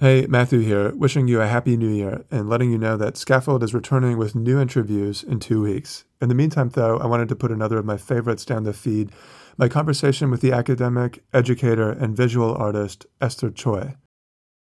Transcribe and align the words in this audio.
Hey, 0.00 0.26
Matthew 0.28 0.60
here, 0.60 0.94
wishing 0.94 1.26
you 1.26 1.40
a 1.40 1.48
happy 1.48 1.76
new 1.76 1.88
year 1.88 2.24
and 2.30 2.48
letting 2.48 2.70
you 2.70 2.78
know 2.78 2.96
that 2.96 3.16
Scaffold 3.16 3.64
is 3.64 3.74
returning 3.74 4.16
with 4.16 4.36
new 4.36 4.60
interviews 4.60 5.24
in 5.24 5.40
two 5.40 5.60
weeks. 5.60 6.04
In 6.20 6.28
the 6.28 6.36
meantime, 6.36 6.68
though, 6.68 6.98
I 6.98 7.06
wanted 7.06 7.28
to 7.30 7.34
put 7.34 7.50
another 7.50 7.78
of 7.78 7.84
my 7.84 7.96
favorites 7.96 8.44
down 8.44 8.62
the 8.62 8.72
feed, 8.72 9.10
my 9.56 9.66
conversation 9.66 10.30
with 10.30 10.40
the 10.40 10.52
academic, 10.52 11.24
educator, 11.34 11.90
and 11.90 12.16
visual 12.16 12.54
artist 12.54 13.06
Esther 13.20 13.50
Choi. 13.50 13.96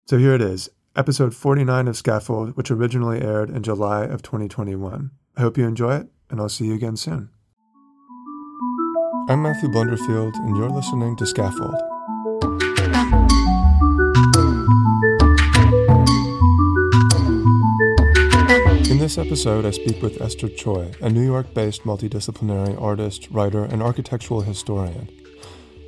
So 0.07 0.17
here 0.17 0.33
it 0.33 0.41
is, 0.41 0.71
episode 0.97 1.35
49 1.35 1.89
of 1.89 1.97
Scaffold, 1.99 2.57
which 2.57 2.71
originally 2.71 3.21
aired 3.21 3.51
in 3.51 3.63
July 3.63 4.05
of 4.05 4.23
2021. 4.23 5.11
I 5.37 5.41
hope 5.43 5.59
you 5.59 5.67
enjoy 5.67 5.97
it, 5.97 6.07
and 6.31 6.41
I'll 6.41 6.49
see 6.49 6.65
you 6.65 6.75
again 6.75 6.97
soon. 6.97 7.29
I'm 9.29 9.43
Matthew 9.43 9.69
Blunderfield, 9.69 10.33
and 10.37 10.57
you're 10.57 10.71
listening 10.71 11.17
to 11.17 11.27
Scaffold. 11.27 11.98
In 18.89 18.97
this 18.97 19.19
episode, 19.19 19.67
I 19.67 19.71
speak 19.71 20.01
with 20.01 20.19
Esther 20.23 20.49
Choi, 20.49 20.91
a 21.03 21.11
New 21.11 21.23
York 21.23 21.53
based 21.53 21.83
multidisciplinary 21.83 22.81
artist, 22.81 23.29
writer, 23.31 23.65
and 23.65 23.83
architectural 23.83 24.41
historian. 24.41 25.11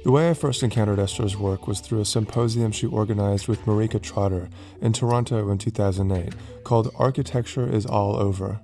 The 0.04 0.10
way 0.10 0.28
I 0.28 0.34
first 0.34 0.62
encountered 0.62 0.98
Esther's 0.98 1.34
work 1.34 1.66
was 1.66 1.80
through 1.80 2.02
a 2.02 2.04
symposium 2.04 2.72
she 2.72 2.86
organized 2.86 3.48
with 3.48 3.64
Marrikka 3.64 4.02
Trotter 4.02 4.50
in 4.82 4.92
Toronto 4.92 5.48
in 5.48 5.56
2008 5.56 6.34
called 6.62 6.92
Architecture 6.94 7.66
is 7.66 7.86
All 7.86 8.16
Over, 8.16 8.60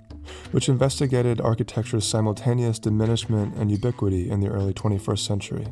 which 0.51 0.69
investigated 0.69 1.41
architecture's 1.41 2.05
simultaneous 2.05 2.79
diminishment 2.79 3.55
and 3.55 3.71
ubiquity 3.71 4.29
in 4.29 4.41
the 4.41 4.49
early 4.49 4.75
21st 4.75 5.27
century. 5.27 5.67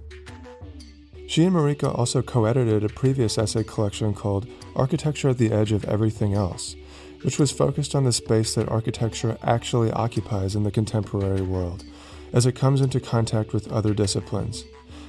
She 1.27 1.45
and 1.45 1.55
Marrikka 1.55 1.95
also 1.95 2.23
co 2.23 2.47
edited 2.47 2.83
a 2.83 2.89
previous 2.89 3.37
essay 3.37 3.63
collection 3.63 4.15
called 4.15 4.47
Architecture 4.75 5.29
at 5.29 5.37
the 5.37 5.53
Edge 5.53 5.73
of 5.73 5.85
Everything 5.85 6.33
Else, 6.33 6.77
which 7.25 7.39
was 7.39 7.51
focused 7.51 7.95
on 7.95 8.05
the 8.05 8.13
space 8.13 8.55
that 8.55 8.69
architecture 8.69 9.39
actually 9.43 9.91
occupies 9.91 10.55
in 10.55 10.63
the 10.63 10.71
contemporary 10.71 11.41
world 11.41 11.85
as 12.33 12.47
it 12.47 12.55
comes 12.55 12.81
into 12.81 13.01
contact 13.01 13.53
with 13.53 13.71
other 13.73 13.95
disciplines 13.95 14.65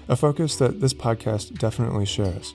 a 0.07 0.15
focus 0.15 0.55
that 0.57 0.81
this 0.81 0.93
podcast 0.93 1.57
definitely 1.57 2.05
shares. 2.05 2.53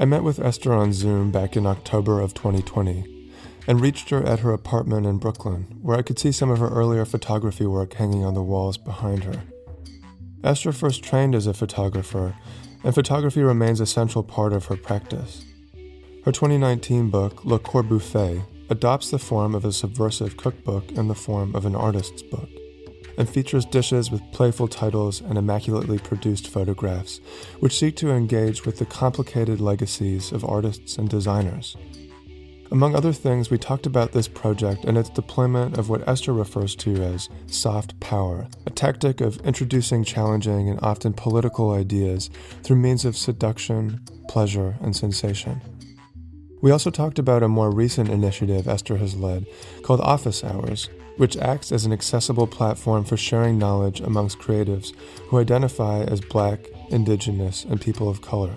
I 0.00 0.04
met 0.04 0.22
with 0.22 0.38
Esther 0.38 0.72
on 0.72 0.92
Zoom 0.92 1.30
back 1.30 1.56
in 1.56 1.66
October 1.66 2.20
of 2.20 2.34
2020 2.34 3.30
and 3.66 3.80
reached 3.80 4.10
her 4.10 4.24
at 4.24 4.40
her 4.40 4.52
apartment 4.52 5.06
in 5.06 5.18
Brooklyn, 5.18 5.66
where 5.82 5.98
I 5.98 6.02
could 6.02 6.18
see 6.18 6.32
some 6.32 6.50
of 6.50 6.58
her 6.58 6.68
earlier 6.68 7.04
photography 7.04 7.66
work 7.66 7.94
hanging 7.94 8.24
on 8.24 8.34
the 8.34 8.42
walls 8.42 8.78
behind 8.78 9.24
her. 9.24 9.42
Esther 10.44 10.72
first 10.72 11.02
trained 11.02 11.34
as 11.34 11.46
a 11.46 11.54
photographer, 11.54 12.34
and 12.84 12.94
photography 12.94 13.42
remains 13.42 13.80
a 13.80 13.86
central 13.86 14.22
part 14.22 14.52
of 14.52 14.66
her 14.66 14.76
practice. 14.76 15.44
Her 16.24 16.32
2019 16.32 17.10
book, 17.10 17.44
Le 17.44 17.58
Corbuffet, 17.58 18.42
adopts 18.68 19.10
the 19.10 19.18
form 19.18 19.54
of 19.54 19.64
a 19.64 19.72
subversive 19.72 20.36
cookbook 20.36 20.92
in 20.92 21.08
the 21.08 21.14
form 21.14 21.54
of 21.54 21.66
an 21.66 21.74
artist's 21.74 22.22
book 22.22 22.48
and 23.18 23.28
features 23.28 23.64
dishes 23.64 24.10
with 24.10 24.20
playful 24.32 24.68
titles 24.68 25.20
and 25.20 25.38
immaculately 25.38 25.98
produced 25.98 26.48
photographs, 26.48 27.20
which 27.60 27.78
seek 27.78 27.96
to 27.96 28.10
engage 28.10 28.66
with 28.66 28.78
the 28.78 28.86
complicated 28.86 29.60
legacies 29.60 30.32
of 30.32 30.44
artists 30.44 30.98
and 30.98 31.08
designers. 31.08 31.76
Among 32.72 32.96
other 32.96 33.12
things, 33.12 33.48
we 33.48 33.58
talked 33.58 33.86
about 33.86 34.10
this 34.10 34.26
project 34.26 34.84
and 34.84 34.98
its 34.98 35.08
deployment 35.08 35.78
of 35.78 35.88
what 35.88 36.06
Esther 36.08 36.32
refers 36.32 36.74
to 36.76 36.96
as 36.96 37.28
soft 37.46 37.98
power, 38.00 38.48
a 38.66 38.70
tactic 38.70 39.20
of 39.20 39.40
introducing 39.46 40.02
challenging 40.02 40.68
and 40.68 40.80
often 40.82 41.12
political 41.12 41.70
ideas 41.70 42.28
through 42.64 42.76
means 42.76 43.04
of 43.04 43.16
seduction, 43.16 44.00
pleasure, 44.28 44.76
and 44.80 44.96
sensation. 44.96 45.60
We 46.62 46.70
also 46.70 46.90
talked 46.90 47.18
about 47.18 47.42
a 47.42 47.48
more 47.48 47.70
recent 47.70 48.08
initiative 48.08 48.66
Esther 48.66 48.96
has 48.96 49.14
led 49.14 49.46
called 49.82 50.00
Office 50.00 50.42
Hours, 50.42 50.88
which 51.16 51.36
acts 51.36 51.70
as 51.70 51.84
an 51.84 51.92
accessible 51.92 52.46
platform 52.46 53.04
for 53.04 53.16
sharing 53.16 53.58
knowledge 53.58 54.00
amongst 54.00 54.38
creatives 54.38 54.94
who 55.28 55.38
identify 55.38 56.02
as 56.02 56.20
Black, 56.20 56.66
Indigenous, 56.90 57.64
and 57.64 57.80
people 57.80 58.08
of 58.08 58.22
color. 58.22 58.56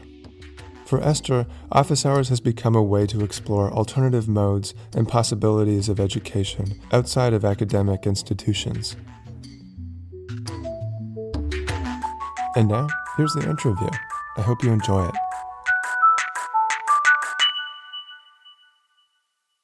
For 0.86 1.04
Esther, 1.04 1.46
office 1.72 2.04
hours 2.04 2.30
has 2.30 2.40
become 2.40 2.76
a 2.76 2.82
way 2.82 3.06
to 3.08 3.24
explore 3.24 3.72
alternative 3.72 4.28
modes 4.28 4.74
and 4.96 5.08
possibilities 5.08 5.88
of 5.88 6.00
education 6.00 6.82
outside 6.92 7.34
of 7.34 7.46
academic 7.46 8.08
institutions. 8.08 8.96
And 12.56 12.68
now, 12.68 12.88
here's 13.18 13.34
the 13.34 13.48
interview. 13.48 13.90
I 14.38 14.42
hope 14.42 14.64
you 14.64 14.72
enjoy 14.72 15.08
it. 15.08 15.29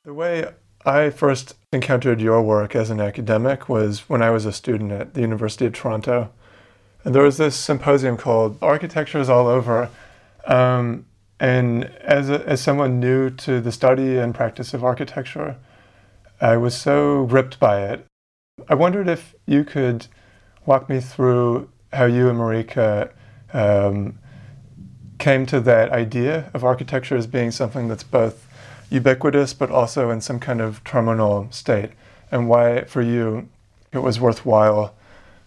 The 0.05 0.13
way 0.13 0.47
I 0.85 1.09
first 1.09 1.55
encountered 1.73 2.21
your 2.21 2.39
work 2.43 2.75
as 2.75 2.91
an 2.91 3.01
academic 3.01 3.67
was 3.67 4.07
when 4.07 4.21
I 4.21 4.29
was 4.29 4.45
a 4.45 4.53
student 4.53 4.91
at 4.91 5.15
the 5.15 5.21
University 5.21 5.65
of 5.65 5.73
Toronto. 5.73 6.29
And 7.03 7.15
there 7.15 7.23
was 7.23 7.37
this 7.37 7.55
symposium 7.55 8.15
called 8.15 8.59
Architecture 8.61 9.19
is 9.19 9.31
All 9.31 9.47
Over. 9.47 9.89
Um, 10.45 11.07
and 11.39 11.85
as, 12.01 12.29
a, 12.29 12.47
as 12.47 12.61
someone 12.61 12.99
new 12.99 13.31
to 13.31 13.59
the 13.59 13.71
study 13.71 14.19
and 14.19 14.35
practice 14.35 14.75
of 14.75 14.83
architecture, 14.83 15.55
I 16.39 16.55
was 16.57 16.77
so 16.79 17.25
gripped 17.25 17.59
by 17.59 17.81
it. 17.87 18.05
I 18.69 18.75
wondered 18.75 19.07
if 19.07 19.33
you 19.47 19.63
could 19.63 20.05
walk 20.67 20.87
me 20.87 20.99
through 20.99 21.67
how 21.91 22.05
you 22.05 22.29
and 22.29 22.37
Marrikka 22.37 23.09
um, 23.53 24.19
came 25.17 25.47
to 25.47 25.59
that 25.61 25.89
idea 25.89 26.51
of 26.53 26.63
architecture 26.63 27.17
as 27.17 27.25
being 27.25 27.49
something 27.49 27.87
that's 27.87 28.03
both 28.03 28.44
ubiquitous 28.89 29.53
but 29.53 29.69
also 29.69 30.09
in 30.09 30.21
some 30.21 30.39
kind 30.39 30.61
of 30.61 30.83
terminal 30.83 31.47
state, 31.51 31.91
and 32.31 32.47
why 32.47 32.83
for 32.85 33.01
you 33.01 33.49
it 33.91 33.99
was 33.99 34.19
worthwhile 34.19 34.95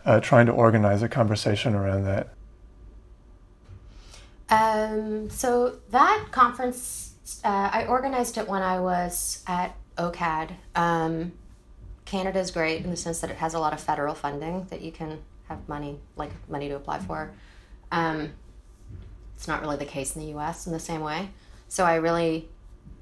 uh, 0.05 0.21
trying 0.21 0.47
to 0.47 0.53
organize 0.53 1.03
a 1.03 1.09
conversation 1.09 1.75
around 1.75 2.05
that. 2.05 2.29
Um, 4.51 5.29
so 5.29 5.77
that 5.91 6.29
conference, 6.31 7.41
uh, 7.45 7.71
I 7.73 7.85
organized 7.87 8.39
it 8.39 8.49
when 8.49 8.63
I 8.63 8.81
was 8.81 9.43
at 9.47 9.77
OCAD. 9.99 10.53
Um, 10.75 11.33
Canada 12.07 12.39
is 12.39 12.51
great 12.51 12.83
in 12.83 12.91
the 12.91 12.97
sense 12.97 13.21
that 13.21 13.31
it 13.31 13.37
has 13.37 13.53
a 13.53 13.59
lot 13.59 13.75
of 13.75 13.81
federal 13.81 14.15
funding 14.15 14.67
that 14.71 14.81
you 14.81 14.91
can 14.91 15.19
have 15.49 15.69
money, 15.69 15.99
like 16.17 16.31
money 16.49 16.69
to 16.69 16.77
apply 16.77 17.01
for. 17.01 17.33
Um, 17.93 18.33
it's 19.37 19.47
not 19.47 19.61
really 19.61 19.77
the 19.77 19.85
case 19.85 20.17
in 20.17 20.23
the 20.23 20.29
U.S. 20.29 20.67
in 20.67 20.73
the 20.73 20.81
same 20.81 21.03
way. 21.03 21.29
So 21.69 21.85
I 21.85 21.97
really 21.97 22.49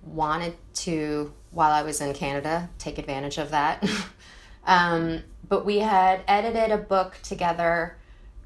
wanted 0.06 0.54
to, 0.74 1.32
while 1.50 1.72
I 1.72 1.82
was 1.82 2.00
in 2.00 2.14
Canada, 2.14 2.70
take 2.78 2.98
advantage 2.98 3.38
of 3.38 3.50
that. 3.50 3.88
um, 4.66 5.22
but 5.48 5.64
we 5.64 5.78
had 5.78 6.22
edited 6.26 6.70
a 6.70 6.78
book 6.78 7.18
together 7.22 7.96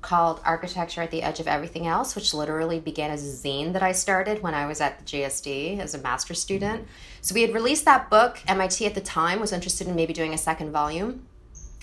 called 0.00 0.40
Architecture 0.44 1.02
at 1.02 1.10
the 1.10 1.22
Edge 1.22 1.40
of 1.40 1.46
Everything 1.46 1.86
Else, 1.86 2.14
which 2.14 2.32
literally 2.32 2.80
began 2.80 3.10
as 3.10 3.22
a 3.22 3.48
zine 3.48 3.72
that 3.74 3.82
I 3.82 3.92
started 3.92 4.42
when 4.42 4.54
I 4.54 4.66
was 4.66 4.80
at 4.80 4.98
the 4.98 5.04
GSD 5.04 5.78
as 5.78 5.94
a 5.94 5.98
master's 5.98 6.40
student. 6.40 6.86
So 7.20 7.34
we 7.34 7.42
had 7.42 7.52
released 7.52 7.84
that 7.84 8.08
book. 8.08 8.40
MIT 8.48 8.86
at 8.86 8.94
the 8.94 9.00
time 9.00 9.40
was 9.40 9.52
interested 9.52 9.88
in 9.88 9.94
maybe 9.94 10.12
doing 10.12 10.32
a 10.32 10.38
second 10.38 10.70
volume. 10.72 11.26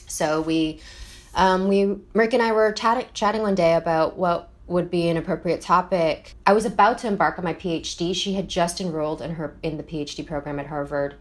So 0.08 0.42
we, 0.42 0.80
um, 1.36 1.68
we, 1.68 1.98
Rick 2.14 2.34
and 2.34 2.42
I 2.42 2.52
were 2.54 2.72
chatting, 2.72 3.06
chatting 3.14 3.42
one 3.44 3.56
day 3.56 3.76
about 3.76 4.18
what 4.18 4.50
would 4.68 4.92
be 4.92 5.08
an 5.08 5.18
appropriate 5.18 5.62
topic. 5.62 6.36
I 6.46 6.54
was 6.54 6.66
about 6.66 7.00
to 7.00 7.08
embark 7.08 7.38
on 7.38 7.44
my 7.44 7.54
PhD. 7.54 8.14
She 8.14 8.34
had 8.34 8.50
just 8.50 8.82
enrolled 8.82 9.22
in 9.22 9.32
her 9.36 9.56
in 9.64 9.78
the 9.78 9.84
PhD 9.84 10.26
program 10.26 10.60
at 10.60 10.68
Harvard. 10.68 11.16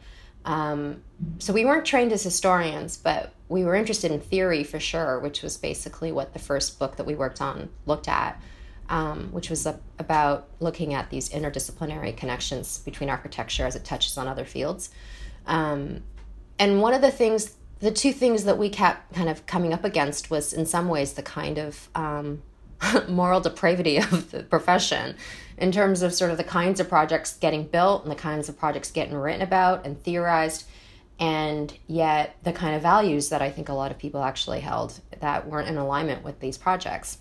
Um, 0.45 1.03
so 1.39 1.53
we 1.53 1.65
weren't 1.65 1.85
trained 1.85 2.13
as 2.13 2.23
historians, 2.23 2.97
but 2.97 3.33
we 3.49 3.65
were 3.65 3.75
interested 3.75 4.11
in 4.11 4.21
theory 4.21 4.65
for 4.65 4.81
sure, 4.81 5.19
which 5.19 5.43
was 5.43 5.57
basically 5.57 6.13
what 6.13 6.33
the 6.33 6.39
first 6.39 6.79
book 6.79 6.97
that 6.97 7.07
we 7.07 7.15
worked 7.15 7.41
on 7.41 7.69
looked 7.85 8.09
at, 8.09 8.41
um, 8.89 9.29
which 9.33 9.51
was 9.51 9.67
a, 9.67 9.79
about 9.99 10.49
looking 10.61 10.95
at 10.95 11.11
these 11.11 11.29
interdisciplinary 11.31 12.17
connections 12.17 12.79
between 12.79 13.11
architecture 13.11 13.67
as 13.67 13.77
it 13.77 13.85
touches 13.85 14.19
on 14.19 14.29
other 14.29 14.45
fields. 14.45 14.91
Um, 15.47 16.03
and 16.59 16.81
one 16.81 16.95
of 16.95 17.03
the 17.03 17.11
things, 17.11 17.57
the 17.81 17.91
two 17.91 18.13
things 18.13 18.45
that 18.45 18.59
we 18.59 18.69
kept 18.69 19.15
kind 19.15 19.29
of 19.29 19.47
coming 19.47 19.73
up 19.73 19.85
against 19.85 20.31
was 20.31 20.53
in 20.53 20.67
some 20.67 20.89
ways 20.89 21.15
the 21.15 21.23
kind 21.23 21.59
of 21.59 21.89
um, 21.95 22.43
moral 23.09 23.41
depravity 23.41 23.99
of 23.99 24.31
the 24.31 24.43
profession 24.43 25.17
in 25.59 25.73
terms 25.73 26.03
of 26.03 26.13
sort 26.13 26.31
of 26.31 26.37
the 26.37 26.45
kinds 26.45 26.81
of 26.81 26.89
projects 26.89 27.37
getting 27.37 27.65
built 27.65 28.03
and 28.03 28.11
the 28.11 28.17
kinds 28.17 28.49
of 28.49 28.59
projects 28.59 28.91
getting 28.91 29.15
written 29.15 29.43
about 29.43 29.87
and 29.87 30.03
theorized 30.03 30.67
and 31.19 31.73
yet 31.87 32.37
the 32.43 32.53
kind 32.53 32.77
of 32.77 32.83
values 32.83 33.31
that 33.31 33.41
I 33.41 33.51
think 33.51 33.69
a 33.69 33.73
lot 33.73 33.91
of 33.91 33.99
people 33.99 34.23
actually 34.23 34.61
held 34.61 35.01
that 35.21 35.47
weren't 35.49 35.69
in 35.69 35.79
alignment 35.79 36.23
with 36.23 36.41
these 36.41 36.59
projects. 36.59 37.19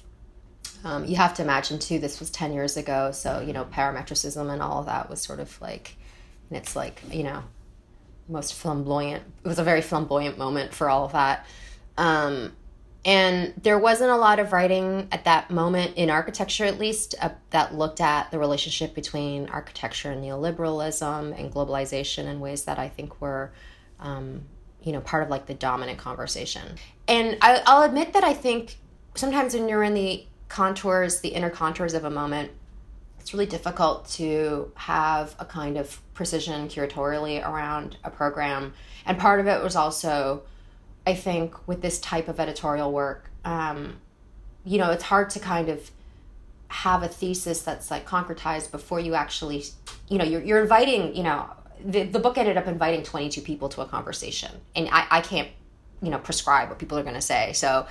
Um, 0.83 1.05
you 1.05 1.15
have 1.15 1.33
to 1.35 1.41
imagine 1.41 1.79
too, 1.79 1.99
this 1.99 2.19
was 2.19 2.29
10 2.29 2.51
years 2.53 2.75
ago, 2.75 3.11
so 3.11 3.39
you 3.39 3.53
know, 3.53 3.65
parametricism 3.65 4.51
and 4.51 4.61
all 4.61 4.79
of 4.79 4.87
that 4.87 5.09
was 5.09 5.21
sort 5.21 5.39
of 5.39 5.59
like, 5.61 5.95
and 6.49 6.57
it's 6.57 6.75
like, 6.75 7.01
you 7.09 7.23
know, 7.23 7.43
most 8.27 8.53
flamboyant, 8.53 9.23
it 9.43 9.47
was 9.47 9.59
a 9.59 9.63
very 9.63 9.81
flamboyant 9.81 10.37
moment 10.37 10.73
for 10.73 10.89
all 10.89 11.05
of 11.05 11.13
that. 11.13 11.45
Um, 11.97 12.51
and 13.05 13.53
there 13.61 13.77
wasn't 13.77 14.09
a 14.09 14.17
lot 14.17 14.39
of 14.39 14.51
writing 14.51 15.07
at 15.11 15.25
that 15.25 15.51
moment 15.51 15.93
in 15.95 16.09
architecture, 16.09 16.65
at 16.65 16.79
least, 16.79 17.13
uh, 17.21 17.29
that 17.51 17.75
looked 17.75 18.01
at 18.01 18.31
the 18.31 18.39
relationship 18.39 18.95
between 18.95 19.47
architecture 19.49 20.09
and 20.09 20.23
neoliberalism 20.23 21.39
and 21.39 21.53
globalization 21.53 22.25
in 22.25 22.39
ways 22.39 22.65
that 22.65 22.79
I 22.79 22.89
think 22.89 23.21
were, 23.21 23.51
um, 23.99 24.41
you 24.81 24.91
know, 24.91 25.01
part 25.01 25.21
of 25.21 25.29
like 25.29 25.45
the 25.45 25.53
dominant 25.53 25.99
conversation. 25.99 26.77
And 27.07 27.37
I, 27.41 27.61
I'll 27.67 27.83
admit 27.83 28.13
that 28.13 28.23
I 28.23 28.33
think 28.33 28.77
sometimes 29.13 29.53
when 29.53 29.69
you're 29.69 29.83
in 29.83 29.93
the 29.93 30.25
contours, 30.49 31.21
the 31.21 31.29
inner 31.29 31.51
contours 31.51 31.93
of 31.93 32.05
a 32.05 32.09
moment, 32.09 32.51
it's 33.19 33.35
really 33.35 33.45
difficult 33.45 34.09
to 34.09 34.71
have 34.75 35.35
a 35.37 35.45
kind 35.45 35.77
of 35.77 36.01
precision 36.15 36.67
curatorially 36.69 37.47
around 37.47 37.97
a 38.03 38.09
program. 38.09 38.73
And 39.05 39.19
part 39.19 39.39
of 39.39 39.45
it 39.45 39.61
was 39.61 39.75
also 39.75 40.41
I 41.05 41.13
think 41.13 41.67
with 41.67 41.81
this 41.81 41.99
type 41.99 42.27
of 42.27 42.39
editorial 42.39 42.91
work, 42.91 43.29
um, 43.43 43.97
you 44.63 44.77
know, 44.77 44.91
it's 44.91 45.03
hard 45.03 45.29
to 45.31 45.39
kind 45.39 45.69
of 45.69 45.91
have 46.67 47.03
a 47.03 47.07
thesis 47.07 47.61
that's 47.61 47.91
like 47.91 48.07
concretized 48.07 48.71
before 48.71 48.99
you 48.99 49.13
actually, 49.13 49.63
you 50.09 50.17
know, 50.17 50.25
you're, 50.25 50.41
you're 50.41 50.61
inviting, 50.61 51.15
you 51.15 51.23
know, 51.23 51.49
the, 51.83 52.03
the 52.03 52.19
book 52.19 52.37
ended 52.37 52.57
up 52.57 52.67
inviting 52.67 53.03
22 53.03 53.41
people 53.41 53.69
to 53.69 53.81
a 53.81 53.85
conversation 53.85 54.51
and 54.75 54.89
I, 54.91 55.05
I 55.11 55.21
can't, 55.21 55.49
you 56.01 56.09
know, 56.09 56.17
prescribe 56.17 56.69
what 56.69 56.79
people 56.79 56.97
are 56.97 57.03
going 57.03 57.15
to 57.15 57.21
say. 57.21 57.53
So 57.53 57.85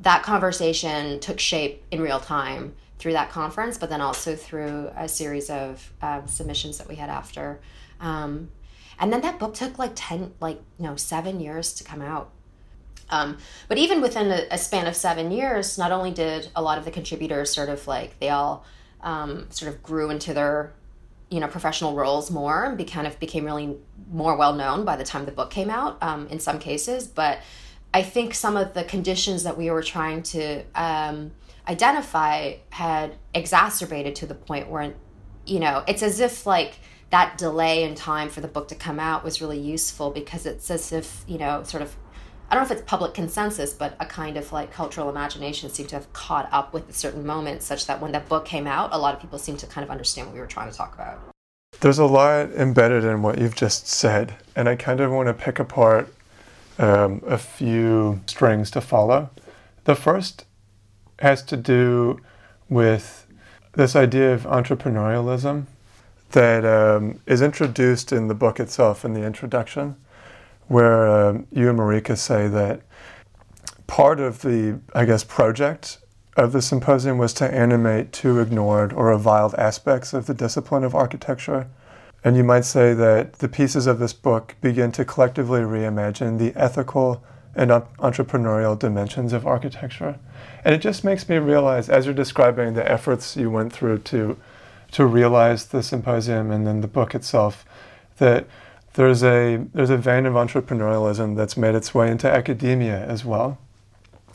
that 0.00 0.22
conversation 0.22 1.20
took 1.20 1.38
shape 1.38 1.84
in 1.90 2.00
real 2.00 2.20
time 2.20 2.74
through 2.98 3.12
that 3.12 3.30
conference, 3.30 3.76
but 3.76 3.90
then 3.90 4.00
also 4.00 4.34
through 4.34 4.90
a 4.96 5.08
series 5.08 5.50
of 5.50 5.92
uh, 6.00 6.24
submissions 6.26 6.78
that 6.78 6.88
we 6.88 6.94
had 6.94 7.10
after. 7.10 7.60
Um, 8.00 8.50
and 8.98 9.12
then 9.12 9.20
that 9.22 9.38
book 9.38 9.54
took 9.54 9.78
like 9.78 9.92
10, 9.94 10.34
like, 10.40 10.60
you 10.78 10.86
know, 10.86 10.96
seven 10.96 11.40
years 11.40 11.72
to 11.74 11.84
come 11.84 12.00
out. 12.00 12.30
Um, 13.10 13.38
but 13.68 13.78
even 13.78 14.00
within 14.00 14.30
a, 14.30 14.46
a, 14.50 14.58
span 14.58 14.86
of 14.86 14.96
seven 14.96 15.30
years, 15.30 15.76
not 15.76 15.92
only 15.92 16.10
did 16.10 16.48
a 16.56 16.62
lot 16.62 16.78
of 16.78 16.84
the 16.84 16.90
contributors 16.90 17.52
sort 17.52 17.68
of 17.68 17.86
like 17.86 18.18
they 18.18 18.30
all 18.30 18.64
um, 19.02 19.46
sort 19.50 19.72
of 19.72 19.82
grew 19.82 20.10
into 20.10 20.32
their 20.32 20.72
you 21.30 21.40
know 21.40 21.48
professional 21.48 21.94
roles 21.94 22.30
more 22.30 22.64
and 22.64 22.78
be, 22.78 22.84
kind 22.84 23.06
of 23.06 23.18
became 23.18 23.44
really 23.44 23.76
more 24.10 24.36
well 24.36 24.54
known 24.54 24.84
by 24.84 24.96
the 24.96 25.04
time 25.04 25.24
the 25.24 25.32
book 25.32 25.50
came 25.50 25.70
out 25.70 26.02
um, 26.02 26.26
in 26.28 26.38
some 26.38 26.58
cases. 26.58 27.06
But 27.06 27.40
I 27.92 28.02
think 28.02 28.34
some 28.34 28.56
of 28.56 28.74
the 28.74 28.84
conditions 28.84 29.44
that 29.44 29.56
we 29.56 29.70
were 29.70 29.82
trying 29.82 30.22
to 30.24 30.62
um, 30.74 31.32
identify 31.68 32.54
had 32.70 33.14
exacerbated 33.34 34.16
to 34.16 34.26
the 34.26 34.34
point 34.34 34.68
where 34.68 34.94
you 35.46 35.60
know 35.60 35.84
it's 35.86 36.02
as 36.02 36.20
if 36.20 36.46
like 36.46 36.78
that 37.10 37.38
delay 37.38 37.84
in 37.84 37.94
time 37.94 38.28
for 38.28 38.40
the 38.40 38.48
book 38.48 38.68
to 38.68 38.74
come 38.74 38.98
out 38.98 39.22
was 39.22 39.40
really 39.40 39.58
useful 39.58 40.10
because 40.10 40.46
it's 40.46 40.70
as 40.70 40.92
if 40.92 41.24
you 41.26 41.38
know 41.38 41.62
sort 41.62 41.82
of 41.82 41.94
I 42.50 42.54
don't 42.54 42.62
know 42.62 42.72
if 42.74 42.78
it's 42.78 42.88
public 42.88 43.14
consensus, 43.14 43.72
but 43.72 43.96
a 44.00 44.06
kind 44.06 44.36
of 44.36 44.52
like 44.52 44.72
cultural 44.72 45.08
imagination 45.08 45.70
seemed 45.70 45.88
to 45.88 45.96
have 45.96 46.12
caught 46.12 46.48
up 46.52 46.72
with 46.72 46.88
a 46.88 46.92
certain 46.92 47.26
moment, 47.26 47.62
such 47.62 47.86
that 47.86 48.00
when 48.00 48.12
that 48.12 48.28
book 48.28 48.44
came 48.44 48.66
out, 48.66 48.90
a 48.92 48.98
lot 48.98 49.14
of 49.14 49.20
people 49.20 49.38
seemed 49.38 49.58
to 49.60 49.66
kind 49.66 49.84
of 49.84 49.90
understand 49.90 50.28
what 50.28 50.34
we 50.34 50.40
were 50.40 50.46
trying 50.46 50.70
to 50.70 50.76
talk 50.76 50.94
about. 50.94 51.18
There's 51.80 51.98
a 51.98 52.06
lot 52.06 52.52
embedded 52.52 53.04
in 53.04 53.22
what 53.22 53.38
you've 53.38 53.56
just 53.56 53.88
said, 53.88 54.34
and 54.54 54.68
I 54.68 54.76
kind 54.76 55.00
of 55.00 55.10
want 55.10 55.26
to 55.28 55.34
pick 55.34 55.58
apart 55.58 56.14
um, 56.78 57.22
a 57.26 57.38
few 57.38 58.20
strings 58.26 58.70
to 58.72 58.80
follow. 58.80 59.30
The 59.84 59.94
first 59.94 60.44
has 61.18 61.42
to 61.44 61.56
do 61.56 62.20
with 62.68 63.26
this 63.72 63.96
idea 63.96 64.32
of 64.34 64.42
entrepreneurialism 64.42 65.64
that 66.30 66.64
um, 66.64 67.20
is 67.26 67.42
introduced 67.42 68.12
in 68.12 68.28
the 68.28 68.34
book 68.34 68.58
itself 68.58 69.04
in 69.04 69.14
the 69.14 69.24
introduction 69.24 69.96
where 70.68 71.06
uh, 71.06 71.32
you 71.52 71.68
and 71.70 71.78
Marrikka 71.78 72.16
say 72.16 72.48
that 72.48 72.82
part 73.86 74.20
of 74.20 74.42
the, 74.42 74.80
I 74.94 75.04
guess, 75.04 75.24
project 75.24 75.98
of 76.36 76.52
the 76.52 76.62
symposium 76.62 77.18
was 77.18 77.32
to 77.34 77.54
animate 77.54 78.12
two 78.12 78.40
ignored 78.40 78.92
or 78.92 79.06
reviled 79.08 79.54
aspects 79.54 80.12
of 80.12 80.26
the 80.26 80.34
discipline 80.34 80.84
of 80.84 80.94
architecture. 80.94 81.68
And 82.24 82.36
you 82.36 82.44
might 82.44 82.64
say 82.64 82.94
that 82.94 83.34
the 83.34 83.48
pieces 83.48 83.86
of 83.86 83.98
this 83.98 84.12
book 84.12 84.56
begin 84.60 84.90
to 84.92 85.04
collectively 85.04 85.60
reimagine 85.60 86.38
the 86.38 86.58
ethical 86.58 87.22
and 87.54 87.70
entrepreneurial 87.70 88.76
dimensions 88.76 89.32
of 89.32 89.46
architecture. 89.46 90.18
And 90.64 90.74
it 90.74 90.78
just 90.78 91.04
makes 91.04 91.28
me 91.28 91.36
realize, 91.36 91.88
as 91.88 92.06
you're 92.06 92.14
describing 92.14 92.74
the 92.74 92.90
efforts 92.90 93.36
you 93.36 93.50
went 93.50 93.72
through 93.72 93.98
to, 93.98 94.36
to 94.92 95.06
realize 95.06 95.66
the 95.66 95.82
symposium 95.82 96.50
and 96.50 96.66
then 96.66 96.80
the 96.80 96.88
book 96.88 97.14
itself, 97.14 97.64
that 98.16 98.46
there's 98.94 99.22
a 99.22 99.64
there's 99.74 99.90
a 99.90 99.96
vein 99.96 100.26
of 100.26 100.34
entrepreneurialism 100.34 101.36
that's 101.36 101.56
made 101.56 101.74
its 101.74 101.94
way 101.94 102.10
into 102.10 102.30
academia 102.30 103.04
as 103.06 103.24
well. 103.24 103.58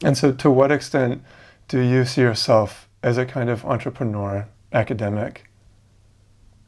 And 0.04 0.18
so, 0.18 0.32
to 0.32 0.50
what 0.50 0.72
extent 0.72 1.24
do 1.68 1.80
you 1.80 2.06
see 2.06 2.22
yourself 2.22 2.88
as 3.04 3.18
a 3.18 3.26
kind 3.26 3.50
of 3.50 3.66
entrepreneur 3.66 4.48
academic? 4.72 5.50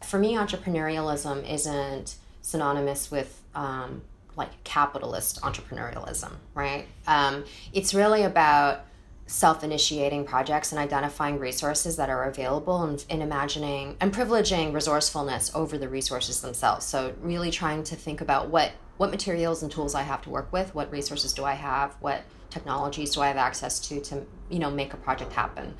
For 0.03 0.17
me, 0.17 0.35
entrepreneurialism 0.35 1.49
isn't 1.49 2.15
synonymous 2.41 3.11
with 3.11 3.41
um, 3.53 4.01
like 4.35 4.63
capitalist 4.63 5.41
entrepreneurialism, 5.41 6.31
right? 6.55 6.88
Um, 7.07 7.45
it's 7.73 7.93
really 7.93 8.23
about 8.23 8.85
self 9.31 9.63
initiating 9.63 10.25
projects 10.25 10.72
and 10.74 10.80
identifying 10.80 11.39
resources 11.39 11.95
that 11.95 12.10
are 12.10 12.25
available 12.25 12.83
and, 12.83 13.06
imagining 13.10 13.95
and 14.01 14.13
privileging 14.13 14.74
resourcefulness 14.74 15.51
over 15.56 15.78
the 15.78 15.88
resources 15.88 16.42
themselves. 16.42 16.86
So, 16.86 17.13
really 17.22 17.50
trying 17.50 17.83
to 17.86 17.95
think 17.95 18.19
about 18.19 18.50
what, 18.50 18.74
what 18.98 19.10
materials 19.10 19.63
and 19.63 19.72
tools 19.72 19.95
I 19.95 20.01
have 20.01 20.22
to 20.24 20.30
work 20.30 20.51
with, 20.51 20.75
what 20.75 20.92
resources 20.92 21.33
do 21.33 21.45
I 21.45 21.54
have, 21.54 21.95
what 22.01 22.24
technologies 22.50 23.16
do 23.16 23.22
I 23.22 23.30
have 23.30 23.38
access 23.38 23.80
to 23.88 24.01
to 24.01 24.25
you 24.50 24.60
know 24.60 24.69
make 24.69 24.94
a 24.94 24.98
project 24.98 25.31
happen. 25.34 25.75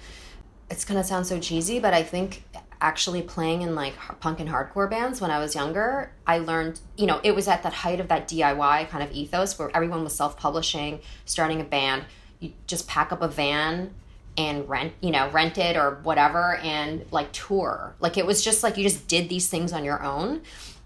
It's 0.70 0.86
gonna 0.86 1.04
sound 1.04 1.28
so 1.28 1.38
cheesy, 1.38 1.80
but 1.80 1.94
I 1.94 2.04
think 2.04 2.44
actually 2.80 3.22
playing 3.22 3.62
in 3.62 3.76
like 3.76 3.94
punk 4.22 4.40
and 4.40 4.50
hardcore 4.50 4.90
bands 4.90 5.20
when 5.20 5.30
I 5.30 5.38
was 5.40 5.54
younger, 5.54 6.14
I 6.26 6.40
learned, 6.40 6.80
you 6.98 7.06
know, 7.06 7.20
it 7.24 7.36
was 7.36 7.48
at 7.48 7.62
that 7.64 7.74
height 7.74 8.00
of 8.00 8.08
that 8.08 8.28
DIY 8.28 8.90
kind 8.90 9.04
of 9.04 9.12
ethos 9.12 9.60
where 9.60 9.70
everyone 9.76 10.04
was 10.06 10.16
self 10.16 10.38
publishing, 10.38 11.02
starting 11.26 11.60
a 11.60 11.66
band 11.66 12.06
you 12.42 12.52
just 12.68 12.88
pack 12.88 13.14
up 13.14 13.22
a 13.22 13.30
van 13.30 13.94
and 14.38 14.68
rent 14.68 14.94
you 15.02 15.12
know 15.12 15.30
rent 15.30 15.58
it 15.58 15.78
or 15.78 16.00
whatever 16.04 16.58
and 16.58 17.06
like 17.12 17.32
tour. 17.32 17.96
Like 18.02 18.18
it 18.18 18.26
was 18.26 18.44
just 18.44 18.64
like 18.64 18.76
you 18.76 18.84
just 18.84 19.08
did 19.08 19.30
these 19.30 19.48
things 19.48 19.72
on 19.72 19.86
your 19.86 20.04
own 20.04 20.42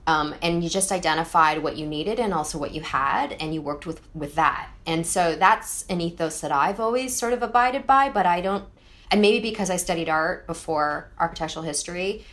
um, 0.07 0.35
and 0.41 0.63
you 0.63 0.69
just 0.69 0.91
identified 0.91 1.63
what 1.63 1.77
you 1.77 1.87
needed 1.87 2.19
and 2.19 2.33
also 2.33 2.57
what 2.57 2.73
you 2.73 2.81
had 2.81 3.33
and 3.33 3.53
you 3.53 3.61
worked 3.61 3.85
with 3.85 4.01
with 4.13 4.35
that. 4.35 4.69
And 4.85 5.05
so 5.05 5.35
that's 5.35 5.85
an 5.87 6.01
ethos 6.01 6.41
that 6.41 6.51
i've 6.51 6.79
always 6.79 7.15
sort 7.15 7.33
of 7.33 7.41
abided 7.41 7.87
by 7.87 8.09
but 8.09 8.25
i 8.25 8.41
don't 8.41 8.65
and 9.09 9.21
maybe 9.21 9.49
because 9.49 9.69
i 9.69 9.77
studied 9.77 10.09
art 10.09 10.45
before 10.45 11.09
architectural 11.19 11.63
history 11.63 12.25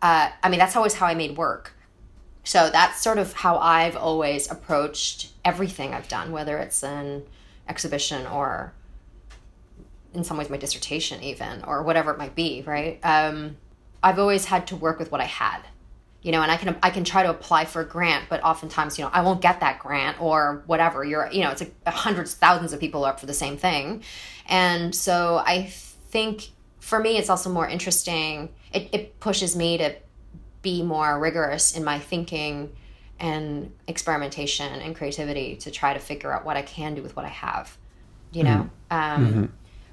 uh, 0.00 0.30
i 0.42 0.48
mean 0.48 0.58
that's 0.58 0.76
always 0.76 0.94
how 0.94 1.06
i 1.06 1.14
made 1.14 1.36
work. 1.36 1.74
So 2.44 2.70
that's 2.70 3.00
sort 3.00 3.18
of 3.18 3.32
how 3.32 3.58
i've 3.58 3.96
always 3.96 4.50
approached 4.50 5.30
everything 5.44 5.94
i've 5.94 6.08
done 6.08 6.32
whether 6.32 6.58
it's 6.58 6.82
in 6.82 7.22
exhibition 7.68 8.26
or 8.26 8.72
in 10.14 10.24
some 10.24 10.36
ways 10.36 10.50
my 10.50 10.56
dissertation 10.56 11.22
even 11.22 11.62
or 11.64 11.82
whatever 11.82 12.10
it 12.10 12.18
might 12.18 12.34
be 12.34 12.62
right? 12.66 13.00
Um, 13.02 13.56
i've 14.02 14.18
always 14.18 14.44
had 14.44 14.66
to 14.66 14.76
work 14.76 14.98
with 14.98 15.12
what 15.12 15.20
i 15.20 15.24
had 15.24 15.60
you 16.22 16.32
know 16.32 16.42
and 16.42 16.50
i 16.50 16.56
can 16.56 16.76
i 16.82 16.90
can 16.90 17.04
try 17.04 17.22
to 17.22 17.30
apply 17.30 17.64
for 17.64 17.82
a 17.82 17.84
grant 17.84 18.24
but 18.28 18.42
oftentimes 18.42 18.98
you 18.98 19.04
know 19.04 19.10
i 19.12 19.22
won't 19.22 19.40
get 19.40 19.60
that 19.60 19.78
grant 19.78 20.20
or 20.20 20.62
whatever. 20.66 21.04
You're 21.04 21.30
you 21.30 21.42
know 21.42 21.50
it's 21.50 21.60
like 21.60 21.74
hundreds 21.86 22.34
thousands 22.34 22.72
of 22.72 22.80
people 22.80 23.04
are 23.04 23.10
up 23.10 23.20
for 23.20 23.26
the 23.26 23.34
same 23.34 23.56
thing. 23.56 24.02
And 24.46 24.94
so 24.94 25.42
i 25.44 25.64
think 25.64 26.50
for 26.80 26.98
me 26.98 27.16
it's 27.16 27.30
also 27.30 27.50
more 27.50 27.68
interesting. 27.68 28.50
It, 28.72 28.88
it 28.92 29.20
pushes 29.20 29.54
me 29.54 29.78
to 29.78 29.94
be 30.62 30.82
more 30.82 31.18
rigorous 31.18 31.76
in 31.76 31.84
my 31.84 31.98
thinking 31.98 32.74
and 33.22 33.72
experimentation 33.86 34.66
and 34.80 34.94
creativity 34.94 35.56
to 35.56 35.70
try 35.70 35.94
to 35.94 36.00
figure 36.00 36.32
out 36.32 36.44
what 36.44 36.56
I 36.56 36.62
can 36.62 36.94
do 36.94 37.02
with 37.02 37.14
what 37.16 37.24
I 37.24 37.28
have, 37.28 37.78
you 38.32 38.42
know? 38.42 38.68
Mm-hmm. 38.90 39.22
Um, 39.22 39.26
mm-hmm. 39.26 39.44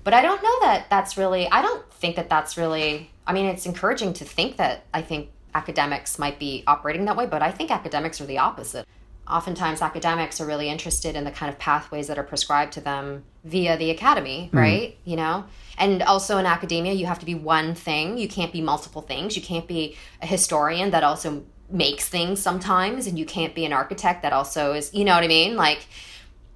But 0.04 0.14
I 0.16 0.22
don't 0.24 0.42
know 0.42 0.60
that 0.62 0.88
that's 0.90 1.16
really, 1.16 1.48
I 1.50 1.62
don't 1.62 1.94
think 1.94 2.16
that 2.16 2.28
that's 2.28 2.58
really, 2.58 3.12
I 3.28 3.34
mean, 3.34 3.46
it's 3.46 3.68
encouraging 3.68 4.14
to 4.14 4.26
think 4.26 4.58
that 4.58 4.86
I 4.94 5.04
think 5.04 5.30
academics 5.54 6.18
might 6.18 6.40
be 6.40 6.64
operating 6.66 7.06
that 7.06 7.16
way, 7.16 7.28
but 7.28 7.44
I 7.44 7.52
think 7.52 7.70
academics 7.70 8.20
are 8.20 8.26
the 8.26 8.40
opposite. 8.40 8.88
oftentimes 9.30 9.82
academics 9.82 10.42
are 10.42 10.46
really 10.46 10.70
interested 10.70 11.16
in 11.16 11.24
the 11.24 11.32
kind 11.32 11.52
of 11.52 11.60
pathways 11.60 12.08
that 12.08 12.18
are 12.18 12.24
prescribed 12.24 12.74
to 12.74 12.82
them 12.82 13.24
via 13.44 13.78
the 13.78 13.92
academy, 13.92 14.50
right? 14.52 14.98
You 15.06 15.16
know? 15.16 15.46
And 15.78 16.02
also 16.02 16.38
in 16.38 16.46
academia, 16.46 16.94
you 16.94 17.06
have 17.06 17.20
to 17.20 17.26
be 17.26 17.36
one 17.36 17.76
thing. 17.76 18.18
You 18.18 18.28
can't 18.28 18.52
be 18.52 18.62
multiple 18.62 19.02
things. 19.02 19.36
You 19.36 19.42
can't 19.42 19.68
be 19.68 19.96
a 20.22 20.26
historian 20.26 20.92
that 20.92 21.04
also 21.04 21.46
makes 21.72 22.08
things 22.08 22.42
sometimes, 22.42 23.08
and 23.08 23.18
you 23.18 23.26
can't 23.26 23.56
be 23.56 23.66
an 23.66 23.74
architect 23.74 24.22
that 24.24 24.34
also 24.34 24.74
is, 24.74 24.94
you 24.94 25.06
know 25.06 25.16
what 25.16 25.24
I 25.24 25.28
mean? 25.28 25.56
Like, 25.56 25.88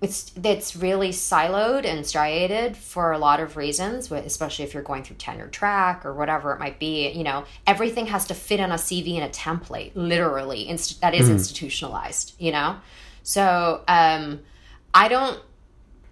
it's 0.03 0.33
it's 0.43 0.75
really 0.75 1.09
siloed 1.09 1.85
and 1.85 2.05
striated 2.05 2.75
for 2.75 3.13
a 3.13 3.17
lot 3.17 3.39
of 3.39 3.55
reasons 3.55 4.11
especially 4.11 4.65
if 4.65 4.73
you're 4.73 4.83
going 4.83 5.01
through 5.01 5.15
tenure 5.15 5.47
track 5.47 6.05
or 6.05 6.13
whatever 6.13 6.51
it 6.51 6.59
might 6.59 6.77
be 6.77 7.09
you 7.11 7.23
know 7.23 7.45
everything 7.65 8.05
has 8.07 8.25
to 8.27 8.33
fit 8.33 8.59
on 8.59 8.69
a 8.71 8.75
cv 8.75 9.15
and 9.15 9.23
a 9.23 9.29
template 9.29 9.91
literally 9.95 10.67
inst- 10.67 10.99
that 10.99 11.15
is 11.15 11.23
mm-hmm. 11.23 11.35
institutionalized 11.35 12.35
you 12.37 12.51
know 12.51 12.75
so 13.23 13.81
um, 13.87 14.41
i 14.93 15.07
don't 15.07 15.39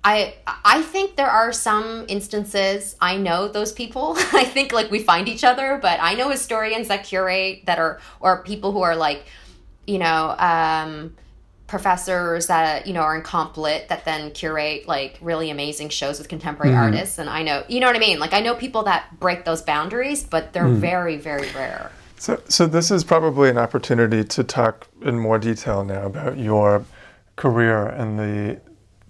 I 0.03 0.35
I 0.45 0.81
think 0.81 1.15
there 1.15 1.29
are 1.29 1.51
some 1.51 2.05
instances 2.07 2.95
I 2.99 3.17
know 3.17 3.47
those 3.47 3.71
people. 3.71 4.15
I 4.17 4.45
think 4.45 4.71
like 4.71 4.89
we 4.89 5.03
find 5.03 5.27
each 5.27 5.43
other, 5.43 5.79
but 5.81 5.99
I 6.01 6.15
know 6.15 6.29
historians 6.29 6.87
that 6.87 7.03
curate 7.03 7.65
that 7.65 7.77
are 7.77 7.99
or 8.19 8.43
people 8.43 8.71
who 8.71 8.81
are 8.81 8.95
like, 8.95 9.25
you 9.85 9.99
know, 9.99 10.35
um, 10.39 11.15
professors 11.71 12.47
that 12.47 12.85
you 12.85 12.91
know 12.91 12.99
are 12.99 13.15
in 13.15 13.21
comp 13.21 13.55
lit 13.55 13.87
that 13.87 14.03
then 14.03 14.29
curate 14.31 14.85
like 14.89 15.17
really 15.21 15.49
amazing 15.49 15.87
shows 15.87 16.19
with 16.19 16.27
contemporary 16.27 16.73
mm-hmm. 16.73 16.83
artists 16.83 17.17
and 17.17 17.29
i 17.29 17.41
know 17.41 17.63
you 17.69 17.79
know 17.79 17.87
what 17.87 17.95
i 17.95 17.99
mean 17.99 18.19
like 18.19 18.33
i 18.33 18.41
know 18.41 18.53
people 18.53 18.83
that 18.83 19.05
break 19.21 19.45
those 19.45 19.61
boundaries 19.61 20.21
but 20.21 20.51
they're 20.51 20.65
mm. 20.65 20.75
very 20.75 21.15
very 21.15 21.49
rare 21.51 21.89
so 22.17 22.41
so 22.49 22.67
this 22.67 22.91
is 22.91 23.05
probably 23.05 23.49
an 23.49 23.57
opportunity 23.57 24.21
to 24.21 24.43
talk 24.43 24.85
in 25.01 25.17
more 25.17 25.39
detail 25.39 25.85
now 25.85 26.07
about 26.07 26.37
your 26.37 26.83
career 27.37 27.87
and 27.87 28.19
the 28.19 28.59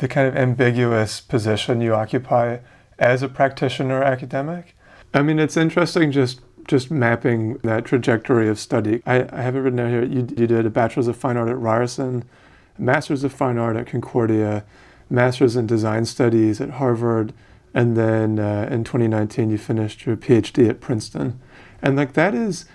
the 0.01 0.07
kind 0.07 0.27
of 0.27 0.35
ambiguous 0.35 1.21
position 1.21 1.81
you 1.81 1.93
occupy 1.93 2.57
as 2.99 3.23
a 3.23 3.29
practitioner 3.29 4.03
academic 4.03 4.75
i 5.13 5.21
mean 5.21 5.39
it's 5.39 5.57
interesting 5.57 6.11
just 6.11 6.41
just 6.67 6.91
mapping 6.91 7.57
that 7.63 7.85
trajectory 7.85 8.47
of 8.47 8.59
study. 8.59 9.01
I, 9.05 9.27
I 9.31 9.41
have 9.41 9.55
it 9.55 9.59
written 9.59 9.77
down 9.77 9.89
here. 9.89 10.03
You, 10.03 10.27
you 10.37 10.47
did 10.47 10.65
a 10.65 10.69
bachelor's 10.69 11.07
of 11.07 11.17
fine 11.17 11.37
art 11.37 11.49
at 11.49 11.57
Ryerson, 11.57 12.23
Master's 12.77 13.23
of 13.23 13.33
Fine 13.33 13.57
Art 13.57 13.75
at 13.75 13.87
Concordia, 13.87 14.63
Master's 15.09 15.55
in 15.55 15.67
Design 15.67 16.05
Studies 16.05 16.61
at 16.61 16.71
Harvard, 16.71 17.33
and 17.73 17.95
then 17.95 18.39
uh, 18.39 18.67
in 18.71 18.83
2019 18.83 19.49
you 19.49 19.57
finished 19.57 20.05
your 20.05 20.15
PhD 20.15 20.69
at 20.69 20.81
Princeton. 20.81 21.39
And 21.81 21.95
like 21.95 22.13
that 22.13 22.33
is, 22.33 22.65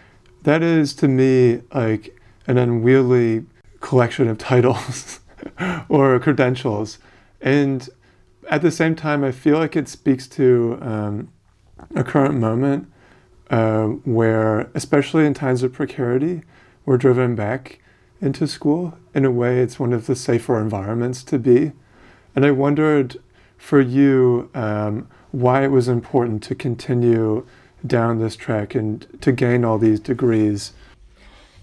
that 0.42 0.62
is 0.62 0.94
to 0.94 1.08
me 1.08 1.62
like 1.72 2.20
an 2.46 2.58
unwieldy 2.58 3.46
collection 3.80 4.28
of 4.28 4.38
titles 4.38 5.20
or 5.88 6.18
credentials. 6.20 6.98
And 7.40 7.88
at 8.48 8.62
the 8.62 8.70
same 8.70 8.94
time, 8.94 9.24
I 9.24 9.32
feel 9.32 9.58
like 9.58 9.76
it 9.76 9.88
speaks 9.88 10.26
to 10.28 10.78
um, 10.80 11.32
a 11.94 12.04
current 12.04 12.34
moment 12.36 12.90
uh, 13.50 13.86
where, 13.86 14.70
especially 14.74 15.26
in 15.26 15.34
times 15.34 15.62
of 15.62 15.72
precarity, 15.72 16.42
we're 16.84 16.96
driven 16.96 17.34
back 17.34 17.80
into 18.20 18.46
school. 18.46 18.98
In 19.14 19.24
a 19.24 19.30
way, 19.30 19.60
it's 19.60 19.78
one 19.78 19.92
of 19.92 20.06
the 20.06 20.16
safer 20.16 20.60
environments 20.60 21.22
to 21.24 21.38
be. 21.38 21.72
And 22.34 22.44
I 22.44 22.50
wondered 22.50 23.16
for 23.56 23.80
you 23.80 24.50
um, 24.54 25.08
why 25.32 25.64
it 25.64 25.70
was 25.70 25.88
important 25.88 26.42
to 26.44 26.54
continue 26.54 27.46
down 27.86 28.18
this 28.18 28.36
track 28.36 28.74
and 28.74 29.06
to 29.20 29.32
gain 29.32 29.64
all 29.64 29.78
these 29.78 30.00
degrees. 30.00 30.72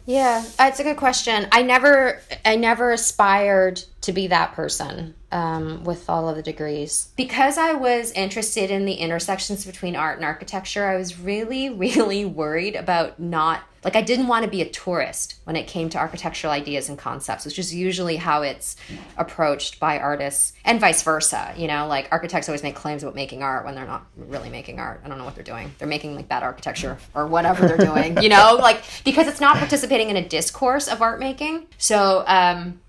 Yeah, 0.05 0.43
it's 0.59 0.79
a 0.79 0.83
good 0.83 0.97
question. 0.97 1.47
I 1.51 1.61
never, 1.61 2.21
I 2.43 2.55
never 2.55 2.91
aspired 2.91 3.83
to 4.01 4.11
be 4.11 4.27
that 4.27 4.53
person 4.53 5.15
um, 5.33 5.83
with 5.83 6.09
all 6.09 6.29
of 6.29 6.35
the 6.35 6.43
degrees. 6.43 7.09
Because 7.17 7.57
I 7.57 7.73
was 7.73 8.11
interested 8.11 8.69
in 8.69 8.85
the 8.85 8.93
intersections 8.93 9.65
between 9.65 9.95
art 9.95 10.17
and 10.17 10.25
architecture, 10.25 10.85
I 10.85 10.95
was 10.95 11.19
really, 11.19 11.69
really 11.71 12.23
worried 12.23 12.75
about 12.75 13.19
not, 13.19 13.61
like, 13.83 13.95
I 13.95 14.03
didn't 14.03 14.27
want 14.27 14.45
to 14.45 14.51
be 14.51 14.61
a 14.61 14.69
tourist 14.69 15.35
when 15.45 15.55
it 15.55 15.65
came 15.65 15.89
to 15.89 15.97
architectural 15.97 16.53
ideas 16.53 16.87
and 16.87 16.99
concepts, 16.99 17.45
which 17.45 17.57
is 17.57 17.73
usually 17.73 18.15
how 18.15 18.43
it's 18.43 18.75
approached 19.17 19.79
by 19.79 19.97
artists 19.97 20.53
and 20.63 20.79
vice 20.79 21.01
versa. 21.01 21.51
You 21.57 21.67
know, 21.67 21.87
like, 21.87 22.09
architects 22.11 22.47
always 22.47 22.61
make 22.61 22.75
claims 22.75 23.01
about 23.01 23.15
making 23.15 23.41
art 23.41 23.65
when 23.65 23.73
they're 23.73 23.87
not 23.87 24.05
really 24.15 24.49
making 24.49 24.79
art. 24.79 25.01
I 25.03 25.09
don't 25.09 25.17
know 25.17 25.25
what 25.25 25.33
they're 25.33 25.43
doing. 25.43 25.73
They're 25.79 25.87
making, 25.87 26.15
like, 26.15 26.29
bad 26.29 26.43
architecture 26.43 26.99
or 27.15 27.25
whatever 27.25 27.67
they're 27.67 27.77
doing, 27.77 28.21
you 28.21 28.29
know, 28.29 28.55
like, 28.61 28.83
because 29.03 29.27
it's 29.27 29.41
not 29.41 29.57
participating 29.57 30.11
in 30.11 30.15
a 30.15 30.29
discourse 30.29 30.87
of 30.87 31.01
art 31.01 31.19
making. 31.19 31.65
So, 31.79 32.23
um, 32.27 32.79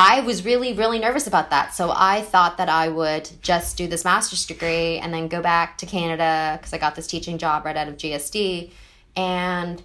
I 0.00 0.20
was 0.20 0.44
really, 0.44 0.74
really 0.74 1.00
nervous 1.00 1.26
about 1.26 1.50
that. 1.50 1.74
So 1.74 1.92
I 1.92 2.22
thought 2.22 2.58
that 2.58 2.68
I 2.68 2.88
would 2.88 3.28
just 3.42 3.76
do 3.76 3.88
this 3.88 4.04
master's 4.04 4.46
degree 4.46 4.98
and 4.98 5.12
then 5.12 5.26
go 5.26 5.42
back 5.42 5.76
to 5.78 5.86
Canada 5.86 6.56
because 6.56 6.72
I 6.72 6.78
got 6.78 6.94
this 6.94 7.08
teaching 7.08 7.36
job 7.36 7.64
right 7.64 7.76
out 7.76 7.88
of 7.88 7.96
GSD 7.96 8.70
and, 9.16 9.82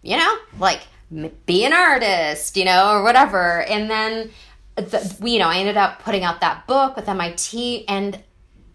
you 0.00 0.16
know, 0.16 0.38
like 0.58 0.80
be 1.44 1.66
an 1.66 1.74
artist, 1.74 2.56
you 2.56 2.64
know, 2.64 2.90
or 2.90 3.02
whatever. 3.02 3.60
And 3.64 3.90
then, 3.90 4.30
the, 4.76 5.14
you 5.22 5.38
know, 5.38 5.48
I 5.48 5.58
ended 5.58 5.76
up 5.76 6.02
putting 6.02 6.24
out 6.24 6.40
that 6.40 6.66
book 6.66 6.96
with 6.96 7.06
MIT 7.06 7.86
and 7.86 8.18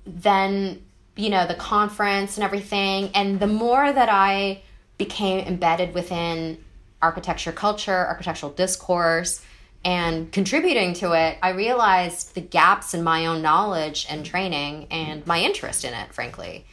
then, 0.06 0.84
you 1.16 1.32
know, 1.32 1.48
the 1.48 1.56
conference 1.56 2.38
and 2.38 2.44
everything. 2.44 3.10
And 3.16 3.40
the 3.40 3.48
more 3.48 3.92
that 3.92 4.10
I 4.10 4.62
became 5.00 5.48
embedded 5.48 5.96
within 5.96 6.64
architecture 7.02 7.52
culture, 7.52 8.06
architectural 8.06 8.52
discourse, 8.52 9.42
and 9.86 10.32
contributing 10.32 10.96
to 10.96 11.14
it, 11.14 11.38
I 11.44 11.50
realized 11.52 12.34
the 12.34 12.42
gaps 12.42 12.96
in 12.96 13.04
my 13.04 13.28
own 13.28 13.44
knowledge 13.44 14.08
and 14.10 14.26
training 14.26 14.88
and 14.90 15.26
my 15.28 15.40
interest 15.40 15.86
in 15.86 15.94
it, 15.94 16.12
frankly. 16.12 16.66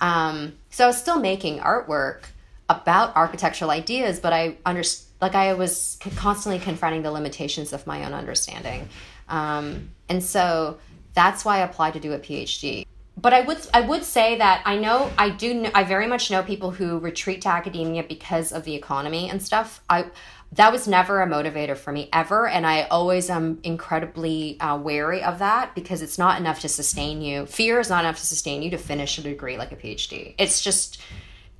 Um, 0.00 0.54
so 0.70 0.84
I 0.84 0.86
was 0.86 0.96
still 0.96 1.18
making 1.18 1.58
artwork 1.58 2.22
about 2.68 3.16
architectural 3.16 3.72
ideas, 3.72 4.20
but 4.20 4.32
I 4.32 4.56
understood, 4.64 5.08
like 5.20 5.34
I 5.34 5.52
was 5.54 5.98
constantly 6.14 6.60
confronting 6.60 7.02
the 7.02 7.10
limitations 7.10 7.72
of 7.72 7.86
my 7.86 8.04
own 8.04 8.14
understanding. 8.14 8.88
Um, 9.28 9.90
and 10.08 10.22
so 10.22 10.78
that's 11.12 11.44
why 11.44 11.58
I 11.58 11.60
applied 11.60 11.94
to 11.94 12.00
do 12.00 12.12
a 12.12 12.18
PhD. 12.18 12.86
But 13.16 13.34
I 13.34 13.42
would 13.42 13.58
I 13.74 13.82
would 13.82 14.04
say 14.04 14.38
that 14.38 14.62
I 14.64 14.78
know 14.78 15.10
I 15.18 15.28
do 15.28 15.68
I 15.74 15.84
very 15.84 16.06
much 16.06 16.30
know 16.30 16.42
people 16.42 16.70
who 16.70 16.98
retreat 17.00 17.42
to 17.42 17.48
academia 17.48 18.02
because 18.02 18.50
of 18.50 18.64
the 18.64 18.74
economy 18.74 19.28
and 19.28 19.42
stuff. 19.42 19.82
I 19.90 20.06
that 20.52 20.72
was 20.72 20.88
never 20.88 21.22
a 21.22 21.26
motivator 21.26 21.76
for 21.76 21.92
me 21.92 22.08
ever 22.12 22.48
and 22.48 22.66
i 22.66 22.82
always 22.84 23.30
am 23.30 23.58
incredibly 23.62 24.58
uh, 24.60 24.76
wary 24.76 25.22
of 25.22 25.38
that 25.38 25.74
because 25.74 26.02
it's 26.02 26.18
not 26.18 26.40
enough 26.40 26.60
to 26.60 26.68
sustain 26.68 27.22
you. 27.22 27.46
Fear 27.46 27.80
is 27.80 27.88
not 27.88 28.04
enough 28.04 28.18
to 28.18 28.26
sustain 28.26 28.62
you 28.62 28.70
to 28.70 28.78
finish 28.78 29.18
a 29.18 29.22
degree 29.22 29.56
like 29.56 29.72
a 29.72 29.76
phd 29.76 30.34
it's 30.38 30.60
just 30.60 31.00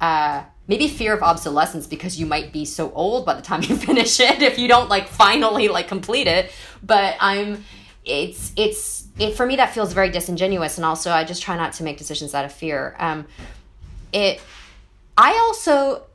uh, 0.00 0.42
maybe 0.66 0.88
fear 0.88 1.12
of 1.12 1.22
obsolescence 1.22 1.86
because 1.86 2.18
you 2.18 2.24
might 2.24 2.52
be 2.52 2.64
so 2.64 2.90
old 2.92 3.26
by 3.26 3.34
the 3.34 3.42
time 3.42 3.62
you 3.62 3.76
finish 3.88 4.18
it 4.18 4.42
if 4.42 4.58
you 4.58 4.66
don't 4.66 4.88
like 4.88 5.08
finally 5.08 5.68
like 5.68 5.88
complete 5.88 6.26
it. 6.26 6.50
But 6.82 7.16
i'm 7.20 7.64
it's 8.04 8.52
it's 8.56 9.06
it 9.18 9.36
for 9.36 9.44
me 9.44 9.56
that 9.56 9.74
feels 9.74 9.92
very 9.92 10.08
disingenuous 10.08 10.78
and 10.78 10.86
also 10.86 11.10
i 11.10 11.22
just 11.22 11.42
try 11.42 11.54
not 11.54 11.74
to 11.74 11.82
make 11.82 11.98
decisions 11.98 12.34
out 12.34 12.44
of 12.44 12.52
fear. 12.52 12.96
Um 12.98 13.26
it 14.12 14.40
i 15.18 15.32
also 15.32 16.06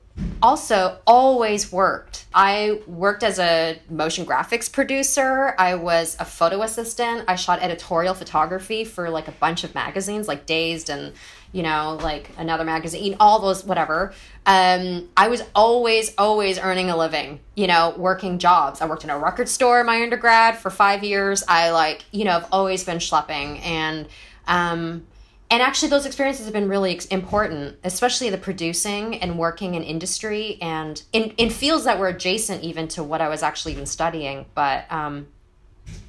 also 0.41 0.99
always 1.07 1.71
worked. 1.71 2.25
I 2.33 2.81
worked 2.87 3.23
as 3.23 3.39
a 3.39 3.79
motion 3.89 4.25
graphics 4.25 4.71
producer. 4.71 5.55
I 5.57 5.75
was 5.75 6.15
a 6.19 6.25
photo 6.25 6.61
assistant. 6.61 7.25
I 7.27 7.35
shot 7.35 7.61
editorial 7.61 8.13
photography 8.13 8.83
for 8.83 9.09
like 9.09 9.27
a 9.27 9.31
bunch 9.31 9.63
of 9.63 9.73
magazines 9.73 10.27
like 10.27 10.45
Dazed 10.45 10.89
and 10.89 11.13
you 11.51 11.63
know 11.63 11.97
like 12.01 12.29
another 12.37 12.63
magazine, 12.63 13.15
all 13.19 13.39
those 13.39 13.65
whatever. 13.65 14.13
Um, 14.45 15.09
I 15.17 15.29
was 15.29 15.41
always 15.55 16.13
always 16.17 16.59
earning 16.59 16.89
a 16.89 16.97
living, 16.97 17.39
you 17.55 17.67
know, 17.67 17.95
working 17.97 18.37
jobs. 18.37 18.81
I 18.81 18.85
worked 18.85 19.03
in 19.03 19.09
a 19.09 19.17
record 19.17 19.49
store 19.49 19.83
my 19.83 20.01
undergrad 20.01 20.57
for 20.57 20.69
5 20.69 21.03
years. 21.03 21.43
I 21.47 21.71
like, 21.71 22.05
you 22.11 22.25
know, 22.25 22.37
I've 22.37 22.47
always 22.51 22.83
been 22.83 22.97
schlepping 22.97 23.59
and 23.65 24.07
um 24.47 25.07
and 25.49 25.61
actually 25.61 25.89
those 25.89 26.05
experiences 26.05 26.45
have 26.45 26.53
been 26.53 26.69
really 26.69 26.99
important 27.11 27.77
especially 27.83 28.29
the 28.29 28.37
producing 28.37 29.15
and 29.21 29.37
working 29.37 29.75
in 29.75 29.83
industry 29.83 30.57
and 30.61 31.03
in, 31.13 31.31
in 31.37 31.49
fields 31.49 31.83
that 31.85 31.99
were 31.99 32.07
adjacent 32.07 32.63
even 32.63 32.87
to 32.87 33.03
what 33.03 33.21
i 33.21 33.29
was 33.29 33.43
actually 33.43 33.71
even 33.73 33.85
studying. 33.85 34.45
But 34.55 34.91
um, 34.91 35.27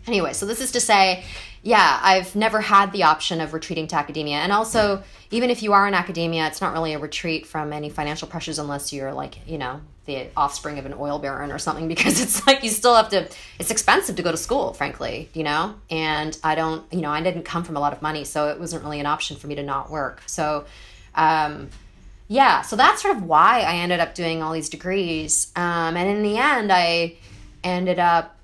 anyway 0.07 0.33
so 0.33 0.47
this 0.47 0.61
is 0.61 0.73
to 0.73 0.81
say 0.81 1.25
yeah 1.63 2.01
i've 2.03 2.35
never 2.35 2.61
had 2.61 2.93
the 2.93 3.03
option 3.03 3.41
of 3.41 3.53
retreating 3.53 3.87
to 3.89 3.97
academia. 3.97 4.37
And 4.37 4.53
also 4.53 5.03
even 5.31 5.51
if 5.51 5.63
you 5.63 5.73
are 5.73 5.87
in 5.87 5.95
academia 5.95 6.47
it's 6.47 6.61
not 6.61 6.73
really 6.73 6.95
a 6.95 6.99
retreat 6.99 7.47
from 7.47 7.73
any 7.73 7.91
financial 7.91 8.29
pressures 8.29 8.59
unless 8.59 8.93
you're 8.93 9.13
like 9.13 9.47
you 9.47 9.59
know 9.59 9.81
the 10.07 10.29
offspring 10.37 10.79
of 10.79 10.87
an 10.87 10.95
oil 10.99 11.19
baron 11.19 11.53
or 11.53 11.59
something 11.59 11.89
because 11.95 12.21
it's 12.21 12.47
like 12.47 12.63
you 12.63 12.71
still 12.71 12.95
have 12.95 13.09
to 13.11 13.29
it's 13.59 13.71
expensive 13.71 14.17
to 14.17 14.23
go 14.23 14.31
to 14.31 14.37
school 14.37 14.73
frankly 14.73 15.29
you 15.35 15.45
know? 15.45 15.75
And 15.91 16.39
i 16.43 16.55
don't 16.55 16.91
you 16.93 17.01
know 17.01 17.11
i 17.11 17.21
didn't 17.23 17.45
come 17.45 17.65
from 17.65 17.77
a 17.77 17.81
lot 17.81 17.93
of 17.93 18.03
money 18.03 18.25
so 18.25 18.49
it 18.49 18.59
wasn't 18.59 18.83
really 18.85 19.01
an 19.01 19.07
option 19.07 19.37
for 19.37 19.47
me 19.47 19.55
to 19.57 19.63
not 19.63 19.91
work. 19.91 20.23
So 20.27 20.65
um, 21.15 21.71
yeah 22.29 22.63
so 22.63 22.77
that's 22.77 23.03
sort 23.03 23.17
of 23.17 23.23
why 23.23 23.61
i 23.61 23.77
ended 23.77 24.01
up 24.01 24.15
doing 24.15 24.43
all 24.43 24.53
these 24.53 24.69
degrees. 24.69 25.53
Um, 25.57 25.97
and 25.97 26.09
in 26.09 26.23
the 26.23 26.39
end 26.39 26.73
i 26.73 27.17
ended 27.63 27.99
up 27.99 28.37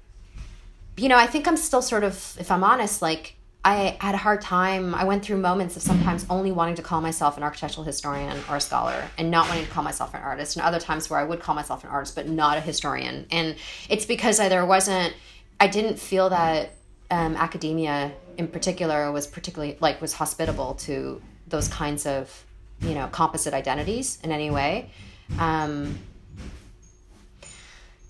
you 0.96 1.08
know, 1.08 1.16
I 1.16 1.26
think 1.26 1.48
I'm 1.48 1.56
still 1.56 1.82
sort 1.82 2.04
of, 2.04 2.36
if 2.38 2.50
I'm 2.50 2.64
honest, 2.64 3.02
like 3.02 3.34
I 3.64 3.96
had 4.00 4.14
a 4.16 4.18
hard 4.18 4.40
time. 4.40 4.92
I 4.94 5.04
went 5.04 5.24
through 5.24 5.36
moments 5.36 5.76
of 5.76 5.82
sometimes 5.82 6.26
only 6.28 6.50
wanting 6.50 6.74
to 6.76 6.82
call 6.82 7.00
myself 7.00 7.36
an 7.36 7.44
architectural 7.44 7.84
historian 7.84 8.36
or 8.50 8.56
a 8.56 8.60
scholar 8.60 9.04
and 9.16 9.30
not 9.30 9.48
wanting 9.48 9.64
to 9.64 9.70
call 9.70 9.84
myself 9.84 10.14
an 10.14 10.20
artist, 10.20 10.56
and 10.56 10.64
other 10.64 10.80
times 10.80 11.08
where 11.08 11.20
I 11.20 11.24
would 11.24 11.40
call 11.40 11.54
myself 11.54 11.84
an 11.84 11.90
artist 11.90 12.16
but 12.16 12.28
not 12.28 12.58
a 12.58 12.60
historian. 12.60 13.26
And 13.30 13.54
it's 13.88 14.04
because 14.04 14.40
I, 14.40 14.48
there 14.48 14.66
wasn't, 14.66 15.14
I 15.60 15.68
didn't 15.68 16.00
feel 16.00 16.30
that 16.30 16.70
um, 17.12 17.36
academia 17.36 18.10
in 18.36 18.48
particular 18.48 19.12
was 19.12 19.26
particularly 19.26 19.76
like 19.80 20.00
was 20.00 20.14
hospitable 20.14 20.74
to 20.74 21.20
those 21.46 21.68
kinds 21.68 22.06
of 22.06 22.44
you 22.80 22.94
know 22.94 23.06
composite 23.12 23.54
identities 23.54 24.18
in 24.24 24.32
any 24.32 24.50
way. 24.50 24.90
Um, 25.38 25.98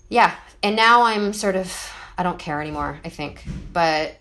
yeah, 0.09 0.33
and 0.63 0.75
now 0.75 1.03
I'm 1.03 1.31
sort 1.33 1.55
of 1.55 1.93
I 2.17 2.23
don't 2.23 2.39
care 2.39 2.59
anymore. 2.59 2.99
I 3.03 3.09
think, 3.09 3.43
but 3.71 4.17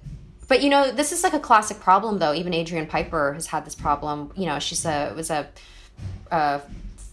but 0.53 0.63
you 0.63 0.69
know, 0.69 0.93
this 0.93 1.13
is 1.13 1.23
like 1.23 1.33
a 1.33 1.41
classic 1.41 1.81
problem, 1.81 2.19
though. 2.19 2.35
Even 2.35 2.53
Adrian 2.53 2.87
Piper 2.87 3.33
has 3.33 3.47
had 3.47 3.65
this 3.65 3.75
problem. 3.75 4.31
You 4.37 4.45
know, 4.45 4.59
she's 4.59 4.85
a 4.85 5.15
was 5.17 5.31
a, 5.31 5.49
a 6.31 6.61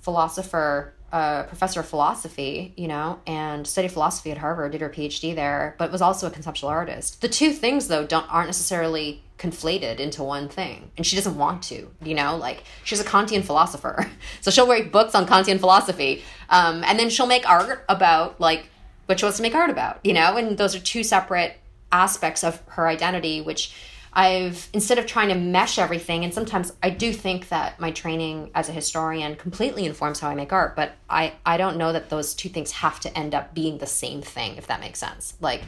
philosopher, 0.01 0.93
a 1.13 1.45
professor 1.47 1.79
of 1.79 1.87
philosophy. 1.87 2.73
You 2.75 2.89
know, 2.89 3.21
and 3.25 3.65
studied 3.65 3.93
philosophy 3.93 4.31
at 4.31 4.39
Harvard, 4.39 4.73
did 4.73 4.81
her 4.81 4.89
PhD 4.89 5.33
there, 5.33 5.73
but 5.77 5.89
was 5.89 6.01
also 6.01 6.27
a 6.27 6.29
conceptual 6.29 6.67
artist. 6.67 7.21
The 7.21 7.29
two 7.29 7.53
things, 7.53 7.87
though, 7.87 8.05
don't 8.05 8.29
aren't 8.29 8.49
necessarily 8.49 9.23
conflated 9.37 10.01
into 10.01 10.21
one 10.21 10.49
thing 10.49 10.91
and 10.97 11.05
she 11.05 11.15
doesn't 11.15 11.37
want 11.37 11.63
to 11.63 11.89
you 12.03 12.13
know 12.13 12.35
like 12.35 12.61
she's 12.83 12.99
a 12.99 13.05
kantian 13.05 13.41
philosopher 13.41 14.05
so 14.41 14.51
she'll 14.51 14.67
write 14.67 14.91
books 14.91 15.15
on 15.15 15.25
kantian 15.25 15.57
philosophy 15.57 16.21
um, 16.49 16.83
and 16.83 16.99
then 16.99 17.09
she'll 17.09 17.25
make 17.25 17.49
art 17.49 17.85
about 17.87 18.37
like 18.41 18.69
what 19.05 19.17
she 19.17 19.23
wants 19.23 19.37
to 19.37 19.41
make 19.41 19.55
art 19.55 19.69
about 19.69 19.97
you 20.03 20.11
know 20.11 20.35
and 20.35 20.57
those 20.57 20.75
are 20.75 20.79
two 20.81 21.05
separate 21.05 21.57
aspects 21.91 22.43
of 22.43 22.61
her 22.67 22.87
identity, 22.87 23.41
which 23.41 23.73
I've 24.11 24.69
instead 24.73 24.97
of 24.97 25.05
trying 25.05 25.29
to 25.29 25.35
mesh 25.35 25.77
everything, 25.77 26.23
and 26.23 26.33
sometimes 26.33 26.73
I 26.81 26.89
do 26.89 27.13
think 27.13 27.49
that 27.49 27.79
my 27.79 27.91
training 27.91 28.51
as 28.55 28.67
a 28.67 28.71
historian 28.71 29.35
completely 29.35 29.85
informs 29.85 30.19
how 30.19 30.29
I 30.29 30.35
make 30.35 30.51
art, 30.51 30.75
but 30.75 30.93
I, 31.09 31.33
I 31.45 31.57
don't 31.57 31.77
know 31.77 31.93
that 31.93 32.09
those 32.09 32.33
two 32.33 32.49
things 32.49 32.71
have 32.71 32.99
to 33.01 33.17
end 33.17 33.35
up 33.35 33.53
being 33.53 33.77
the 33.77 33.87
same 33.87 34.21
thing, 34.21 34.55
if 34.57 34.67
that 34.67 34.79
makes 34.79 34.99
sense. 34.99 35.35
Like, 35.39 35.61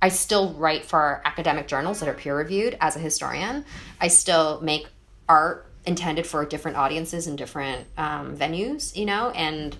I 0.00 0.10
still 0.10 0.52
write 0.52 0.84
for 0.84 1.22
academic 1.24 1.66
journals 1.66 2.00
that 2.00 2.08
are 2.08 2.14
peer 2.14 2.36
reviewed 2.36 2.76
as 2.80 2.94
a 2.94 3.00
historian. 3.00 3.64
I 4.00 4.08
still 4.08 4.60
make 4.60 4.86
art 5.28 5.66
intended 5.86 6.26
for 6.26 6.44
different 6.44 6.76
audiences 6.76 7.26
and 7.26 7.38
different 7.38 7.86
um, 7.96 8.36
venues, 8.36 8.94
you 8.94 9.06
know, 9.06 9.30
and 9.30 9.76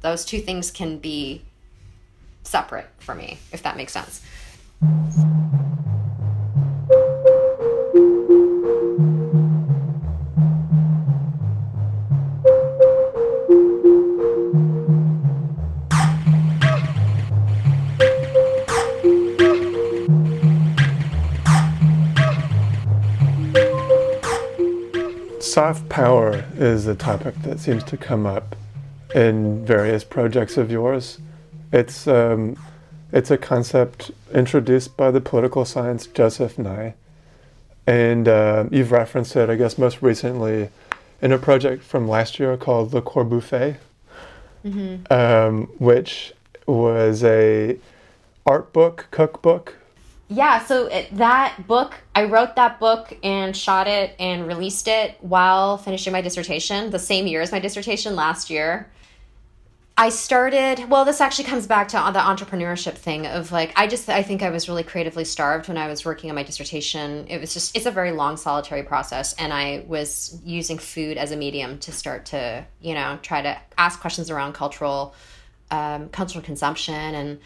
those 0.00 0.24
two 0.24 0.40
things 0.40 0.70
can 0.70 0.98
be 0.98 1.42
separate 2.42 2.88
for 2.98 3.14
me, 3.14 3.38
if 3.52 3.62
that 3.62 3.76
makes 3.76 3.92
sense. 3.92 4.22
Soft 4.82 4.96
power 25.90 26.42
is 26.56 26.86
a 26.86 26.94
topic 26.94 27.34
that 27.42 27.60
seems 27.60 27.84
to 27.84 27.98
come 27.98 28.24
up 28.24 28.56
in 29.14 29.66
various 29.66 30.04
projects 30.04 30.56
of 30.56 30.70
yours. 30.70 31.18
It's 31.70 32.08
um, 32.08 32.56
it's 33.12 33.30
a 33.30 33.38
concept 33.38 34.10
introduced 34.32 34.96
by 34.96 35.10
the 35.10 35.20
political 35.20 35.64
science 35.64 36.06
Joseph 36.06 36.58
Nye. 36.58 36.94
And 37.86 38.28
uh, 38.28 38.66
you've 38.70 38.92
referenced 38.92 39.34
it, 39.36 39.50
I 39.50 39.56
guess, 39.56 39.78
most 39.78 40.02
recently 40.02 40.68
in 41.20 41.32
a 41.32 41.38
project 41.38 41.82
from 41.82 42.08
last 42.08 42.38
year 42.38 42.56
called 42.56 42.94
Le 42.94 43.02
Corbuffet, 43.02 43.76
mm-hmm. 44.64 45.12
um, 45.12 45.66
which 45.78 46.32
was 46.66 47.24
a 47.24 47.78
art 48.46 48.72
book, 48.72 49.08
cookbook. 49.10 49.76
Yeah, 50.28 50.64
so 50.64 50.86
it, 50.86 51.08
that 51.16 51.66
book, 51.66 51.94
I 52.14 52.24
wrote 52.24 52.54
that 52.54 52.78
book 52.78 53.18
and 53.24 53.56
shot 53.56 53.88
it 53.88 54.14
and 54.20 54.46
released 54.46 54.86
it 54.86 55.16
while 55.20 55.76
finishing 55.76 56.12
my 56.12 56.20
dissertation, 56.20 56.90
the 56.90 57.00
same 57.00 57.26
year 57.26 57.40
as 57.40 57.50
my 57.50 57.58
dissertation 57.58 58.14
last 58.14 58.48
year. 58.48 58.88
I 60.00 60.08
started, 60.08 60.88
well, 60.88 61.04
this 61.04 61.20
actually 61.20 61.44
comes 61.44 61.66
back 61.66 61.88
to 61.88 61.96
the 61.96 62.20
entrepreneurship 62.20 62.94
thing 62.94 63.26
of 63.26 63.52
like, 63.52 63.74
I 63.76 63.86
just, 63.86 64.08
I 64.08 64.22
think 64.22 64.42
I 64.42 64.48
was 64.48 64.66
really 64.66 64.82
creatively 64.82 65.26
starved 65.26 65.68
when 65.68 65.76
I 65.76 65.88
was 65.88 66.06
working 66.06 66.30
on 66.30 66.36
my 66.36 66.42
dissertation. 66.42 67.26
It 67.28 67.38
was 67.38 67.52
just, 67.52 67.76
it's 67.76 67.84
a 67.84 67.90
very 67.90 68.10
long, 68.10 68.38
solitary 68.38 68.82
process. 68.82 69.34
And 69.34 69.52
I 69.52 69.84
was 69.86 70.40
using 70.42 70.78
food 70.78 71.18
as 71.18 71.32
a 71.32 71.36
medium 71.36 71.78
to 71.80 71.92
start 71.92 72.24
to, 72.26 72.64
you 72.80 72.94
know, 72.94 73.18
try 73.20 73.42
to 73.42 73.58
ask 73.76 74.00
questions 74.00 74.30
around 74.30 74.54
cultural, 74.54 75.14
um, 75.70 76.08
cultural 76.08 76.42
consumption 76.42 76.94
and 76.94 77.38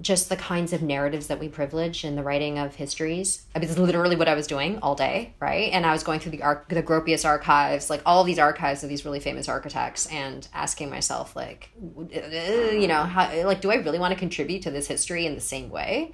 just 0.00 0.28
the 0.28 0.36
kinds 0.36 0.72
of 0.72 0.82
narratives 0.82 1.26
that 1.26 1.38
we 1.38 1.48
privilege 1.48 2.04
in 2.04 2.16
the 2.16 2.22
writing 2.22 2.58
of 2.58 2.74
histories. 2.74 3.44
I 3.54 3.58
mean, 3.58 3.68
it's 3.68 3.78
literally 3.78 4.16
what 4.16 4.28
I 4.28 4.34
was 4.34 4.46
doing 4.46 4.78
all 4.80 4.94
day, 4.94 5.34
right? 5.40 5.72
And 5.72 5.84
I 5.84 5.92
was 5.92 6.02
going 6.02 6.20
through 6.20 6.32
the 6.32 6.42
Ar- 6.42 6.64
the 6.68 6.82
Gropius 6.82 7.24
archives, 7.24 7.90
like 7.90 8.02
all 8.06 8.24
these 8.24 8.38
archives 8.38 8.82
of 8.82 8.88
these 8.88 9.04
really 9.04 9.20
famous 9.20 9.48
architects, 9.48 10.06
and 10.06 10.46
asking 10.54 10.90
myself, 10.90 11.36
like, 11.36 11.70
uh, 11.78 12.72
you 12.72 12.88
know, 12.88 13.02
how, 13.02 13.46
like, 13.46 13.60
do 13.60 13.70
I 13.70 13.76
really 13.76 13.98
want 13.98 14.12
to 14.12 14.18
contribute 14.18 14.62
to 14.62 14.70
this 14.70 14.86
history 14.86 15.26
in 15.26 15.34
the 15.34 15.40
same 15.40 15.70
way? 15.70 16.12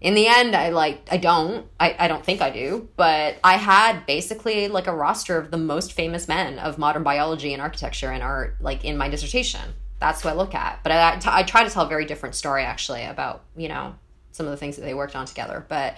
In 0.00 0.14
the 0.14 0.26
end, 0.26 0.54
I 0.54 0.68
like, 0.70 1.08
I 1.10 1.16
don't, 1.16 1.66
I, 1.80 1.96
I 1.98 2.08
don't 2.08 2.24
think 2.24 2.42
I 2.42 2.50
do, 2.50 2.88
but 2.96 3.36
I 3.42 3.54
had 3.54 4.04
basically 4.06 4.68
like 4.68 4.86
a 4.86 4.94
roster 4.94 5.38
of 5.38 5.50
the 5.50 5.56
most 5.56 5.92
famous 5.92 6.28
men 6.28 6.58
of 6.58 6.78
modern 6.78 7.04
biology 7.04 7.52
and 7.52 7.62
architecture 7.62 8.10
and 8.10 8.22
art, 8.22 8.56
like 8.60 8.84
in 8.84 8.98
my 8.98 9.08
dissertation 9.08 9.72
that's 10.04 10.20
who 10.20 10.28
I 10.28 10.34
look 10.34 10.54
at. 10.54 10.80
But 10.82 10.92
I, 10.92 11.20
I 11.26 11.42
try 11.44 11.64
to 11.64 11.70
tell 11.70 11.84
a 11.84 11.88
very 11.88 12.04
different 12.04 12.34
story 12.34 12.62
actually 12.62 13.04
about 13.04 13.42
you 13.56 13.68
know 13.68 13.94
some 14.32 14.46
of 14.46 14.50
the 14.50 14.56
things 14.56 14.76
that 14.76 14.82
they 14.82 14.94
worked 14.94 15.16
on 15.16 15.26
together. 15.26 15.64
But 15.68 15.96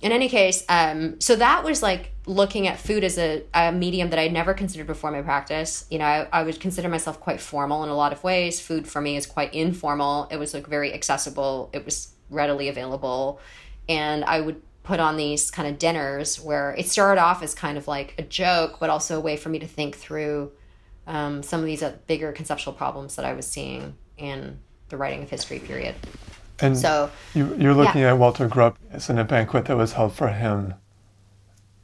in 0.00 0.12
any 0.12 0.28
case, 0.28 0.64
um, 0.68 1.20
so 1.20 1.36
that 1.36 1.64
was 1.64 1.82
like 1.82 2.12
looking 2.26 2.68
at 2.68 2.78
food 2.78 3.02
as 3.02 3.18
a, 3.18 3.44
a 3.54 3.72
medium 3.72 4.10
that 4.10 4.18
I'd 4.18 4.32
never 4.32 4.54
considered 4.54 4.86
before 4.86 5.10
my 5.10 5.22
practice. 5.22 5.86
You 5.90 5.98
know, 5.98 6.04
I, 6.04 6.28
I, 6.32 6.42
would 6.42 6.60
consider 6.60 6.88
myself 6.88 7.20
quite 7.20 7.40
formal 7.40 7.82
in 7.82 7.88
a 7.88 7.96
lot 7.96 8.12
of 8.12 8.22
ways. 8.22 8.60
Food 8.60 8.86
for 8.86 9.00
me 9.00 9.16
is 9.16 9.26
quite 9.26 9.54
informal. 9.54 10.28
It 10.30 10.36
was 10.36 10.54
like 10.54 10.66
very 10.66 10.92
accessible. 10.92 11.70
It 11.72 11.84
was 11.84 12.12
readily 12.30 12.68
available, 12.68 13.40
and 13.88 14.24
I 14.24 14.40
would 14.40 14.62
put 14.84 15.00
on 15.00 15.16
these 15.16 15.50
kind 15.50 15.68
of 15.68 15.78
dinners 15.78 16.40
where 16.40 16.74
it 16.76 16.88
started 16.88 17.20
off 17.20 17.42
as 17.42 17.54
kind 17.54 17.78
of 17.78 17.86
like 17.86 18.14
a 18.18 18.22
joke, 18.22 18.78
but 18.80 18.90
also 18.90 19.16
a 19.16 19.20
way 19.20 19.36
for 19.36 19.48
me 19.48 19.58
to 19.60 19.66
think 19.66 19.96
through 19.96 20.50
um, 21.06 21.42
some 21.42 21.60
of 21.60 21.66
these 21.66 21.82
uh, 21.82 21.96
bigger 22.06 22.32
conceptual 22.32 22.72
problems 22.72 23.16
that 23.16 23.24
I 23.24 23.32
was 23.32 23.46
seeing 23.46 23.96
in 24.16 24.58
the 24.88 24.96
writing 24.96 25.22
of 25.22 25.30
history 25.30 25.58
period. 25.58 25.94
And 26.60 26.78
so 26.78 27.10
you, 27.34 27.46
are 27.46 27.74
looking 27.74 28.02
yeah. 28.02 28.10
at 28.10 28.18
Walter 28.18 28.48
Gropius 28.48 29.10
in 29.10 29.18
a 29.18 29.24
banquet 29.24 29.64
that 29.64 29.76
was 29.76 29.94
held 29.94 30.12
for 30.12 30.28
him, 30.28 30.74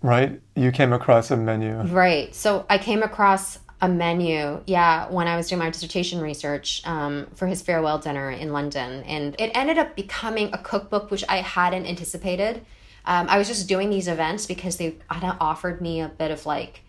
right? 0.02 0.40
You 0.54 0.70
came 0.70 0.92
across 0.92 1.31
a 1.31 1.37
menu. 1.37 1.74
Right. 1.83 2.33
So 2.35 2.64
I 2.70 2.78
came 2.78 3.02
across 3.02 3.59
a 3.81 3.88
menu, 3.88 4.61
yeah, 4.66 5.09
when 5.09 5.28
I 5.28 5.37
was 5.37 5.48
doing 5.48 5.61
my 5.61 5.70
dissertation 5.70 6.20
research 6.20 6.83
um, 6.85 7.26
for 7.35 7.46
his 7.46 7.62
farewell 7.62 7.98
dinner 7.98 8.31
in 8.31 8.52
London. 8.52 9.02
And 9.04 9.37
it 9.38 9.50
ended 9.54 9.78
up 9.78 9.94
becoming 9.94 10.50
a 10.52 10.59
cookbook, 10.59 11.11
which 11.11 11.24
I 11.28 11.38
hadn't 11.38 11.87
anticipated. 11.87 12.64
Um, 13.04 13.28
I 13.28 13.38
was 13.38 13.48
just 13.48 13.68
doing 13.68 13.90
these 13.90 14.09
events 14.09 14.46
because 14.46 14.76
they 14.76 14.96
kind 15.09 15.24
of 15.24 15.37
offered 15.40 15.81
me 15.81 16.00
a 16.00 16.09
bit 16.09 16.31
of 16.31 16.44
like 16.44 16.83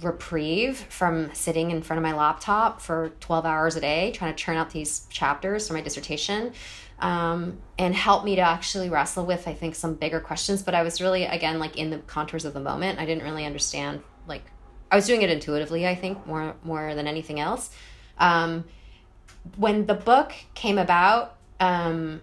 reprieve 0.00 0.78
from 0.78 1.32
sitting 1.34 1.70
in 1.70 1.82
front 1.82 1.98
of 1.98 2.02
my 2.02 2.14
laptop 2.14 2.80
for 2.80 3.10
12 3.20 3.44
hours 3.44 3.76
a 3.76 3.80
day 3.80 4.10
trying 4.12 4.34
to 4.34 4.42
churn 4.42 4.56
out 4.56 4.70
these 4.70 5.06
chapters 5.10 5.68
for 5.68 5.74
my 5.74 5.80
dissertation 5.80 6.52
um, 7.00 7.58
and 7.78 7.94
help 7.94 8.24
me 8.24 8.36
to 8.36 8.40
actually 8.40 8.88
wrestle 8.88 9.26
with 9.26 9.46
i 9.46 9.52
think 9.52 9.74
some 9.74 9.94
bigger 9.94 10.20
questions. 10.20 10.62
But 10.62 10.74
i 10.74 10.82
was 10.82 11.00
really 11.00 11.24
again 11.24 11.58
like 11.58 11.76
in 11.76 11.90
the 11.90 11.98
contours 11.98 12.44
of 12.44 12.54
the 12.54 12.60
moment. 12.60 12.98
I 12.98 13.06
didn't 13.06 13.24
really 13.24 13.44
understand 13.44 14.02
like 14.26 14.44
i 14.90 14.96
was 14.96 15.06
doing 15.06 15.22
it 15.22 15.30
intuitively 15.30 15.86
i 15.86 15.94
think 15.94 16.26
more 16.26 16.54
more 16.62 16.94
than 16.94 17.06
anything 17.06 17.38
else. 17.40 17.70
Um, 18.18 18.64
when 19.56 19.86
the 19.86 19.94
book 19.94 20.32
came 20.54 20.78
about 20.78 21.36
um, 21.58 22.22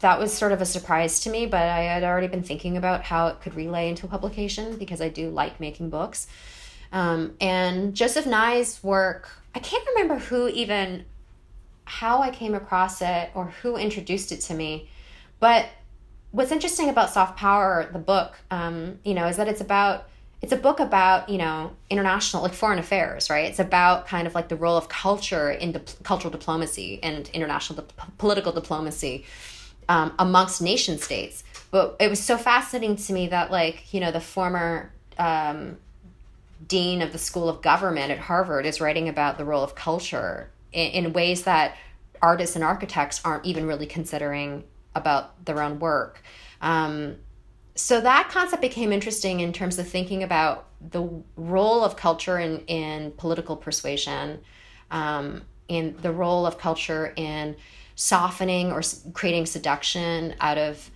that 0.00 0.18
was 0.18 0.32
sort 0.32 0.52
of 0.52 0.60
a 0.60 0.66
surprise 0.66 1.20
to 1.20 1.30
me, 1.30 1.46
but 1.46 1.62
I 1.62 1.82
had 1.82 2.04
already 2.04 2.28
been 2.28 2.42
thinking 2.42 2.76
about 2.76 3.02
how 3.02 3.28
it 3.28 3.40
could 3.40 3.54
relay 3.54 3.88
into 3.88 4.06
a 4.06 4.08
publication 4.08 4.76
because 4.76 5.00
I 5.00 5.08
do 5.08 5.30
like 5.30 5.60
making 5.60 5.90
books. 5.90 6.26
Um, 6.92 7.34
and 7.40 7.94
Joseph 7.94 8.26
Nye's 8.26 8.82
work, 8.82 9.28
I 9.54 9.58
can't 9.58 9.86
remember 9.88 10.18
who 10.18 10.48
even, 10.48 11.04
how 11.84 12.22
I 12.22 12.30
came 12.30 12.54
across 12.54 13.02
it 13.02 13.30
or 13.34 13.46
who 13.62 13.76
introduced 13.76 14.32
it 14.32 14.40
to 14.42 14.54
me. 14.54 14.88
But 15.40 15.66
what's 16.30 16.52
interesting 16.52 16.88
about 16.88 17.10
Soft 17.10 17.36
Power, 17.36 17.88
the 17.92 17.98
book, 17.98 18.36
um, 18.50 18.98
you 19.04 19.14
know, 19.14 19.26
is 19.26 19.36
that 19.36 19.48
it's 19.48 19.60
about, 19.60 20.08
it's 20.40 20.52
a 20.52 20.56
book 20.56 20.78
about, 20.78 21.28
you 21.28 21.38
know, 21.38 21.72
international, 21.90 22.42
like 22.42 22.54
foreign 22.54 22.78
affairs, 22.78 23.28
right? 23.28 23.46
It's 23.46 23.58
about 23.58 24.06
kind 24.06 24.26
of 24.26 24.34
like 24.34 24.48
the 24.48 24.56
role 24.56 24.76
of 24.76 24.88
culture 24.88 25.50
in 25.50 25.72
di- 25.72 25.80
cultural 26.04 26.30
diplomacy 26.30 27.00
and 27.02 27.28
international 27.30 27.82
di- 27.82 28.04
political 28.18 28.52
diplomacy 28.52 29.24
um, 29.88 30.12
amongst 30.18 30.60
nation 30.62 30.98
states. 30.98 31.44
But 31.70 31.96
it 32.00 32.08
was 32.08 32.20
so 32.20 32.38
fascinating 32.38 32.96
to 32.96 33.12
me 33.12 33.28
that, 33.28 33.50
like, 33.50 33.92
you 33.92 34.00
know, 34.00 34.10
the 34.10 34.20
former 34.20 34.92
um, 35.18 35.76
dean 36.66 37.02
of 37.02 37.12
the 37.12 37.18
School 37.18 37.48
of 37.48 37.62
Government 37.62 38.10
at 38.10 38.18
Harvard 38.18 38.66
is 38.66 38.80
writing 38.80 39.08
about 39.08 39.38
the 39.38 39.44
role 39.44 39.62
of 39.62 39.74
culture 39.74 40.50
in, 40.72 40.90
in 41.06 41.12
ways 41.12 41.42
that 41.42 41.76
artists 42.20 42.56
and 42.56 42.64
architects 42.64 43.20
aren't 43.24 43.44
even 43.44 43.66
really 43.66 43.86
considering 43.86 44.64
about 44.94 45.44
their 45.44 45.62
own 45.62 45.78
work. 45.78 46.22
Um, 46.60 47.16
so 47.74 48.00
that 48.00 48.28
concept 48.30 48.60
became 48.60 48.92
interesting 48.92 49.40
in 49.40 49.52
terms 49.52 49.78
of 49.78 49.86
thinking 49.86 50.22
about 50.24 50.66
the 50.90 51.08
role 51.36 51.84
of 51.84 51.96
culture 51.96 52.38
in, 52.38 52.60
in 52.66 53.12
political 53.12 53.56
persuasion, 53.56 54.40
um, 54.90 55.42
in 55.68 55.96
the 56.02 56.10
role 56.10 56.44
of 56.46 56.58
culture 56.58 57.12
in 57.14 57.54
softening 57.98 58.70
or 58.70 58.80
creating 59.12 59.44
seduction 59.44 60.32
out 60.38 60.56
of 60.56 60.88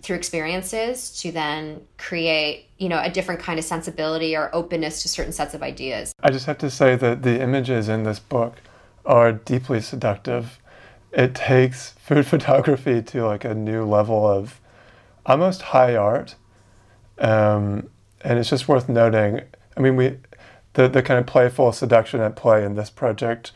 through 0.00 0.14
experiences 0.14 1.20
to 1.20 1.32
then 1.32 1.80
create 1.98 2.66
you 2.78 2.88
know 2.88 3.00
a 3.02 3.10
different 3.10 3.40
kind 3.40 3.58
of 3.58 3.64
sensibility 3.64 4.36
or 4.36 4.48
openness 4.54 5.02
to 5.02 5.08
certain 5.08 5.32
sets 5.32 5.54
of 5.54 5.62
ideas. 5.62 6.14
I 6.22 6.30
just 6.30 6.46
have 6.46 6.56
to 6.58 6.70
say 6.70 6.94
that 6.94 7.24
the 7.24 7.42
images 7.42 7.88
in 7.88 8.04
this 8.04 8.20
book 8.20 8.58
are 9.04 9.32
deeply 9.32 9.80
seductive. 9.80 10.60
It 11.10 11.34
takes 11.34 11.90
food 11.98 12.26
photography 12.28 13.02
to 13.02 13.26
like 13.26 13.44
a 13.44 13.52
new 13.52 13.84
level 13.84 14.24
of 14.24 14.60
almost 15.26 15.62
high 15.62 15.96
art 15.96 16.36
um, 17.18 17.90
and 18.20 18.38
it's 18.38 18.50
just 18.50 18.68
worth 18.68 18.88
noting. 18.88 19.40
I 19.76 19.80
mean 19.80 19.96
we 19.96 20.16
the, 20.74 20.86
the 20.86 21.02
kind 21.02 21.18
of 21.18 21.26
playful 21.26 21.72
seduction 21.72 22.20
at 22.20 22.36
play 22.36 22.64
in 22.64 22.76
this 22.76 22.88
project 22.88 23.50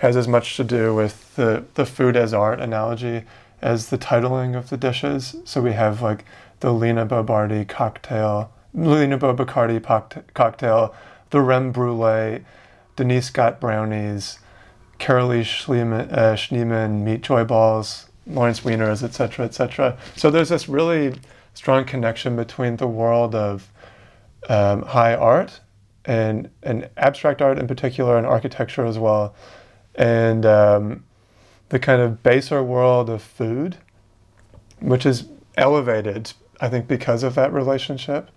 has 0.00 0.16
as 0.16 0.26
much 0.26 0.56
to 0.56 0.64
do 0.64 0.94
with 0.94 1.36
the, 1.36 1.62
the 1.74 1.84
food 1.84 2.16
as 2.16 2.32
art 2.32 2.58
analogy 2.58 3.22
as 3.60 3.90
the 3.90 3.98
titling 3.98 4.56
of 4.56 4.70
the 4.70 4.76
dishes. 4.76 5.36
So 5.44 5.60
we 5.60 5.72
have 5.72 6.00
like 6.00 6.24
the 6.60 6.72
Lina 6.72 7.04
Bo 7.04 7.22
Bardi 7.22 7.66
cocktail, 7.66 8.50
Lina 8.72 9.18
Bo 9.18 9.34
Bacardi 9.34 9.78
cocktail, 10.32 10.94
the 11.28 11.42
Rem 11.42 11.70
Brulee, 11.70 12.44
Denise 12.96 13.26
Scott 13.26 13.60
brownies, 13.60 14.38
Carolee 14.98 15.42
Schneemann, 15.42 16.10
uh, 16.12 16.34
Schneemann 16.34 17.02
meat 17.02 17.20
joy 17.20 17.44
balls, 17.44 18.08
Lawrence 18.26 18.60
Wieners, 18.60 19.02
etc., 19.02 19.44
etc. 19.44 19.98
So 20.16 20.30
there's 20.30 20.48
this 20.48 20.66
really 20.66 21.14
strong 21.52 21.84
connection 21.84 22.36
between 22.36 22.76
the 22.76 22.86
world 22.86 23.34
of 23.34 23.70
um, 24.48 24.82
high 24.82 25.14
art 25.14 25.60
and, 26.06 26.48
and 26.62 26.88
abstract 26.96 27.42
art 27.42 27.58
in 27.58 27.66
particular, 27.66 28.16
and 28.16 28.26
architecture 28.26 28.86
as 28.86 28.98
well, 28.98 29.34
and 30.00 30.46
um, 30.46 31.04
the 31.68 31.78
kind 31.78 32.00
of 32.00 32.22
baser 32.22 32.62
world 32.62 33.10
of 33.10 33.20
food, 33.20 33.76
which 34.80 35.04
is 35.04 35.28
elevated, 35.58 36.32
I 36.58 36.70
think, 36.70 36.88
because 36.88 37.22
of 37.22 37.34
that 37.34 37.52
relationship. 37.52 38.30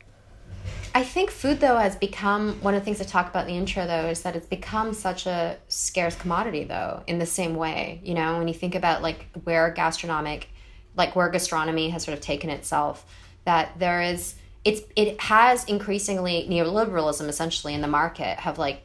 I 0.94 1.04
think 1.04 1.32
food, 1.32 1.62
though, 1.62 1.78
has 1.78 1.96
become 1.96 2.62
one 2.62 2.76
of 2.76 2.82
the 2.82 2.86
things 2.86 3.00
I 3.00 3.06
talk 3.06 3.30
about 3.30 3.48
in 3.48 3.54
the 3.54 3.58
intro, 3.58 3.88
though, 3.88 4.08
is 4.08 4.24
that 4.24 4.36
it's 4.36 4.46
become 4.46 4.94
such 4.94 5.26
a 5.26 5.58
scarce 5.70 6.16
commodity, 6.16 6.66
though, 6.66 7.02
in 7.08 7.18
the 7.18 7.26
same 7.26 7.56
way. 7.56 8.02
You 8.04 8.14
know, 8.14 8.38
when 8.38 8.50
you 8.50 8.54
think 8.54 8.76
about 8.76 9.02
like 9.02 9.26
where 9.46 9.72
gastronomic, 9.72 10.50
like 10.98 11.16
where 11.16 11.30
gastronomy 11.30 11.90
has 11.92 12.04
sort 12.04 12.16
of 12.16 12.22
taken 12.22 12.50
itself, 12.50 13.06
that 13.46 13.80
there 13.80 14.02
is, 14.02 14.36
it's, 14.66 14.82
it 14.98 15.20
has 15.22 15.64
increasingly 15.64 16.46
neoliberalism 16.50 17.30
essentially 17.30 17.74
in 17.74 17.80
the 17.80 17.88
market 17.88 18.40
have 18.40 18.60
like 18.60 18.84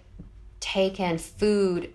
taken 0.61 1.19
food 1.19 1.93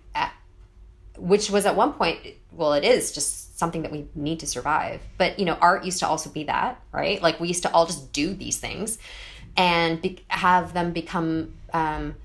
which 1.16 1.50
was 1.50 1.66
at 1.66 1.76
one 1.76 1.92
point 1.92 2.18
well 2.52 2.72
it 2.72 2.84
is 2.84 3.12
just 3.12 3.58
something 3.58 3.82
that 3.82 3.92
we 3.92 4.06
need 4.14 4.40
to 4.40 4.46
survive. 4.46 5.00
But 5.18 5.38
you 5.38 5.44
know 5.44 5.54
art 5.54 5.84
used 5.84 6.00
to 6.00 6.08
also 6.08 6.30
be 6.30 6.44
that 6.44 6.80
right? 6.92 7.20
Like 7.22 7.40
we 7.40 7.48
used 7.48 7.62
to 7.62 7.72
all 7.72 7.86
just 7.86 8.12
do 8.12 8.34
these 8.34 8.58
things 8.58 8.98
and 9.56 10.02
be- 10.02 10.24
have 10.28 10.72
them 10.72 10.92
become 10.92 11.54
um, 11.72 12.16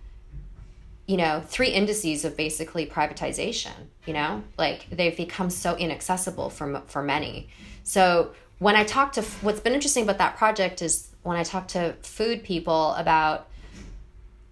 you 1.07 1.17
know 1.17 1.41
three 1.45 1.69
indices 1.69 2.25
of 2.25 2.35
basically 2.37 2.85
privatization 2.85 3.73
you 4.05 4.13
know? 4.13 4.43
Like 4.57 4.89
they've 4.89 5.15
become 5.15 5.51
so 5.51 5.75
inaccessible 5.75 6.49
for 6.49 6.81
for 6.87 7.03
many. 7.03 7.49
So 7.83 8.31
when 8.59 8.75
i 8.75 8.83
talk 8.83 9.13
to 9.13 9.21
what's 9.41 9.61
been 9.61 9.73
interesting 9.73 10.03
about 10.03 10.17
that 10.19 10.37
project 10.37 10.81
is 10.81 11.09
when 11.23 11.37
i 11.37 11.43
talk 11.43 11.67
to 11.69 11.95
food 12.01 12.43
people 12.43 12.93
about 12.95 13.47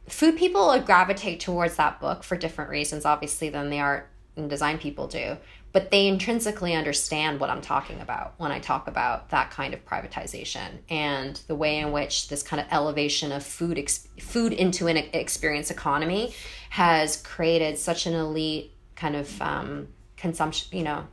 food 0.07 0.35
people 0.37 0.77
gravitate 0.79 1.39
towards 1.39 1.75
that 1.75 1.99
book 1.99 2.23
for 2.23 2.35
different 2.35 2.69
reasons 2.69 3.05
obviously 3.05 3.49
than 3.49 3.69
the 3.69 3.79
art 3.79 4.09
and 4.37 4.49
design 4.49 4.77
people 4.77 5.07
do 5.07 5.37
but 5.77 5.91
they 5.91 6.07
intrinsically 6.07 6.73
understand 6.73 7.39
what 7.39 7.51
I'm 7.51 7.61
talking 7.61 7.99
about 7.99 8.33
when 8.37 8.51
I 8.51 8.59
talk 8.59 8.87
about 8.87 9.29
that 9.29 9.51
kind 9.51 9.73
of 9.73 9.85
privatization 9.85 10.79
and 10.89 11.39
the 11.47 11.55
way 11.55 11.77
in 11.77 11.91
which 11.91 12.29
this 12.29 12.41
kind 12.41 12.59
of 12.59 12.65
elevation 12.71 13.31
of 13.31 13.43
food 13.43 13.77
ex- 13.77 14.07
food 14.19 14.53
into 14.53 14.87
an 14.87 14.97
experience 14.97 15.69
economy 15.69 16.33
has 16.71 17.21
created 17.21 17.77
such 17.77 18.07
an 18.07 18.13
elite 18.13 18.71
kind 18.95 19.15
of 19.15 19.41
um, 19.41 19.89
consumption, 20.15 20.75
you 20.75 20.83
know, 20.83 21.05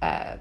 uh, 0.00 0.36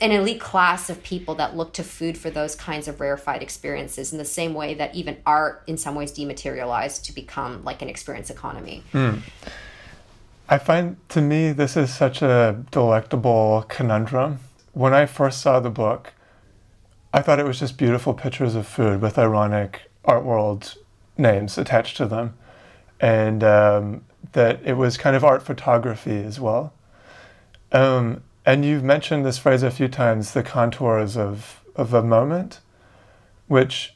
an 0.00 0.12
elite 0.12 0.40
class 0.40 0.88
of 0.88 1.02
people 1.02 1.34
that 1.34 1.56
look 1.56 1.72
to 1.72 1.82
food 1.82 2.16
for 2.16 2.30
those 2.30 2.54
kinds 2.54 2.86
of 2.86 3.00
rarefied 3.00 3.42
experiences 3.42 4.12
in 4.12 4.18
the 4.18 4.24
same 4.24 4.54
way 4.54 4.74
that 4.74 4.94
even 4.94 5.16
art 5.26 5.64
in 5.66 5.76
some 5.76 5.96
ways 5.96 6.12
dematerialized 6.12 7.06
to 7.06 7.12
become 7.12 7.64
like 7.64 7.82
an 7.82 7.88
experience 7.88 8.30
economy. 8.30 8.84
Mm. 8.92 9.22
I 10.52 10.58
find 10.58 10.96
to 11.10 11.20
me 11.20 11.52
this 11.52 11.76
is 11.76 11.94
such 11.94 12.22
a 12.22 12.64
delectable 12.72 13.64
conundrum. 13.68 14.40
When 14.72 14.92
I 14.92 15.06
first 15.06 15.40
saw 15.40 15.60
the 15.60 15.70
book, 15.70 16.12
I 17.14 17.22
thought 17.22 17.38
it 17.38 17.46
was 17.46 17.60
just 17.60 17.78
beautiful 17.78 18.14
pictures 18.14 18.56
of 18.56 18.66
food 18.66 19.00
with 19.00 19.16
ironic 19.16 19.82
art 20.04 20.24
world 20.24 20.74
names 21.16 21.56
attached 21.56 21.96
to 21.98 22.06
them, 22.06 22.34
and 22.98 23.44
um, 23.44 24.04
that 24.32 24.60
it 24.64 24.72
was 24.72 24.96
kind 24.96 25.14
of 25.14 25.22
art 25.22 25.44
photography 25.44 26.20
as 26.24 26.40
well. 26.40 26.72
Um, 27.70 28.24
and 28.44 28.64
you've 28.64 28.82
mentioned 28.82 29.24
this 29.24 29.38
phrase 29.38 29.62
a 29.62 29.70
few 29.70 29.86
times 29.86 30.32
the 30.32 30.42
contours 30.42 31.16
of, 31.16 31.60
of 31.76 31.94
a 31.94 32.02
moment, 32.02 32.58
which 33.46 33.94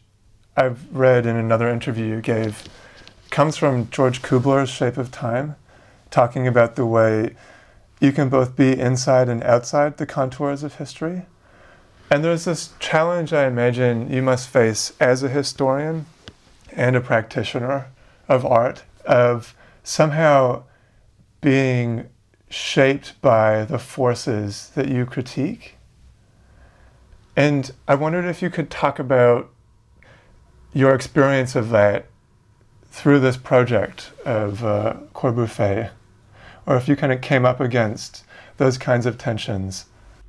I've 0.56 0.86
read 0.94 1.26
in 1.26 1.34
another 1.34 1.68
interview 1.68 2.06
you 2.06 2.20
gave, 2.20 2.62
comes 3.30 3.56
from 3.56 3.90
George 3.90 4.22
Kubler's 4.22 4.70
Shape 4.70 4.96
of 4.96 5.10
Time 5.10 5.56
talking 6.14 6.46
about 6.46 6.76
the 6.76 6.86
way 6.86 7.34
you 7.98 8.12
can 8.12 8.28
both 8.28 8.54
be 8.54 8.78
inside 8.78 9.28
and 9.28 9.42
outside 9.42 9.96
the 9.96 10.06
contours 10.06 10.62
of 10.62 10.76
history. 10.76 11.22
And 12.08 12.22
there's 12.22 12.44
this 12.44 12.72
challenge 12.78 13.32
I 13.32 13.48
imagine 13.48 14.12
you 14.12 14.22
must 14.22 14.48
face 14.48 14.92
as 15.00 15.24
a 15.24 15.28
historian 15.28 16.06
and 16.70 16.94
a 16.94 17.00
practitioner 17.00 17.88
of 18.28 18.46
art 18.46 18.84
of 19.04 19.56
somehow 19.82 20.62
being 21.40 22.08
shaped 22.48 23.20
by 23.20 23.64
the 23.64 23.80
forces 23.80 24.70
that 24.76 24.88
you 24.88 25.04
critique. 25.04 25.74
And 27.34 27.72
I 27.88 27.96
wondered 27.96 28.24
if 28.24 28.40
you 28.40 28.50
could 28.50 28.70
talk 28.70 29.00
about 29.00 29.50
your 30.72 30.94
experience 30.94 31.56
of 31.56 31.70
that 31.70 32.06
through 32.92 33.18
this 33.18 33.36
project 33.36 34.12
of 34.24 34.64
uh, 34.64 34.94
Corbuffet 35.12 35.90
or 36.66 36.76
if 36.76 36.88
you 36.88 36.96
kind 36.96 37.12
of 37.12 37.20
came 37.20 37.44
up 37.44 37.60
against 37.60 38.24
those 38.56 38.78
kinds 38.78 39.06
of 39.06 39.18
tensions? 39.18 39.86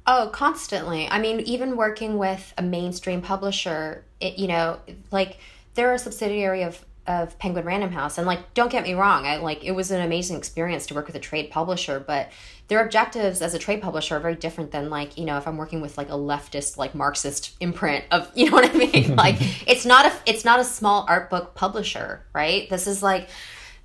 Oh, 0.08 0.30
constantly. 0.32 1.08
I 1.08 1.20
mean, 1.20 1.40
even 1.42 1.78
working 1.78 2.18
with 2.18 2.54
a 2.58 2.62
mainstream 2.62 3.22
publisher, 3.22 4.04
it, 4.20 4.38
you 4.38 4.48
know, 4.48 4.80
like 5.12 5.38
they're 5.74 5.94
a 5.94 6.00
subsidiary 6.00 6.64
of 6.64 6.84
of 7.08 7.38
Penguin 7.38 7.66
Random 7.66 7.92
House, 7.92 8.18
and 8.18 8.26
like, 8.26 8.56
don't 8.56 8.72
get 8.72 8.84
me 8.84 8.96
wrong, 8.96 9.28
I 9.28 9.38
like 9.38 9.64
it 9.64 9.72
was 9.72 9.92
an 9.92 10.02
amazing 10.02 10.38
experience 10.38 10.88
to 10.88 10.96
work 10.96 11.06
with 11.06 11.16
a 11.16 11.20
trade 11.20 11.52
publisher, 11.52 12.00
but 12.00 12.32
their 12.68 12.84
objectives 12.84 13.44
as 13.44 13.54
a 13.54 13.60
trade 13.60 13.80
publisher 13.80 14.18
are 14.18 14.20
very 14.20 14.34
different 14.34 14.72
than 14.72 14.90
like 14.90 15.16
you 15.18 15.24
know 15.26 15.38
if 15.38 15.48
I'm 15.48 15.58
working 15.58 15.82
with 15.82 15.98
like 16.00 16.10
a 16.10 16.14
leftist 16.14 16.78
like 16.78 16.96
Marxist 16.96 17.56
imprint 17.60 18.06
of 18.12 18.32
you 18.36 18.50
know 18.50 18.56
what 18.56 18.70
I 18.70 18.78
mean. 18.78 19.16
like, 19.26 19.38
it's 19.68 19.86
not 19.86 20.06
a 20.06 20.14
it's 20.26 20.46
not 20.46 20.60
a 20.60 20.64
small 20.64 21.06
art 21.08 21.30
book 21.30 21.56
publisher, 21.56 22.24
right? 22.34 22.70
This 22.70 22.86
is 22.86 23.02
like. 23.02 23.30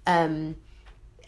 um 0.06 0.56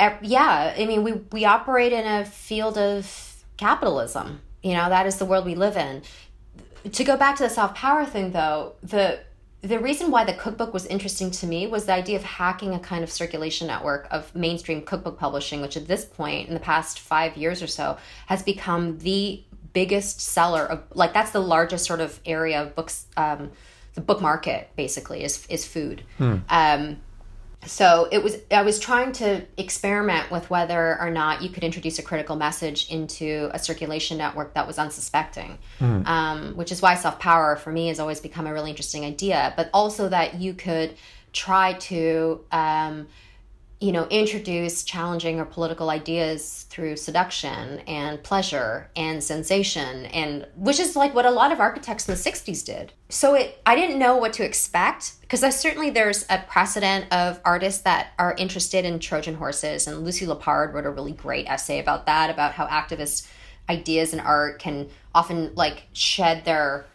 yeah, 0.01 0.75
I 0.77 0.87
mean, 0.87 1.03
we, 1.03 1.13
we 1.33 1.45
operate 1.45 1.93
in 1.93 2.07
a 2.07 2.25
field 2.25 2.79
of 2.79 3.45
capitalism. 3.57 4.41
You 4.63 4.75
know, 4.75 4.89
that 4.89 5.07
is 5.07 5.17
the 5.17 5.25
world 5.25 5.45
we 5.45 5.55
live 5.55 5.77
in. 5.77 6.03
To 6.91 7.05
go 7.05 7.17
back 7.17 7.37
to 7.37 7.45
the 7.45 7.51
soft 7.51 7.77
power 7.77 8.05
thing, 8.05 8.33
though, 8.33 8.75
the 8.83 9.21
the 9.63 9.79
reason 9.79 10.11
why 10.11 10.25
the 10.25 10.33
cookbook 10.33 10.75
was 10.75 10.87
interesting 10.87 11.31
to 11.31 11.47
me 11.47 11.69
was 11.69 11.87
the 11.87 11.93
idea 11.93 12.17
of 12.17 12.25
hacking 12.25 12.75
a 12.75 12.81
kind 12.81 13.05
of 13.05 13.11
circulation 13.13 13.69
network 13.69 14.09
of 14.11 14.35
mainstream 14.35 14.83
cookbook 14.83 15.19
publishing, 15.19 15.61
which 15.61 15.77
at 15.77 15.87
this 15.87 16.05
point, 16.05 16.49
in 16.49 16.55
the 16.55 16.61
past 16.61 16.99
five 16.99 17.37
years 17.37 17.63
or 17.63 17.69
so, 17.69 17.97
has 18.27 18.43
become 18.43 18.99
the 18.99 19.45
biggest 19.73 20.21
seller 20.21 20.67
of 20.67 20.83
like 20.95 21.15
that's 21.15 21.31
the 21.31 21.41
largest 21.41 21.87
sort 21.87 22.01
of 22.01 22.19
area 22.27 22.61
of 22.61 22.75
books. 22.75 23.07
Um, 23.17 23.53
the 23.95 24.01
book 24.01 24.21
market 24.21 24.71
basically 24.75 25.23
is 25.23 25.47
is 25.49 25.65
food. 25.65 26.03
Hmm. 26.19 26.37
Um, 26.49 27.01
so 27.65 28.09
it 28.11 28.23
was 28.23 28.39
i 28.51 28.63
was 28.63 28.79
trying 28.79 29.13
to 29.13 29.43
experiment 29.57 30.31
with 30.31 30.51
whether 30.51 31.01
or 31.01 31.11
not 31.11 31.43
you 31.43 31.49
could 31.49 31.63
introduce 31.63 31.99
a 31.99 32.03
critical 32.03 32.35
message 32.35 32.91
into 32.91 33.49
a 33.53 33.59
circulation 33.59 34.19
network 34.19 34.55
that 34.55 34.67
was 34.67 34.79
unsuspecting 34.79 35.59
mm. 35.79 36.07
um, 36.07 36.57
which 36.57 36.73
is 36.73 36.83
why 36.83 36.95
soft 36.95 37.21
power 37.21 37.57
for 37.57 37.71
me 37.71 37.89
has 37.89 38.01
always 38.01 38.21
become 38.21 38.47
a 38.47 38.53
really 38.53 38.71
interesting 38.71 39.05
idea 39.05 39.53
but 39.57 39.71
also 39.73 40.09
that 40.09 40.35
you 40.35 40.55
could 40.55 40.95
try 41.33 41.73
to 41.75 42.41
um, 42.51 43.07
you 43.83 43.91
know, 43.91 44.07
introduce 44.11 44.85
challenging 44.85 45.41
or 45.41 45.45
political 45.45 45.91
ideas 45.91 46.67
through 46.71 46.97
seduction 46.97 47.81
and 47.81 48.23
pleasure 48.23 48.89
and 48.95 49.23
sensation 49.23 50.07
and 50.07 50.47
which 50.55 50.79
is 50.79 50.95
like 50.95 51.13
what 51.17 51.27
a 51.27 51.31
lot 51.31 51.51
of 51.51 51.59
architects 51.59 52.09
in 52.09 52.15
the 52.15 52.21
60s 52.21 52.65
did. 52.65 52.93
So 53.09 53.35
it 53.35 53.61
I 53.67 53.75
didn't 53.75 53.99
know 53.99 54.17
what 54.17 54.35
to 54.35 54.45
expect 54.45 55.21
because 55.23 55.43
I 55.43 55.51
certainly 55.51 55.91
there's 55.91 56.25
a 56.31 56.39
precedent 56.49 57.13
of 57.13 57.41
artists 57.45 57.83
that 57.83 58.13
are 58.21 58.37
interested 58.39 58.85
in 58.85 59.01
Trojan 59.01 59.35
horses 59.35 59.89
and 59.89 60.05
Lucy 60.05 60.27
Lippard 60.27 60.73
wrote 60.73 60.87
a 60.87 60.91
really 60.91 61.13
great 61.13 61.49
essay 61.49 61.81
about 61.81 62.07
that 62.07 62.31
about 62.31 62.53
how 62.53 62.69
activist 62.69 63.27
ideas 63.69 64.13
in 64.13 64.21
art 64.21 64.61
can 64.61 64.89
often 65.13 65.55
like 65.57 65.89
shed 65.93 66.45
their 66.45 66.87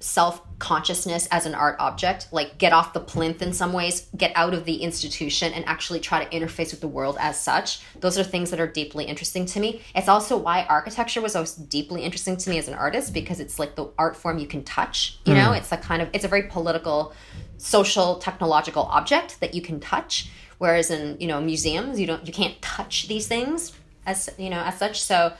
self 0.00 0.40
consciousness 0.58 1.28
as 1.30 1.46
an 1.46 1.54
art 1.54 1.76
object, 1.78 2.28
like 2.32 2.58
get 2.58 2.72
off 2.72 2.92
the 2.92 3.00
plinth 3.00 3.42
in 3.42 3.52
some 3.52 3.72
ways, 3.72 4.08
get 4.16 4.32
out 4.34 4.54
of 4.54 4.64
the 4.64 4.76
institution 4.76 5.52
and 5.52 5.64
actually 5.66 6.00
try 6.00 6.24
to 6.24 6.38
interface 6.38 6.70
with 6.70 6.80
the 6.80 6.88
world 6.88 7.16
as 7.20 7.38
such. 7.38 7.80
Those 8.00 8.18
are 8.18 8.24
things 8.24 8.50
that 8.50 8.60
are 8.60 8.66
deeply 8.66 9.04
interesting 9.04 9.46
to 9.46 9.60
me. 9.60 9.82
It's 9.94 10.08
also 10.08 10.36
why 10.36 10.64
architecture 10.64 11.20
was 11.20 11.36
always 11.36 11.54
deeply 11.54 12.02
interesting 12.02 12.36
to 12.38 12.50
me 12.50 12.58
as 12.58 12.66
an 12.66 12.74
artist 12.74 13.12
because 13.12 13.40
it's 13.40 13.58
like 13.58 13.76
the 13.76 13.90
art 13.98 14.16
form 14.16 14.38
you 14.38 14.46
can 14.46 14.64
touch, 14.64 15.18
you 15.26 15.34
mm. 15.34 15.36
know, 15.36 15.52
it's 15.52 15.70
a 15.70 15.76
kind 15.76 16.02
of 16.02 16.08
it's 16.12 16.24
a 16.24 16.28
very 16.28 16.44
political, 16.44 17.12
social, 17.58 18.16
technological 18.16 18.84
object 18.84 19.38
that 19.40 19.54
you 19.54 19.62
can 19.62 19.80
touch. 19.80 20.30
Whereas 20.58 20.90
in, 20.90 21.18
you 21.20 21.26
know, 21.26 21.40
museums, 21.40 22.00
you 22.00 22.06
don't 22.06 22.26
you 22.26 22.32
can't 22.32 22.60
touch 22.62 23.08
these 23.08 23.28
things 23.28 23.72
as 24.06 24.30
you 24.38 24.50
know, 24.50 24.62
as 24.62 24.78
such. 24.78 25.00
So 25.02 25.32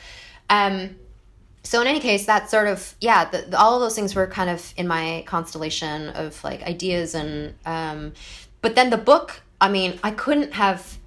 um 0.51 0.97
so 1.63 1.81
in 1.81 1.87
any 1.87 2.01
case 2.01 2.27
that 2.27 2.51
sort 2.51 2.67
of 2.67 2.95
yeah 3.01 3.25
the, 3.25 3.43
the, 3.43 3.59
all 3.59 3.75
of 3.75 3.81
those 3.81 3.95
things 3.95 4.15
were 4.15 4.27
kind 4.27 4.51
of 4.51 4.73
in 4.77 4.87
my 4.87 5.23
constellation 5.27 6.09
of 6.11 6.43
like 6.45 6.63
ideas 6.63 7.15
and 7.15 7.55
um 7.67 8.13
but 8.63 8.75
then 8.75 8.91
the 8.91 8.99
book 8.99 9.41
i 9.61 9.69
mean 9.69 9.99
i 10.03 10.11
couldn't 10.11 10.53
have 10.55 10.99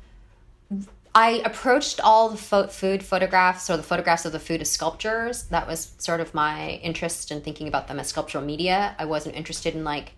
i 1.15 1.41
approached 1.45 1.99
all 2.01 2.29
the 2.29 2.37
fo- 2.37 2.67
food 2.67 3.03
photographs 3.03 3.69
or 3.69 3.77
the 3.77 3.83
photographs 3.83 4.25
of 4.25 4.31
the 4.31 4.39
food 4.39 4.61
as 4.61 4.71
sculptures. 4.71 5.43
That 5.43 5.67
was 5.67 5.93
sort 5.99 6.21
of 6.21 6.33
my 6.33 6.71
interest 6.81 7.29
in 7.29 7.41
thinking 7.41 7.67
about 7.67 7.87
them 7.87 7.99
as 7.99 8.07
sculptural 8.07 8.43
media. 8.43 8.95
I 8.97 9.05
wasn't 9.05 9.35
interested 9.35 9.75
in 9.75 9.83
like 9.83 10.13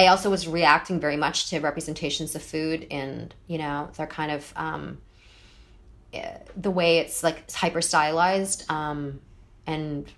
i 0.00 0.06
also 0.06 0.30
was 0.30 0.48
reacting 0.48 0.98
very 0.98 1.16
much 1.16 1.50
to 1.50 1.60
representations 1.60 2.34
of 2.34 2.42
food 2.42 2.86
and 2.90 3.34
you 3.46 3.58
know 3.58 3.90
they're 3.96 4.06
kind 4.06 4.32
of 4.32 4.52
um 4.56 4.98
eh, 6.14 6.38
the 6.56 6.70
way 6.70 6.98
it's 6.98 7.22
like 7.22 7.50
hyper 7.50 7.82
stylized 7.82 8.64
um 8.70 9.20
and 9.70 10.12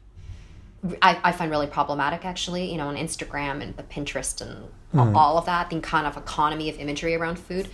I, 1.00 1.18
I, 1.22 1.32
find 1.32 1.50
really 1.50 1.68
problematic 1.68 2.24
actually 2.24 2.70
you 2.70 2.78
know 2.78 2.88
on 2.88 2.96
instagram 2.96 3.62
and 3.62 3.76
the 3.76 3.84
pinterest 3.84 4.40
and 4.40 4.68
mm. 4.92 5.16
all 5.16 5.38
of 5.38 5.46
that 5.46 5.70
the 5.70 5.80
kind 5.80 6.06
of 6.06 6.16
economy 6.16 6.68
of 6.68 6.78
imagery 6.78 7.14
around 7.14 7.38
food 7.38 7.68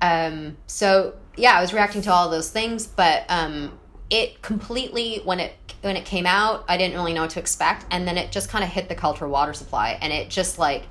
um, 0.00 0.56
so 0.66 1.14
yeah 1.36 1.58
i 1.58 1.60
was 1.60 1.72
reacting 1.72 2.02
to 2.02 2.12
all 2.12 2.30
those 2.30 2.50
things 2.50 2.86
but 2.86 3.24
um, 3.28 3.78
it 4.08 4.40
completely 4.42 5.20
when 5.24 5.40
it 5.40 5.52
when 5.82 5.96
it 5.96 6.04
came 6.04 6.26
out 6.26 6.64
i 6.68 6.76
didn't 6.76 6.94
really 6.94 7.12
know 7.12 7.22
what 7.22 7.30
to 7.30 7.40
expect 7.40 7.84
and 7.90 8.08
then 8.08 8.16
it 8.16 8.32
just 8.32 8.48
kind 8.48 8.64
of 8.64 8.70
hit 8.70 8.88
the 8.88 8.94
cultural 8.94 9.30
water 9.30 9.52
supply 9.52 9.98
and 10.00 10.12
it 10.12 10.30
just 10.30 10.58
like 10.58 10.84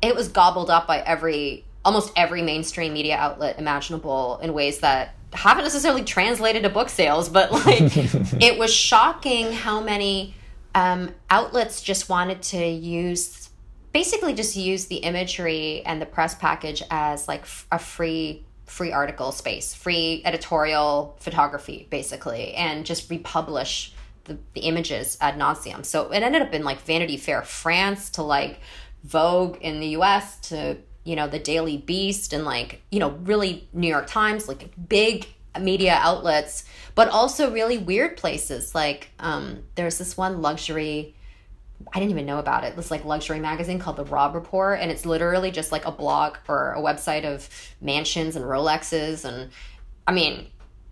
it 0.00 0.14
was 0.16 0.28
gobbled 0.28 0.70
up 0.70 0.86
by 0.86 0.98
every 1.00 1.64
almost 1.84 2.12
every 2.16 2.42
mainstream 2.42 2.92
media 2.92 3.16
outlet 3.16 3.58
imaginable 3.58 4.38
in 4.42 4.52
ways 4.52 4.78
that 4.80 5.14
haven't 5.32 5.64
necessarily 5.64 6.04
translated 6.04 6.62
to 6.62 6.68
book 6.68 6.88
sales, 6.88 7.28
but 7.28 7.52
like 7.52 7.80
it 8.42 8.58
was 8.58 8.72
shocking 8.72 9.52
how 9.52 9.80
many 9.80 10.34
um, 10.74 11.14
outlets 11.30 11.82
just 11.82 12.08
wanted 12.08 12.42
to 12.42 12.66
use 12.66 13.50
basically 13.92 14.32
just 14.32 14.56
use 14.56 14.86
the 14.86 14.96
imagery 14.96 15.82
and 15.84 16.00
the 16.00 16.06
press 16.06 16.34
package 16.34 16.82
as 16.90 17.28
like 17.28 17.44
a 17.70 17.78
free 17.78 18.44
free 18.66 18.92
article 18.92 19.32
space, 19.32 19.74
free 19.74 20.22
editorial 20.24 21.14
photography, 21.20 21.86
basically, 21.90 22.54
and 22.54 22.86
just 22.86 23.10
republish 23.10 23.92
the, 24.24 24.38
the 24.54 24.60
images 24.60 25.18
ad 25.20 25.38
nauseum. 25.38 25.84
So 25.84 26.10
it 26.10 26.22
ended 26.22 26.40
up 26.40 26.54
in 26.54 26.64
like 26.64 26.80
Vanity 26.80 27.18
Fair 27.18 27.42
France 27.42 28.08
to 28.10 28.22
like 28.22 28.60
Vogue 29.04 29.58
in 29.60 29.80
the 29.80 29.88
US 29.88 30.38
to 30.48 30.78
you 31.04 31.16
know, 31.16 31.26
the 31.26 31.38
Daily 31.38 31.76
Beast 31.76 32.32
and 32.32 32.44
like, 32.44 32.82
you 32.90 33.00
know, 33.00 33.10
really 33.10 33.68
New 33.72 33.88
York 33.88 34.06
Times, 34.06 34.48
like 34.48 34.70
big 34.88 35.26
media 35.60 35.98
outlets, 36.00 36.64
but 36.94 37.08
also 37.08 37.50
really 37.52 37.78
weird 37.78 38.16
places. 38.16 38.74
Like 38.74 39.10
um, 39.18 39.64
there's 39.74 39.98
this 39.98 40.16
one 40.16 40.42
luxury, 40.42 41.14
I 41.92 41.98
didn't 41.98 42.12
even 42.12 42.26
know 42.26 42.38
about 42.38 42.64
it. 42.64 42.76
This 42.76 42.90
like 42.90 43.04
luxury 43.04 43.40
magazine 43.40 43.78
called 43.78 43.96
the 43.96 44.04
Robb 44.04 44.34
Report, 44.34 44.78
and 44.80 44.90
it's 44.90 45.04
literally 45.04 45.50
just 45.50 45.72
like 45.72 45.84
a 45.84 45.90
blog 45.90 46.36
or 46.48 46.72
a 46.74 46.80
website 46.80 47.24
of 47.24 47.48
mansions 47.80 48.36
and 48.36 48.44
Rolexes, 48.44 49.24
and 49.24 49.50
I 50.06 50.12
mean, 50.12 50.46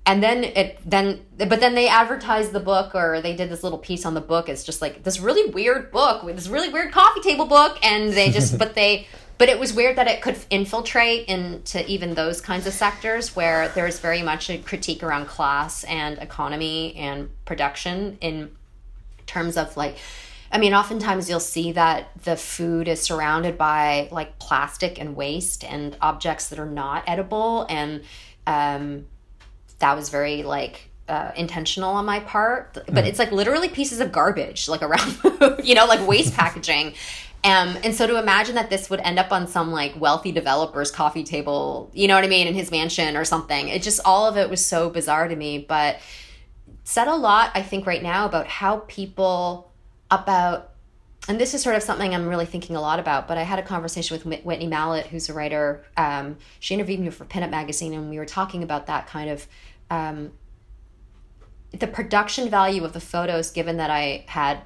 and 0.06 0.22
then 0.22 0.44
it 0.44 0.78
then 0.84 1.24
but 1.36 1.60
then 1.60 1.74
they 1.74 1.88
advertised 1.88 2.52
the 2.52 2.60
book 2.60 2.94
or 2.94 3.20
they 3.20 3.36
did 3.36 3.50
this 3.50 3.62
little 3.62 3.78
piece 3.78 4.04
on 4.04 4.14
the 4.14 4.20
book. 4.20 4.48
It's 4.48 4.64
just 4.64 4.82
like 4.82 5.04
this 5.04 5.20
really 5.20 5.50
weird 5.50 5.92
book 5.92 6.22
with 6.22 6.36
this 6.36 6.48
really 6.48 6.68
weird 6.68 6.92
coffee 6.92 7.20
table 7.20 7.46
book, 7.46 7.78
and 7.82 8.12
they 8.12 8.30
just 8.30 8.58
but 8.62 8.74
they 8.74 9.06
but 9.40 9.48
it 9.48 9.58
was 9.58 9.72
weird 9.72 9.96
that 9.96 10.06
it 10.06 10.20
could 10.20 10.36
infiltrate 10.50 11.26
into 11.26 11.82
even 11.90 12.12
those 12.12 12.42
kinds 12.42 12.66
of 12.66 12.74
sectors 12.74 13.34
where 13.34 13.68
there's 13.70 13.98
very 13.98 14.20
much 14.20 14.50
a 14.50 14.58
critique 14.58 15.02
around 15.02 15.28
class 15.28 15.82
and 15.84 16.18
economy 16.18 16.94
and 16.94 17.30
production 17.46 18.18
in 18.20 18.50
terms 19.24 19.56
of 19.56 19.74
like 19.78 19.96
I 20.52 20.58
mean, 20.58 20.74
oftentimes 20.74 21.30
you'll 21.30 21.40
see 21.40 21.72
that 21.72 22.10
the 22.24 22.36
food 22.36 22.86
is 22.86 23.00
surrounded 23.00 23.56
by 23.56 24.08
like 24.10 24.38
plastic 24.38 25.00
and 25.00 25.16
waste 25.16 25.64
and 25.64 25.96
objects 26.02 26.48
that 26.48 26.58
are 26.58 26.66
not 26.66 27.04
edible. 27.06 27.64
And 27.70 28.02
um, 28.46 29.06
that 29.78 29.96
was 29.96 30.10
very 30.10 30.42
like 30.42 30.90
uh, 31.08 31.30
intentional 31.36 31.92
on 31.92 32.04
my 32.04 32.20
part. 32.20 32.74
But 32.74 32.86
mm. 32.86 33.06
it's 33.06 33.18
like 33.18 33.32
literally 33.32 33.68
pieces 33.68 34.00
of 34.00 34.12
garbage 34.12 34.68
like 34.68 34.82
around, 34.82 35.16
you 35.64 35.76
know, 35.76 35.86
like 35.86 36.06
waste 36.06 36.34
packaging. 36.36 36.94
Um, 37.42 37.78
and 37.82 37.94
so 37.94 38.06
to 38.06 38.18
imagine 38.18 38.54
that 38.56 38.68
this 38.68 38.90
would 38.90 39.00
end 39.00 39.18
up 39.18 39.32
on 39.32 39.46
some 39.46 39.72
like 39.72 39.98
wealthy 39.98 40.30
developer's 40.30 40.90
coffee 40.90 41.24
table, 41.24 41.90
you 41.94 42.06
know 42.06 42.14
what 42.14 42.24
I 42.24 42.28
mean, 42.28 42.46
in 42.46 42.54
his 42.54 42.70
mansion 42.70 43.16
or 43.16 43.24
something, 43.24 43.68
it 43.68 43.82
just 43.82 44.00
all 44.04 44.28
of 44.28 44.36
it 44.36 44.50
was 44.50 44.64
so 44.64 44.90
bizarre 44.90 45.26
to 45.26 45.34
me. 45.34 45.58
But 45.58 46.00
said 46.84 47.08
a 47.08 47.14
lot, 47.14 47.50
I 47.54 47.62
think, 47.62 47.86
right 47.86 48.02
now 48.02 48.26
about 48.26 48.46
how 48.46 48.78
people 48.88 49.72
about, 50.10 50.72
and 51.28 51.40
this 51.40 51.54
is 51.54 51.62
sort 51.62 51.76
of 51.76 51.82
something 51.82 52.14
I'm 52.14 52.28
really 52.28 52.46
thinking 52.46 52.76
a 52.76 52.80
lot 52.80 52.98
about. 52.98 53.26
But 53.26 53.38
I 53.38 53.42
had 53.42 53.58
a 53.58 53.62
conversation 53.62 54.18
with 54.18 54.44
Whitney 54.44 54.66
Mallett, 54.66 55.06
who's 55.06 55.30
a 55.30 55.32
writer. 55.32 55.84
Um, 55.96 56.36
she 56.58 56.74
interviewed 56.74 57.00
me 57.00 57.08
for 57.08 57.24
Pinup 57.24 57.50
Magazine, 57.50 57.94
and 57.94 58.10
we 58.10 58.18
were 58.18 58.26
talking 58.26 58.62
about 58.62 58.86
that 58.86 59.06
kind 59.06 59.30
of. 59.30 59.46
Um, 59.88 60.32
the 61.72 61.86
production 61.86 62.50
value 62.50 62.84
of 62.84 62.92
the 62.92 63.00
photos, 63.00 63.52
given 63.52 63.76
that 63.76 63.90
I 63.90 64.24
had 64.26 64.60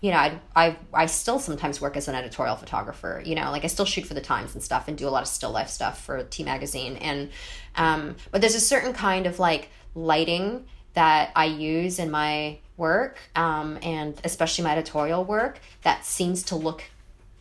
you 0.00 0.12
know, 0.12 0.16
I, 0.16 0.40
I 0.54 0.76
I 0.94 1.06
still 1.06 1.38
sometimes 1.38 1.80
work 1.80 1.96
as 1.96 2.06
an 2.08 2.14
editorial 2.14 2.56
photographer. 2.56 3.22
You 3.24 3.34
know, 3.34 3.50
like 3.50 3.64
I 3.64 3.66
still 3.66 3.84
shoot 3.84 4.06
for 4.06 4.14
the 4.14 4.20
Times 4.20 4.54
and 4.54 4.62
stuff, 4.62 4.86
and 4.88 4.96
do 4.96 5.08
a 5.08 5.10
lot 5.10 5.22
of 5.22 5.28
still 5.28 5.50
life 5.50 5.68
stuff 5.68 6.04
for 6.04 6.22
T 6.24 6.44
Magazine. 6.44 6.96
And 6.96 7.30
um, 7.76 8.16
but 8.30 8.40
there's 8.40 8.54
a 8.54 8.60
certain 8.60 8.92
kind 8.92 9.26
of 9.26 9.38
like 9.38 9.70
lighting 9.94 10.66
that 10.94 11.32
I 11.34 11.46
use 11.46 11.98
in 11.98 12.10
my 12.10 12.58
work, 12.76 13.18
um, 13.34 13.78
and 13.82 14.20
especially 14.24 14.64
my 14.64 14.72
editorial 14.72 15.24
work, 15.24 15.60
that 15.82 16.04
seems 16.04 16.44
to 16.44 16.56
look 16.56 16.84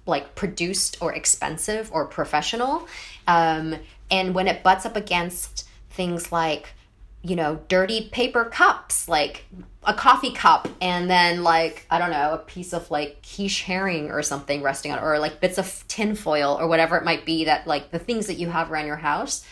like 0.06 0.36
produced 0.36 0.98
or 1.02 1.14
expensive 1.14 1.92
or 1.92 2.06
professional. 2.06 2.88
Um, 3.28 3.76
and 4.10 4.34
when 4.34 4.48
it 4.48 4.64
butts 4.64 4.86
up 4.86 4.96
against 4.96 5.68
things 5.90 6.32
like 6.32 6.74
you 7.24 7.36
know, 7.36 7.60
dirty 7.68 8.10
paper 8.10 8.46
cups, 8.46 9.10
like 9.10 9.46
a 9.88 9.94
coffee 9.94 10.32
cup, 10.32 10.68
and 10.82 11.10
then 11.10 11.44
like, 11.44 11.86
I 11.90 11.98
don't 11.98 12.12
know, 12.12 12.34
a 12.34 12.38
piece 12.38 12.74
of 12.74 12.92
like 12.92 13.24
quiche 13.24 13.64
herring 13.64 14.12
or 14.12 14.22
something 14.22 14.62
resting 14.62 14.92
on, 14.92 15.00
or 15.00 15.18
like 15.18 15.42
bits 15.42 15.58
of 15.58 15.84
tin 15.88 16.16
foil 16.16 16.58
or 16.60 16.68
whatever 16.68 16.98
it 16.98 17.04
might 17.04 17.26
be 17.26 17.46
that 17.46 17.66
like 17.66 17.92
the 17.92 18.00
things 18.00 18.28
that 18.28 18.36
you 18.36 18.50
have 18.50 18.72
around 18.72 18.86
your 18.86 18.98
house. 18.98 19.46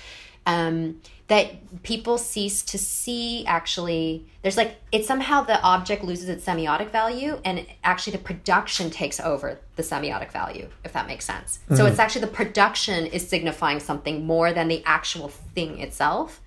Um, 0.47 1.01
that 1.27 1.81
people 1.81 2.19
cease 2.19 2.61
to 2.61 2.77
see 2.77 3.47
actually 3.47 4.27
there's 4.43 4.57
like 4.57 4.75
it 4.91 5.05
somehow 5.05 5.41
the 5.41 5.59
object 5.63 6.03
loses 6.03 6.29
its 6.29 6.45
semiotic 6.45 6.91
value 6.91 7.39
and 7.43 7.65
actually 7.83 8.15
the 8.15 8.21
production 8.21 8.91
takes 8.91 9.19
over 9.19 9.59
the 9.75 9.81
semiotic 9.81 10.31
value 10.31 10.69
if 10.83 10.93
that 10.93 11.07
makes 11.07 11.25
sense 11.25 11.57
mm-hmm. 11.63 11.77
so 11.77 11.87
it's 11.87 11.97
actually 11.97 12.21
the 12.21 12.27
production 12.27 13.07
is 13.07 13.27
signifying 13.27 13.79
something 13.79 14.23
more 14.23 14.53
than 14.53 14.67
the 14.67 14.83
actual 14.85 15.29
thing 15.29 15.79
itself 15.79 16.41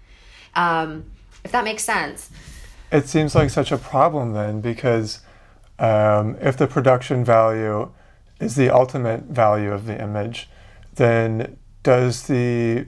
um, 0.55 1.05
if 1.45 1.53
that 1.53 1.65
makes 1.65 1.85
sense. 1.85 2.31
It 2.91 3.07
seems 3.09 3.35
like 3.35 3.51
such 3.51 3.71
a 3.71 3.79
problem 3.79 4.33
then, 4.33 4.61
because 4.61 5.21
um, 5.79 6.37
if 6.41 6.57
the 6.57 6.67
production 6.67 7.25
value 7.25 7.91
is 8.41 8.55
the 8.57 8.71
ultimate 8.71 9.25
value 9.25 9.73
of 9.73 9.87
the 9.87 10.01
image, 10.01 10.49
then 10.95 11.57
does 11.83 12.27
the 12.27 12.87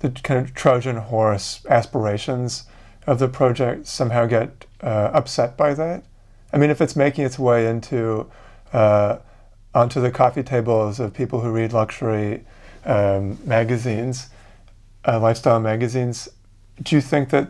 the 0.00 0.10
kind 0.10 0.40
of 0.40 0.54
Trojan 0.54 0.96
horse 0.96 1.64
aspirations 1.68 2.64
of 3.06 3.18
the 3.18 3.28
project 3.28 3.86
somehow 3.86 4.26
get 4.26 4.66
uh, 4.82 5.10
upset 5.12 5.56
by 5.56 5.74
that? 5.74 6.04
I 6.52 6.58
mean, 6.58 6.70
if 6.70 6.80
it's 6.80 6.96
making 6.96 7.24
its 7.24 7.38
way 7.38 7.66
into 7.66 8.30
uh, 8.72 9.18
onto 9.74 10.00
the 10.00 10.10
coffee 10.10 10.42
tables 10.42 11.00
of 11.00 11.12
people 11.12 11.40
who 11.40 11.50
read 11.50 11.72
luxury 11.72 12.44
um, 12.84 13.38
magazines, 13.44 14.28
uh, 15.06 15.20
lifestyle 15.20 15.60
magazines, 15.60 16.28
do 16.82 16.96
you 16.96 17.02
think 17.02 17.30
that 17.30 17.48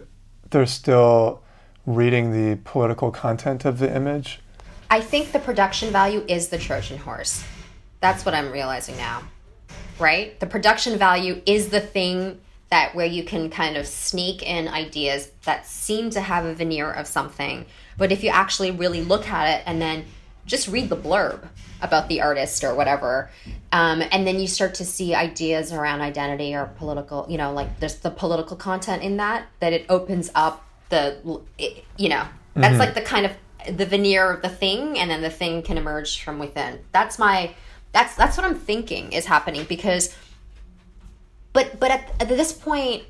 they're 0.50 0.66
still 0.66 1.43
reading 1.86 2.32
the 2.32 2.58
political 2.64 3.10
content 3.10 3.64
of 3.64 3.78
the 3.78 3.94
image? 3.94 4.40
I 4.90 5.00
think 5.00 5.32
the 5.32 5.38
production 5.38 5.90
value 5.90 6.24
is 6.28 6.48
the 6.48 6.58
Trojan 6.58 6.98
horse. 6.98 7.44
That's 8.00 8.24
what 8.24 8.34
I'm 8.34 8.50
realizing 8.52 8.96
now. 8.96 9.22
Right? 9.98 10.38
The 10.40 10.46
production 10.46 10.98
value 10.98 11.42
is 11.46 11.68
the 11.68 11.80
thing 11.80 12.40
that 12.70 12.94
where 12.94 13.06
you 13.06 13.22
can 13.22 13.50
kind 13.50 13.76
of 13.76 13.86
sneak 13.86 14.42
in 14.42 14.66
ideas 14.66 15.30
that 15.44 15.66
seem 15.66 16.10
to 16.10 16.20
have 16.20 16.44
a 16.44 16.54
veneer 16.54 16.90
of 16.90 17.06
something. 17.06 17.66
But 17.96 18.10
if 18.10 18.24
you 18.24 18.30
actually 18.30 18.70
really 18.72 19.02
look 19.02 19.28
at 19.28 19.60
it 19.60 19.62
and 19.66 19.80
then 19.80 20.04
just 20.46 20.68
read 20.68 20.88
the 20.88 20.96
blurb 20.96 21.46
about 21.80 22.08
the 22.08 22.20
artist 22.20 22.64
or 22.64 22.74
whatever, 22.74 23.30
um, 23.70 24.02
and 24.10 24.26
then 24.26 24.40
you 24.40 24.48
start 24.48 24.74
to 24.74 24.84
see 24.84 25.14
ideas 25.14 25.72
around 25.72 26.00
identity 26.00 26.54
or 26.54 26.66
political, 26.76 27.26
you 27.28 27.38
know, 27.38 27.52
like 27.52 27.78
there's 27.78 27.96
the 27.96 28.10
political 28.10 28.56
content 28.56 29.02
in 29.02 29.18
that, 29.18 29.46
that 29.60 29.72
it 29.72 29.86
opens 29.88 30.30
up 30.34 30.63
the, 30.88 31.40
you 31.96 32.08
know, 32.08 32.24
that's 32.54 32.72
mm-hmm. 32.72 32.78
like 32.78 32.94
the 32.94 33.00
kind 33.00 33.26
of 33.26 33.32
the 33.76 33.86
veneer 33.86 34.30
of 34.30 34.42
the 34.42 34.48
thing, 34.48 34.98
and 34.98 35.10
then 35.10 35.22
the 35.22 35.30
thing 35.30 35.62
can 35.62 35.78
emerge 35.78 36.22
from 36.22 36.38
within. 36.38 36.80
That's 36.92 37.18
my, 37.18 37.54
that's 37.92 38.14
that's 38.14 38.36
what 38.36 38.44
I'm 38.44 38.56
thinking 38.56 39.12
is 39.12 39.26
happening 39.26 39.64
because 39.64 40.14
but 41.54 41.80
but 41.80 41.90
at, 41.90 42.12
at 42.20 42.28
this 42.28 42.52
point, 42.52 43.04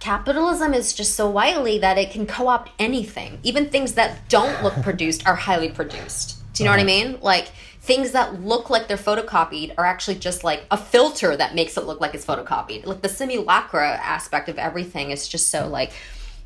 capitalism 0.00 0.72
is 0.72 0.94
just 0.94 1.14
so 1.14 1.28
wily 1.28 1.78
that 1.80 1.98
it 1.98 2.10
can 2.10 2.24
co-opt 2.24 2.70
anything. 2.78 3.38
Even 3.42 3.68
things 3.68 3.94
that 3.94 4.26
don't 4.30 4.62
look 4.62 4.74
produced 4.82 5.26
are 5.26 5.34
highly 5.34 5.68
produced. 5.68 6.36
Do 6.54 6.62
you 6.62 6.64
know 6.64 6.74
uh-huh. 6.74 6.84
what 6.84 6.90
I 6.90 6.96
uh-huh. 6.96 7.08
mean? 7.10 7.20
Like 7.20 7.48
things 7.82 8.12
that 8.12 8.42
look 8.42 8.70
like 8.70 8.86
they're 8.86 8.96
photocopied 8.96 9.74
are 9.76 9.84
actually 9.84 10.16
just 10.16 10.44
like 10.44 10.64
a 10.70 10.76
filter 10.76 11.36
that 11.36 11.54
makes 11.54 11.76
it 11.76 11.84
look 11.84 12.00
like 12.00 12.14
it's 12.14 12.24
photocopied. 12.24 12.86
Like 12.86 13.02
the 13.02 13.08
simulacra 13.08 13.90
aspect 13.96 14.48
of 14.48 14.56
everything 14.56 15.10
is 15.10 15.28
just 15.28 15.48
so 15.48 15.68
like 15.68 15.92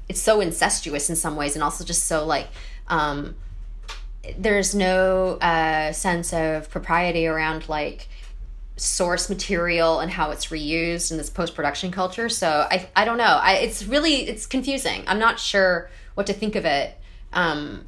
it's 0.08 0.20
so 0.20 0.40
incestuous 0.40 1.08
in 1.10 1.16
some 1.16 1.36
ways 1.36 1.54
and 1.54 1.62
also 1.62 1.84
just 1.84 2.06
so 2.06 2.24
like 2.24 2.48
um 2.88 3.34
there's 4.38 4.74
no 4.74 5.36
uh 5.40 5.92
sense 5.92 6.32
of 6.32 6.70
propriety 6.70 7.26
around 7.26 7.68
like 7.68 8.08
source 8.76 9.28
material 9.28 10.00
and 10.00 10.10
how 10.10 10.30
it's 10.30 10.46
reused 10.46 11.10
in 11.10 11.18
this 11.18 11.30
post-production 11.30 11.90
culture. 11.90 12.28
So 12.28 12.66
i 12.70 12.88
i 12.96 13.04
don't 13.04 13.18
know. 13.18 13.24
I, 13.24 13.54
it's 13.54 13.84
really 13.84 14.28
it's 14.28 14.46
confusing. 14.46 15.04
I'm 15.06 15.18
not 15.18 15.38
sure 15.38 15.90
what 16.14 16.26
to 16.26 16.32
think 16.32 16.56
of 16.56 16.64
it 16.64 16.98
um, 17.32 17.86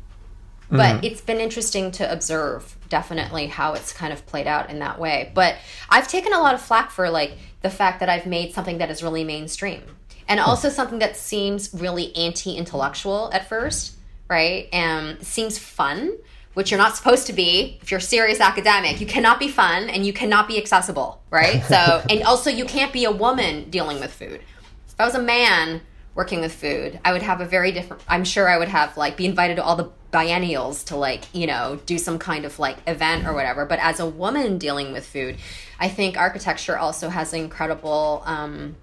but 0.70 0.96
mm-hmm. 0.96 1.04
it's 1.04 1.20
been 1.20 1.40
interesting 1.40 1.90
to 1.92 2.10
observe 2.10 2.76
definitely 2.88 3.46
how 3.46 3.74
it's 3.74 3.92
kind 3.92 4.12
of 4.12 4.24
played 4.26 4.46
out 4.46 4.70
in 4.70 4.78
that 4.78 4.98
way. 4.98 5.30
But 5.34 5.56
i've 5.90 6.08
taken 6.08 6.32
a 6.32 6.40
lot 6.40 6.54
of 6.54 6.62
flack 6.62 6.90
for 6.90 7.10
like 7.10 7.36
the 7.62 7.70
fact 7.70 8.00
that 8.00 8.08
i've 8.08 8.26
made 8.26 8.52
something 8.52 8.78
that 8.78 8.90
is 8.90 9.02
really 9.02 9.24
mainstream 9.24 9.82
and 10.28 10.40
also 10.40 10.68
something 10.68 10.98
that 10.98 11.16
seems 11.16 11.72
really 11.74 12.14
anti-intellectual 12.16 13.30
at 13.32 13.48
first 13.48 13.96
right 14.28 14.68
and 14.72 15.22
seems 15.24 15.58
fun 15.58 16.16
which 16.54 16.70
you're 16.70 16.78
not 16.78 16.96
supposed 16.96 17.26
to 17.26 17.32
be 17.32 17.78
if 17.82 17.90
you're 17.90 17.98
a 17.98 18.02
serious 18.02 18.40
academic. 18.40 19.00
You 19.00 19.06
cannot 19.06 19.38
be 19.38 19.48
fun 19.48 19.90
and 19.90 20.06
you 20.06 20.12
cannot 20.12 20.48
be 20.48 20.56
accessible, 20.56 21.20
right? 21.30 21.62
So, 21.64 22.02
and 22.10 22.22
also 22.22 22.48
you 22.48 22.64
can't 22.64 22.92
be 22.92 23.04
a 23.04 23.12
woman 23.12 23.68
dealing 23.70 24.00
with 24.00 24.12
food. 24.12 24.40
If 24.88 25.00
I 25.00 25.04
was 25.04 25.16
a 25.16 25.22
man 25.22 25.82
working 26.14 26.40
with 26.40 26.54
food, 26.54 27.00
I 27.04 27.12
would 27.12 27.22
have 27.22 27.40
a 27.40 27.44
very 27.44 27.72
different, 27.72 28.02
I'm 28.08 28.24
sure 28.24 28.48
I 28.48 28.56
would 28.56 28.68
have 28.68 28.96
like 28.96 29.16
be 29.16 29.26
invited 29.26 29.56
to 29.56 29.64
all 29.64 29.74
the 29.74 29.90
biennials 30.12 30.84
to 30.84 30.96
like, 30.96 31.24
you 31.34 31.48
know, 31.48 31.80
do 31.86 31.98
some 31.98 32.20
kind 32.20 32.44
of 32.44 32.60
like 32.60 32.76
event 32.86 33.26
or 33.26 33.34
whatever. 33.34 33.66
But 33.66 33.80
as 33.80 33.98
a 33.98 34.06
woman 34.06 34.58
dealing 34.58 34.92
with 34.92 35.04
food, 35.04 35.36
I 35.80 35.88
think 35.88 36.16
architecture 36.16 36.78
also 36.78 37.08
has 37.08 37.32
incredible, 37.32 38.22
um, 38.24 38.76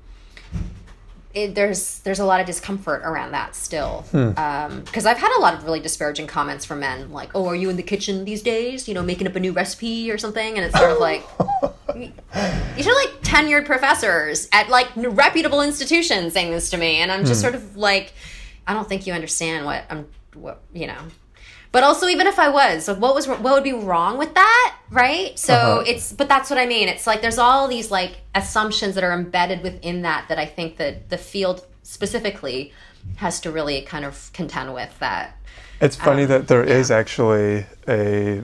it, 1.34 1.56
there's 1.56 2.00
there's 2.00 2.20
a 2.20 2.26
lot 2.26 2.40
of 2.40 2.46
discomfort 2.46 3.02
around 3.04 3.32
that 3.32 3.56
still 3.56 4.04
because 4.12 4.34
hmm. 4.34 4.40
um, 4.40 4.84
I've 5.08 5.18
had 5.18 5.38
a 5.38 5.42
lot 5.42 5.54
of 5.54 5.64
really 5.64 5.80
disparaging 5.80 6.28
comments 6.28 6.66
from 6.66 6.80
men 6.80 7.12
like 7.12 7.32
oh 7.36 7.48
are 7.48 7.56
you 7.56 7.70
in 7.70 7.78
the 7.78 7.84
kitchen 7.84 8.26
these 8.26 8.42
days 8.42 8.88
you 8.88 8.94
know 8.94 9.04
making 9.04 9.28
up 9.28 9.36
a 9.36 9.40
new 9.40 9.52
recipe 9.52 10.12
or 10.12 10.18
something 10.18 10.58
and 10.58 10.66
it's 10.66 10.78
sort 10.78 10.92
of 10.92 10.98
like 11.00 11.26
these 12.76 12.88
are 12.88 12.96
like 12.96 13.22
tenured 13.22 13.66
professors 13.66 14.50
at 14.52 14.70
like 14.70 14.90
reputable 14.96 15.62
institutions 15.62 16.34
saying 16.34 16.52
this 16.52 16.70
to 16.70 16.78
me 16.78 16.98
and 16.98 17.12
I'm 17.12 17.26
just 17.26 17.42
hmm. 17.42 17.52
sort 17.52 17.56
of 17.56 17.78
like 17.78 18.14
I 18.68 18.74
don't 18.74 18.88
think 18.88 19.08
you 19.08 19.14
understand 19.14 19.66
what 19.66 19.84
I'm 19.90 20.08
what 20.34 20.62
you 20.74 20.88
know 20.88 21.00
but 21.72 21.84
also 21.84 22.08
even 22.08 22.28
if 22.28 22.40
i 22.40 22.50
was 22.50 22.88
like 22.88 22.98
what 22.98 23.16
was 23.16 23.28
what 23.28 23.42
would 23.42 23.64
be 23.64 23.74
wrong 23.74 24.18
with 24.18 24.34
that 24.34 24.76
right? 24.92 25.40
So 25.40 25.54
uh-huh. 25.54 25.84
it's 25.88 26.14
but 26.14 26.28
that's 26.28 26.50
what 26.50 26.60
i 26.60 26.66
mean. 26.66 26.88
It's 26.88 27.08
like 27.08 27.22
there's 27.22 27.38
all 27.38 27.68
these 27.68 27.90
like 27.90 28.22
assumptions 28.36 28.96
that 28.96 29.04
are 29.04 29.14
embedded 29.14 29.64
within 29.64 30.04
that 30.04 30.28
that 30.30 30.38
i 30.38 30.46
think 30.46 30.78
that 30.78 31.10
the 31.10 31.18
field 31.18 31.66
specifically 31.84 32.74
has 33.16 33.40
to 33.42 33.52
really 33.52 33.82
kind 33.82 34.06
of 34.06 34.30
contend 34.34 34.74
with 34.74 34.98
that 35.00 35.36
it's 35.82 35.96
funny 35.96 36.24
um, 36.24 36.30
that 36.30 36.48
there 36.48 36.66
yeah. 36.68 36.76
is 36.76 36.92
actually 36.92 37.66
a 37.88 38.44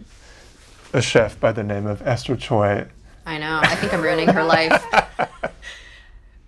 a 0.93 1.01
chef 1.01 1.39
by 1.39 1.51
the 1.51 1.63
name 1.63 1.85
of 1.85 2.01
esther 2.01 2.35
choi. 2.35 2.87
I 3.25 3.37
know. 3.37 3.59
I 3.61 3.75
think 3.75 3.93
i'm 3.93 4.01
ruining 4.01 4.29
her 4.29 4.43
life 4.43 4.83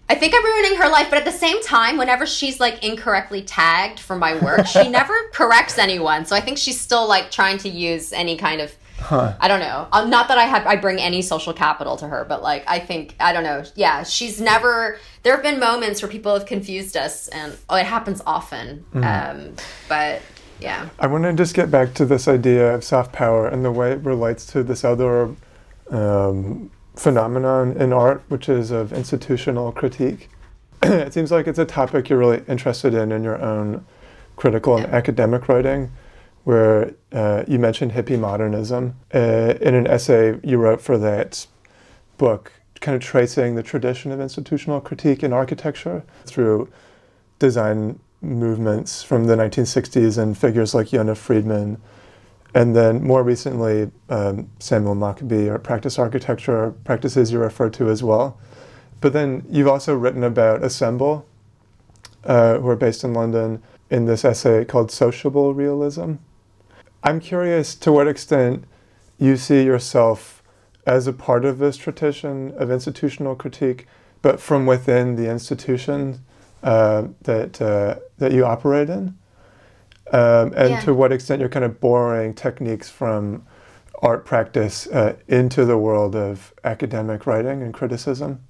I 0.09 0.15
think 0.15 0.33
I'm 0.35 0.43
ruining 0.43 0.75
her 0.79 0.89
life, 0.89 1.07
but 1.09 1.19
at 1.19 1.25
the 1.25 1.31
same 1.31 1.61
time, 1.61 1.97
whenever 1.97 2.25
she's 2.25 2.59
like 2.59 2.83
incorrectly 2.83 3.43
tagged 3.43 3.99
for 3.99 4.15
my 4.15 4.39
work, 4.39 4.65
she 4.65 4.89
never 4.89 5.29
corrects 5.31 5.77
anyone. 5.77 6.25
So 6.25 6.35
I 6.35 6.41
think 6.41 6.57
she's 6.57 6.81
still 6.81 7.07
like 7.07 7.29
trying 7.29 7.59
to 7.59 7.69
use 7.69 8.11
any 8.11 8.35
kind 8.35 8.61
of 8.61 8.75
Huh. 8.99 9.33
I 9.39 9.47
don't 9.47 9.61
know. 9.61 9.87
Um, 9.93 10.09
not 10.09 10.27
that 10.27 10.37
I 10.37 10.43
have 10.43 10.67
I 10.67 10.75
bring 10.75 10.99
any 10.99 11.21
social 11.21 11.53
capital 11.53 11.95
to 11.97 12.07
her, 12.07 12.25
but 12.27 12.43
like 12.43 12.65
I 12.67 12.79
think 12.79 13.15
I 13.19 13.31
don't 13.31 13.43
know. 13.43 13.63
Yeah, 13.75 14.03
she's 14.03 14.41
never. 14.41 14.99
There 15.23 15.33
have 15.33 15.41
been 15.41 15.59
moments 15.59 16.01
where 16.01 16.11
people 16.11 16.33
have 16.33 16.45
confused 16.45 16.97
us, 16.97 17.29
and 17.29 17.57
oh, 17.69 17.75
it 17.75 17.85
happens 17.85 18.21
often. 18.27 18.85
Mm. 18.93 19.05
Um, 19.05 19.55
but 19.87 20.21
yeah, 20.59 20.89
I 20.99 21.07
want 21.07 21.23
to 21.23 21.33
just 21.33 21.55
get 21.55 21.71
back 21.71 21.93
to 21.93 22.05
this 22.05 22.27
idea 22.27 22.75
of 22.75 22.83
soft 22.83 23.13
power 23.13 23.47
and 23.47 23.63
the 23.63 23.71
way 23.71 23.93
it 23.93 23.99
relates 24.01 24.45
to 24.47 24.63
this 24.63 24.83
other 24.83 25.33
um, 25.89 26.69
phenomenon 26.99 27.71
in 27.77 27.93
art, 27.93 28.21
which 28.27 28.49
is 28.49 28.71
of 28.71 28.91
institutional 28.91 29.71
critique. 29.71 30.29
it 30.83 31.13
seems 31.13 31.31
like 31.31 31.47
it's 31.47 31.59
a 31.59 31.65
topic 31.65 32.09
you're 32.09 32.19
really 32.19 32.43
interested 32.47 32.93
in 32.93 33.11
in 33.11 33.23
your 33.23 33.41
own 33.41 33.85
critical 34.35 34.75
and 34.75 34.85
academic 34.87 35.47
writing, 35.47 35.91
where 36.43 36.93
uh, 37.13 37.43
you 37.47 37.57
mentioned 37.57 37.93
hippie 37.93 38.19
modernism 38.19 38.95
uh, 39.13 39.53
in 39.61 39.75
an 39.75 39.87
essay 39.87 40.37
you 40.43 40.57
wrote 40.57 40.81
for 40.81 40.97
that 40.97 41.47
book, 42.17 42.51
kind 42.81 42.95
of 42.95 43.01
tracing 43.01 43.55
the 43.55 43.63
tradition 43.63 44.11
of 44.11 44.19
institutional 44.19 44.81
critique 44.81 45.23
in 45.23 45.31
architecture 45.31 46.03
through 46.25 46.69
design 47.39 47.99
movements 48.21 49.01
from 49.03 49.25
the 49.25 49.35
1960s 49.35 50.17
and 50.17 50.37
figures 50.37 50.75
like 50.75 50.87
Yona 50.87 51.15
Friedman 51.15 51.81
and 52.59 52.75
then 52.75 53.01
more 53.01 53.23
recently, 53.23 53.89
um, 54.09 54.49
Samuel 54.59 54.93
Mockbee, 54.93 55.47
or 55.47 55.57
practice 55.59 55.97
architecture 55.97 56.73
practices 56.83 57.31
you 57.31 57.39
refer 57.39 57.69
to 57.69 57.89
as 57.89 58.03
well. 58.03 58.37
But 58.99 59.13
then 59.13 59.45
you've 59.49 59.69
also 59.69 59.95
written 59.95 60.25
about 60.25 60.61
Assemble, 60.61 61.25
uh, 62.25 62.57
who 62.57 62.67
are 62.67 62.75
based 62.75 63.05
in 63.05 63.13
London, 63.13 63.63
in 63.89 64.07
this 64.07 64.25
essay 64.25 64.65
called 64.65 64.91
Sociable 64.91 65.53
Realism. 65.53 66.15
I'm 67.01 67.21
curious 67.21 67.75
to 67.75 67.93
what 67.93 68.09
extent 68.09 68.65
you 69.17 69.37
see 69.37 69.63
yourself 69.63 70.43
as 70.85 71.07
a 71.07 71.13
part 71.13 71.45
of 71.45 71.59
this 71.59 71.77
tradition 71.77 72.53
of 72.57 72.69
institutional 72.69 73.35
critique, 73.35 73.87
but 74.21 74.41
from 74.41 74.65
within 74.65 75.15
the 75.15 75.31
institution 75.31 76.25
uh, 76.61 77.07
that, 77.21 77.61
uh, 77.61 77.99
that 78.17 78.33
you 78.33 78.43
operate 78.43 78.89
in 78.89 79.17
um, 80.11 80.53
and 80.55 80.69
yeah. 80.71 80.79
to 80.81 80.93
what 80.93 81.11
extent 81.11 81.39
you're 81.39 81.49
kind 81.49 81.65
of 81.65 81.79
borrowing 81.79 82.33
techniques 82.33 82.89
from 82.89 83.45
art 84.01 84.25
practice 84.25 84.87
uh, 84.87 85.15
into 85.27 85.65
the 85.65 85.77
world 85.77 86.15
of 86.15 86.53
academic 86.63 87.25
writing 87.25 87.61
and 87.61 87.73
criticism? 87.73 88.41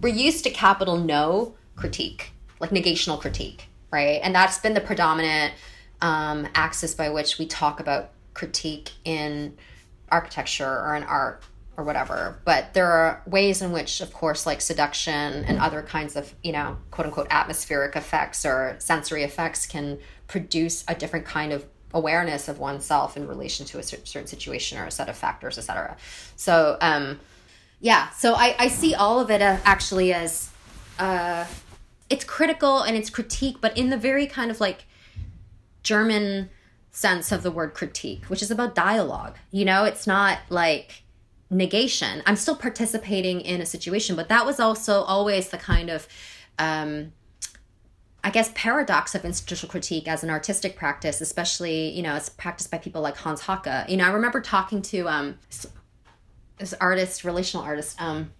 We're 0.00 0.14
used 0.14 0.44
to 0.44 0.50
capital 0.50 0.96
no 0.96 1.54
critique, 1.76 2.32
like 2.60 2.70
negational 2.70 3.20
critique, 3.20 3.68
right? 3.92 4.20
And 4.22 4.34
that's 4.34 4.58
been 4.58 4.74
the 4.74 4.80
predominant 4.80 5.54
um, 6.00 6.48
axis 6.54 6.94
by 6.94 7.10
which 7.10 7.38
we 7.38 7.46
talk 7.46 7.80
about 7.80 8.10
critique 8.34 8.92
in 9.04 9.56
architecture 10.10 10.68
or 10.68 10.96
in 10.96 11.02
art 11.04 11.42
or 11.76 11.84
whatever. 11.84 12.40
But 12.44 12.74
there 12.74 12.90
are 12.90 13.22
ways 13.26 13.62
in 13.62 13.72
which, 13.72 14.00
of 14.00 14.12
course, 14.12 14.46
like 14.46 14.60
seduction 14.60 15.44
and 15.44 15.58
other 15.58 15.82
kinds 15.82 16.16
of, 16.16 16.34
you 16.42 16.52
know, 16.52 16.76
quote 16.90 17.06
unquote 17.06 17.28
atmospheric 17.30 17.96
effects 17.96 18.44
or 18.44 18.76
sensory 18.78 19.22
effects 19.22 19.66
can 19.66 19.98
produce 20.32 20.82
a 20.88 20.94
different 20.94 21.26
kind 21.26 21.52
of 21.52 21.66
awareness 21.92 22.48
of 22.48 22.58
oneself 22.58 23.18
in 23.18 23.28
relation 23.28 23.66
to 23.66 23.78
a 23.78 23.82
certain 23.82 24.26
situation 24.26 24.78
or 24.78 24.86
a 24.86 24.90
set 24.90 25.10
of 25.10 25.14
factors, 25.14 25.58
etc. 25.58 25.94
So, 26.36 26.78
um, 26.80 27.20
yeah, 27.80 28.08
so 28.10 28.32
I, 28.32 28.56
I 28.58 28.68
see 28.68 28.94
all 28.94 29.20
of 29.20 29.30
it 29.30 29.42
uh, 29.42 29.58
actually 29.66 30.14
as 30.14 30.48
uh, 30.98 31.44
it's 32.08 32.24
critical 32.24 32.80
and 32.80 32.96
it's 32.96 33.10
critique, 33.10 33.58
but 33.60 33.76
in 33.76 33.90
the 33.90 33.98
very 33.98 34.26
kind 34.26 34.50
of 34.50 34.58
like 34.58 34.86
German 35.82 36.48
sense 36.92 37.30
of 37.30 37.42
the 37.42 37.50
word 37.50 37.74
critique, 37.74 38.24
which 38.30 38.40
is 38.40 38.50
about 38.50 38.74
dialogue. 38.74 39.36
You 39.50 39.66
know, 39.66 39.84
it's 39.84 40.06
not 40.06 40.38
like 40.48 41.02
negation. 41.50 42.22
I'm 42.24 42.36
still 42.36 42.56
participating 42.56 43.42
in 43.42 43.60
a 43.60 43.66
situation, 43.66 44.16
but 44.16 44.30
that 44.30 44.46
was 44.46 44.58
also 44.58 45.02
always 45.02 45.50
the 45.50 45.58
kind 45.58 45.90
of 45.90 46.08
um, 46.58 47.12
I 48.24 48.30
guess 48.30 48.52
paradox 48.54 49.14
of 49.14 49.24
institutional 49.24 49.70
critique 49.70 50.06
as 50.06 50.22
an 50.22 50.30
artistic 50.30 50.76
practice, 50.76 51.20
especially 51.20 51.90
you 51.90 52.02
know, 52.02 52.14
it's 52.14 52.28
practiced 52.28 52.70
by 52.70 52.78
people 52.78 53.02
like 53.02 53.16
Hans 53.16 53.42
Haacke. 53.42 53.88
You 53.88 53.96
know, 53.96 54.04
I 54.04 54.10
remember 54.10 54.40
talking 54.40 54.80
to 54.82 55.08
um, 55.08 55.38
this 56.58 56.74
artist, 56.74 57.24
relational 57.24 57.64
artist. 57.64 58.00
Um, 58.00 58.32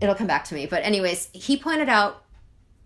it'll 0.00 0.14
come 0.14 0.26
back 0.26 0.44
to 0.44 0.54
me, 0.54 0.66
but 0.66 0.84
anyways, 0.84 1.30
he 1.32 1.56
pointed 1.56 1.88
out, 1.88 2.22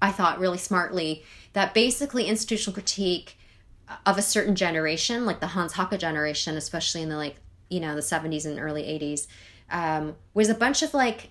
I 0.00 0.10
thought 0.10 0.38
really 0.38 0.58
smartly, 0.58 1.24
that 1.52 1.74
basically 1.74 2.26
institutional 2.26 2.72
critique 2.72 3.36
of 4.06 4.16
a 4.16 4.22
certain 4.22 4.54
generation, 4.54 5.26
like 5.26 5.40
the 5.40 5.48
Hans 5.48 5.74
Haacke 5.74 5.98
generation, 5.98 6.56
especially 6.56 7.02
in 7.02 7.08
the 7.08 7.16
like 7.16 7.36
you 7.68 7.80
know 7.80 7.94
the 7.94 8.00
70s 8.00 8.46
and 8.46 8.58
early 8.58 8.82
80s, 8.84 9.26
um, 9.70 10.16
was 10.34 10.48
a 10.48 10.54
bunch 10.54 10.82
of 10.82 10.94
like, 10.94 11.28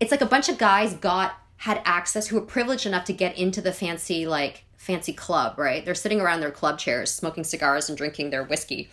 it's 0.00 0.10
like 0.10 0.20
a 0.20 0.26
bunch 0.26 0.48
of 0.48 0.58
guys 0.58 0.94
got 0.94 1.34
had 1.58 1.82
access 1.84 2.28
who 2.28 2.36
were 2.36 2.46
privileged 2.46 2.86
enough 2.86 3.04
to 3.04 3.12
get 3.12 3.36
into 3.36 3.60
the 3.60 3.72
fancy 3.72 4.26
like 4.26 4.64
fancy 4.76 5.12
club 5.12 5.58
right? 5.58 5.84
They're 5.84 5.94
sitting 5.94 6.20
around 6.20 6.40
their 6.40 6.50
club 6.50 6.78
chairs 6.78 7.12
smoking 7.12 7.44
cigars 7.44 7.88
and 7.88 7.98
drinking 7.98 8.30
their 8.30 8.44
whiskey 8.44 8.88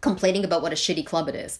complaining 0.00 0.44
about 0.44 0.62
what 0.62 0.72
a 0.72 0.76
shitty 0.76 1.04
club 1.04 1.28
it 1.28 1.34
is. 1.34 1.58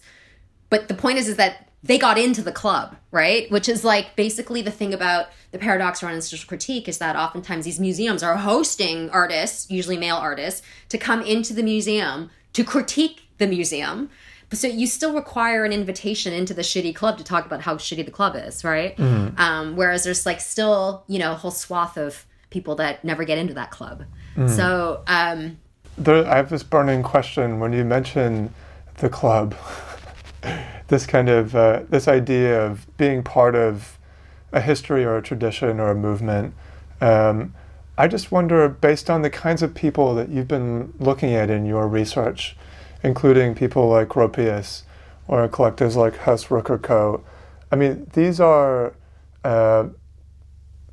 But 0.69 0.87
the 0.87 0.93
point 0.93 1.17
is 1.17 1.27
is 1.27 1.35
that 1.37 1.69
they 1.81 1.97
got 1.97 2.17
into 2.17 2.41
the 2.41 2.51
club 2.51 2.95
right? 3.11 3.49
Which 3.51 3.67
is 3.67 3.83
like 3.83 4.15
basically 4.15 4.61
the 4.61 4.71
thing 4.71 4.93
about 4.93 5.27
the 5.51 5.57
paradox 5.57 6.03
around 6.03 6.15
institutional 6.15 6.49
critique 6.49 6.87
is 6.87 6.99
that 6.99 7.15
oftentimes 7.15 7.65
these 7.65 7.79
museums 7.79 8.21
are 8.21 8.37
hosting 8.37 9.09
artists 9.09 9.69
usually 9.71 9.97
male 9.97 10.17
artists 10.17 10.61
to 10.89 10.97
come 10.97 11.21
into 11.21 11.53
the 11.53 11.63
museum 11.63 12.29
to 12.53 12.63
critique 12.63 13.21
the 13.39 13.47
museum 13.47 14.09
so 14.51 14.67
you 14.67 14.87
still 14.87 15.13
require 15.13 15.63
an 15.63 15.71
invitation 15.71 16.33
into 16.33 16.53
the 16.53 16.61
shitty 16.61 16.95
club 16.95 17.17
to 17.17 17.23
talk 17.23 17.45
about 17.45 17.61
how 17.61 17.75
shitty 17.75 18.03
the 18.03 18.11
club 18.11 18.35
is, 18.35 18.63
right? 18.63 18.97
Mm. 18.97 19.37
Um, 19.39 19.75
whereas 19.75 20.03
there's 20.03 20.25
like 20.25 20.41
still, 20.41 21.03
you 21.07 21.19
know, 21.19 21.33
a 21.33 21.35
whole 21.35 21.51
swath 21.51 21.97
of 21.97 22.25
people 22.49 22.75
that 22.75 23.03
never 23.03 23.23
get 23.23 23.37
into 23.37 23.53
that 23.53 23.69
club. 23.69 24.05
Mm. 24.35 24.49
So 24.49 25.03
um, 25.07 25.59
there, 25.97 26.25
I 26.27 26.37
have 26.37 26.49
this 26.49 26.63
burning 26.63 27.03
question 27.03 27.59
when 27.59 27.73
you 27.73 27.83
mention 27.83 28.53
the 28.97 29.09
club. 29.09 29.55
this 30.87 31.05
kind 31.05 31.29
of 31.29 31.55
uh, 31.55 31.83
this 31.89 32.07
idea 32.07 32.65
of 32.65 32.85
being 32.97 33.21
part 33.21 33.55
of 33.55 33.97
a 34.51 34.61
history 34.61 35.05
or 35.05 35.17
a 35.17 35.21
tradition 35.21 35.79
or 35.79 35.91
a 35.91 35.95
movement. 35.95 36.53
Um, 37.01 37.53
I 37.97 38.07
just 38.07 38.31
wonder, 38.31 38.67
based 38.67 39.09
on 39.09 39.21
the 39.21 39.29
kinds 39.29 39.61
of 39.61 39.75
people 39.75 40.15
that 40.15 40.29
you've 40.29 40.47
been 40.47 40.93
looking 40.99 41.33
at 41.33 41.49
in 41.49 41.65
your 41.65 41.87
research, 41.87 42.55
including 43.03 43.55
people 43.55 43.87
like 43.87 44.09
Gropius 44.09 44.83
or 45.27 45.47
collectives 45.47 45.95
like 45.95 46.17
Haus 46.17 46.49
Rucker 46.49 46.77
Co. 46.77 47.23
I 47.71 47.75
mean, 47.75 48.07
these 48.13 48.39
are 48.39 48.93
uh, 49.43 49.89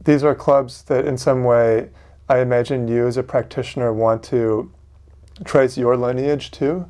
these 0.05 0.23
are 0.23 0.35
clubs 0.35 0.85
that, 0.85 1.05
in 1.05 1.19
some 1.19 1.43
way, 1.43 1.91
I 2.29 2.39
imagine 2.39 2.87
you 2.87 3.07
as 3.07 3.17
a 3.17 3.23
practitioner 3.23 3.93
want 3.93 4.23
to 4.25 4.73
trace 5.45 5.77
your 5.77 5.97
lineage 5.97 6.51
to. 6.53 6.89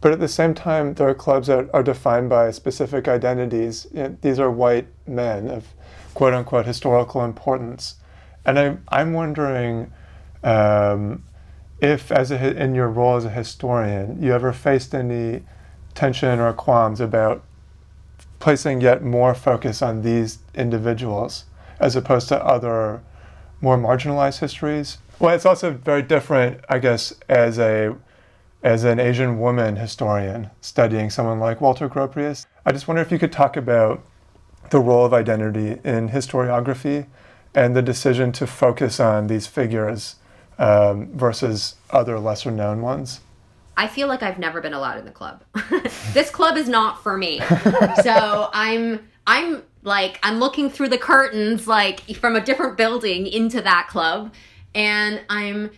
But 0.00 0.12
at 0.12 0.20
the 0.20 0.28
same 0.28 0.52
time, 0.52 0.94
there 0.94 1.08
are 1.08 1.14
clubs 1.14 1.46
that 1.46 1.70
are 1.72 1.82
defined 1.82 2.28
by 2.28 2.50
specific 2.50 3.08
identities. 3.08 3.86
You 3.92 4.02
know, 4.02 4.16
these 4.20 4.38
are 4.38 4.50
white 4.50 4.88
men 5.06 5.48
of 5.48 5.66
quote 6.14 6.34
unquote 6.34 6.66
historical 6.66 7.24
importance. 7.24 7.96
And 8.44 8.58
I'm, 8.58 8.84
I'm 8.88 9.12
wondering 9.12 9.92
um, 10.42 11.24
if, 11.80 12.10
as 12.10 12.30
a, 12.30 12.56
in 12.62 12.74
your 12.74 12.88
role 12.88 13.16
as 13.16 13.24
a 13.24 13.30
historian, 13.30 14.22
you 14.22 14.32
ever 14.32 14.52
faced 14.52 14.94
any 14.94 15.42
tension 15.94 16.38
or 16.40 16.52
qualms 16.52 17.00
about 17.00 17.42
placing 18.38 18.80
yet 18.80 19.02
more 19.02 19.34
focus 19.34 19.82
on 19.82 20.02
these 20.02 20.38
individuals 20.54 21.44
as 21.80 21.96
opposed 21.96 22.28
to 22.28 22.44
other 22.44 23.02
more 23.60 23.78
marginalized 23.78 24.40
histories. 24.40 24.98
Well, 25.18 25.34
it's 25.34 25.46
also 25.46 25.72
very 25.72 26.02
different, 26.02 26.60
I 26.68 26.78
guess, 26.78 27.14
as 27.28 27.58
a 27.58 27.96
as 28.62 28.84
an 28.84 28.98
Asian 28.98 29.38
woman 29.38 29.76
historian 29.76 30.50
studying 30.60 31.08
someone 31.08 31.38
like 31.38 31.60
Walter 31.60 31.88
Gropius. 31.88 32.46
I 32.64 32.72
just 32.72 32.88
wonder 32.88 33.00
if 33.00 33.12
you 33.12 33.18
could 33.18 33.30
talk 33.30 33.56
about 33.56 34.04
the 34.70 34.80
role 34.80 35.04
of 35.04 35.14
identity 35.14 35.78
in 35.84 36.08
historiography 36.08 37.06
and 37.54 37.76
the 37.76 37.82
decision 37.82 38.32
to 38.32 38.46
focus 38.46 38.98
on 38.98 39.28
these 39.28 39.46
figures 39.46 40.16
um, 40.58 41.08
versus 41.12 41.76
other 41.90 42.18
lesser 42.18 42.50
known 42.50 42.82
ones? 42.82 43.20
I 43.76 43.88
feel 43.88 44.08
like 44.08 44.22
I've 44.22 44.38
never 44.38 44.60
been 44.60 44.72
allowed 44.72 44.98
in 44.98 45.04
the 45.04 45.10
club. 45.10 45.44
this 46.12 46.30
club 46.30 46.56
is 46.56 46.68
not 46.68 47.02
for 47.02 47.16
me. 47.16 47.40
so 48.02 48.48
I'm 48.52 49.06
I'm 49.26 49.62
like 49.82 50.18
I'm 50.22 50.38
looking 50.38 50.70
through 50.70 50.88
the 50.88 50.98
curtains 50.98 51.66
like 51.66 52.00
from 52.16 52.36
a 52.36 52.40
different 52.40 52.76
building 52.76 53.26
into 53.26 53.60
that 53.60 53.88
club 53.88 54.32
and 54.74 55.20
I'm 55.28 55.70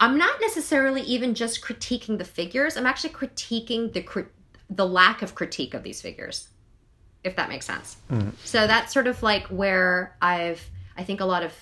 I'm 0.00 0.18
not 0.18 0.40
necessarily 0.40 1.02
even 1.02 1.34
just 1.34 1.62
critiquing 1.62 2.18
the 2.18 2.24
figures. 2.24 2.76
I'm 2.76 2.86
actually 2.86 3.10
critiquing 3.10 3.92
the 3.92 4.02
cri- 4.02 4.26
the 4.68 4.86
lack 4.86 5.22
of 5.22 5.34
critique 5.34 5.72
of 5.72 5.82
these 5.82 6.02
figures. 6.02 6.48
If 7.24 7.36
that 7.36 7.48
makes 7.48 7.66
sense. 7.66 7.96
Mm. 8.10 8.32
So 8.44 8.66
that's 8.66 8.92
sort 8.92 9.06
of 9.06 9.22
like 9.22 9.46
where 9.46 10.16
I've 10.20 10.68
I 10.96 11.04
think 11.04 11.20
a 11.20 11.24
lot 11.24 11.42
of 11.42 11.52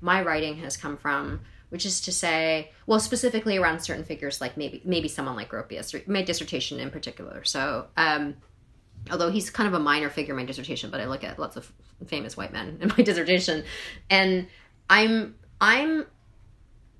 my 0.00 0.22
writing 0.22 0.56
has 0.58 0.76
come 0.76 0.96
from 0.96 1.40
which 1.72 1.86
is 1.86 2.02
to 2.02 2.12
say, 2.12 2.70
well, 2.86 3.00
specifically 3.00 3.56
around 3.56 3.80
certain 3.80 4.04
figures, 4.04 4.42
like 4.42 4.58
maybe 4.58 4.82
maybe 4.84 5.08
someone 5.08 5.36
like 5.36 5.50
Gropius, 5.50 6.06
my 6.06 6.20
dissertation 6.20 6.78
in 6.78 6.90
particular. 6.90 7.44
So, 7.44 7.86
um, 7.96 8.34
although 9.10 9.30
he's 9.30 9.48
kind 9.48 9.66
of 9.66 9.72
a 9.72 9.78
minor 9.78 10.10
figure 10.10 10.34
in 10.34 10.40
my 10.40 10.44
dissertation, 10.44 10.90
but 10.90 11.00
I 11.00 11.06
look 11.06 11.24
at 11.24 11.38
lots 11.38 11.56
of 11.56 11.72
famous 12.06 12.36
white 12.36 12.52
men 12.52 12.76
in 12.82 12.88
my 12.88 12.96
dissertation, 13.02 13.64
and 14.10 14.48
I'm 14.90 15.34
I'm 15.62 16.04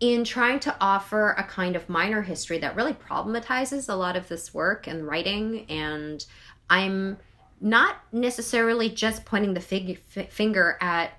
in 0.01 0.25
trying 0.25 0.59
to 0.61 0.75
offer 0.81 1.33
a 1.33 1.45
kind 1.45 1.77
of 1.77 1.91
minor 1.91 2.23
history 2.23 2.57
that 2.61 2.75
really 2.75 2.95
problematizes 2.95 3.91
a 3.91 3.95
lot 3.95 4.17
of 4.17 4.27
this 4.29 4.55
work 4.55 4.87
and 4.87 5.07
writing, 5.07 5.67
and 5.69 6.25
I'm 6.71 7.19
not 7.61 7.97
necessarily 8.11 8.89
just 8.89 9.27
pointing 9.27 9.53
the 9.53 9.61
fig- 9.61 10.01
f- 10.17 10.33
finger 10.33 10.79
at 10.81 11.13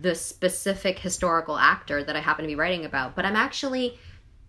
the 0.00 0.14
specific 0.14 0.98
historical 0.98 1.56
actor 1.56 2.02
that 2.02 2.16
I 2.16 2.20
happen 2.20 2.44
to 2.44 2.48
be 2.48 2.54
writing 2.54 2.84
about, 2.84 3.14
but 3.14 3.24
I'm 3.24 3.36
actually 3.36 3.98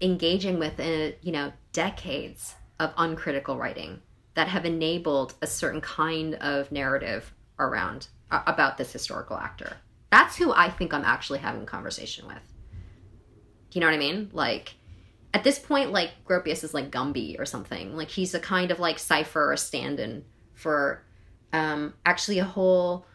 engaging 0.02 0.60
with, 0.60 0.80
uh, 0.80 1.16
you 1.22 1.32
know, 1.32 1.52
decades 1.74 2.56
of 2.80 2.94
uncritical 2.98 3.58
writing 3.58 4.02
that 4.36 4.48
have 4.48 4.66
enabled 4.66 5.34
a 5.42 5.48
certain 5.48 5.82
kind 5.82 6.36
of 6.36 6.72
narrative 6.72 7.34
around 7.60 8.08
uh, 8.32 8.44
about 8.46 8.78
this 8.78 8.94
historical 8.94 9.38
actor. 9.38 9.78
That's 10.12 10.36
who 10.36 10.54
I 10.54 10.70
think 10.70 10.94
I'm 10.94 11.04
actually 11.04 11.40
having 11.40 11.66
conversation 11.66 12.28
with. 12.28 12.42
Do 13.70 13.80
you 13.80 13.82
know 13.82 13.88
what 13.88 13.96
I 13.96 14.00
mean? 14.00 14.30
Like 14.32 14.76
at 15.34 15.44
this 15.44 15.60
point, 15.60 15.92
like 15.92 16.12
Gropius 16.26 16.64
is 16.64 16.74
like 16.74 16.92
Gumby 16.92 17.40
or 17.40 17.46
something. 17.46 17.98
Like 17.98 18.10
he's 18.10 18.34
a 18.34 18.40
kind 18.40 18.72
of 18.72 18.80
like 18.80 19.00
cipher 19.00 19.52
or 19.52 19.58
stand-in 19.58 20.24
for 20.54 21.04
um, 21.52 21.94
actually 22.06 22.40
a 22.40 22.46
whole 22.46 23.06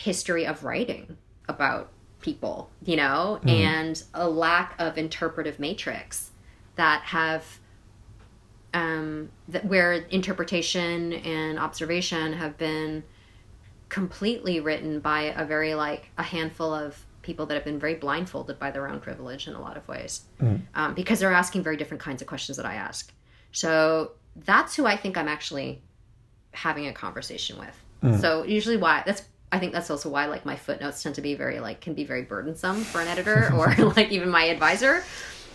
history 0.00 0.46
of 0.46 0.64
writing 0.64 1.16
about 1.48 1.90
people, 2.20 2.70
you 2.82 2.96
know, 2.96 3.38
mm. 3.44 3.50
and 3.50 4.02
a 4.14 4.28
lack 4.28 4.74
of 4.78 4.96
interpretive 4.96 5.58
matrix 5.58 6.30
that 6.76 7.02
have 7.02 7.44
um, 8.72 9.30
that 9.48 9.64
where 9.64 9.92
interpretation 9.92 11.12
and 11.12 11.58
observation 11.58 12.32
have 12.32 12.56
been 12.56 13.02
completely 13.88 14.60
written 14.60 15.00
by 15.00 15.22
a 15.22 15.44
very 15.44 15.74
like 15.74 16.10
a 16.16 16.22
handful 16.22 16.72
of 16.72 17.04
people 17.22 17.44
that 17.46 17.54
have 17.54 17.64
been 17.64 17.78
very 17.78 17.96
blindfolded 17.96 18.58
by 18.58 18.70
their 18.70 18.88
own 18.88 19.00
privilege 19.00 19.48
in 19.48 19.54
a 19.54 19.60
lot 19.60 19.76
of 19.76 19.86
ways 19.88 20.22
mm. 20.40 20.60
um, 20.74 20.94
because 20.94 21.18
they're 21.18 21.32
asking 21.32 21.62
very 21.62 21.76
different 21.76 22.00
kinds 22.00 22.22
of 22.22 22.28
questions 22.28 22.56
that 22.56 22.64
i 22.64 22.74
ask 22.74 23.12
so 23.50 24.12
that's 24.36 24.76
who 24.76 24.86
i 24.86 24.96
think 24.96 25.18
i'm 25.18 25.26
actually 25.26 25.82
having 26.52 26.86
a 26.86 26.92
conversation 26.92 27.58
with 27.58 27.76
mm. 28.02 28.20
so 28.20 28.44
usually 28.44 28.76
why 28.76 29.02
that's 29.04 29.22
I 29.52 29.58
think 29.58 29.72
that's 29.72 29.90
also 29.90 30.08
why 30.08 30.26
like 30.26 30.44
my 30.44 30.56
footnotes 30.56 31.02
tend 31.02 31.16
to 31.16 31.20
be 31.20 31.34
very 31.34 31.60
like 31.60 31.80
can 31.80 31.94
be 31.94 32.04
very 32.04 32.22
burdensome 32.22 32.82
for 32.82 33.00
an 33.00 33.08
editor 33.08 33.52
or 33.56 33.74
like 33.96 34.10
even 34.12 34.30
my 34.30 34.44
advisor 34.44 35.02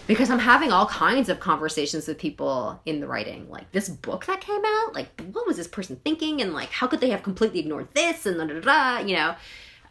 because 0.08 0.30
I'm 0.30 0.40
having 0.40 0.72
all 0.72 0.86
kinds 0.86 1.30
of 1.30 1.40
conversations 1.40 2.08
with 2.08 2.18
people 2.18 2.80
in 2.86 3.00
the 3.00 3.08
writing. 3.08 3.50
Like 3.50 3.72
this 3.72 3.90
book 3.90 4.26
that 4.26 4.42
came 4.42 4.62
out, 4.64 4.94
like 4.94 5.20
what 5.32 5.48
was 5.48 5.58
this 5.58 5.68
person 5.68 6.00
thinking 6.04 6.42
and 6.42 6.54
like 6.54 6.70
how 6.70 6.88
could 6.88 7.00
they 7.00 7.10
have 7.10 7.24
completely 7.24 7.60
ignored 7.60 7.88
this 7.94 8.26
and 8.26 8.38
da 8.38 8.46
da 8.46 8.60
da, 8.60 9.06
you 9.06 9.16
know. 9.16 9.36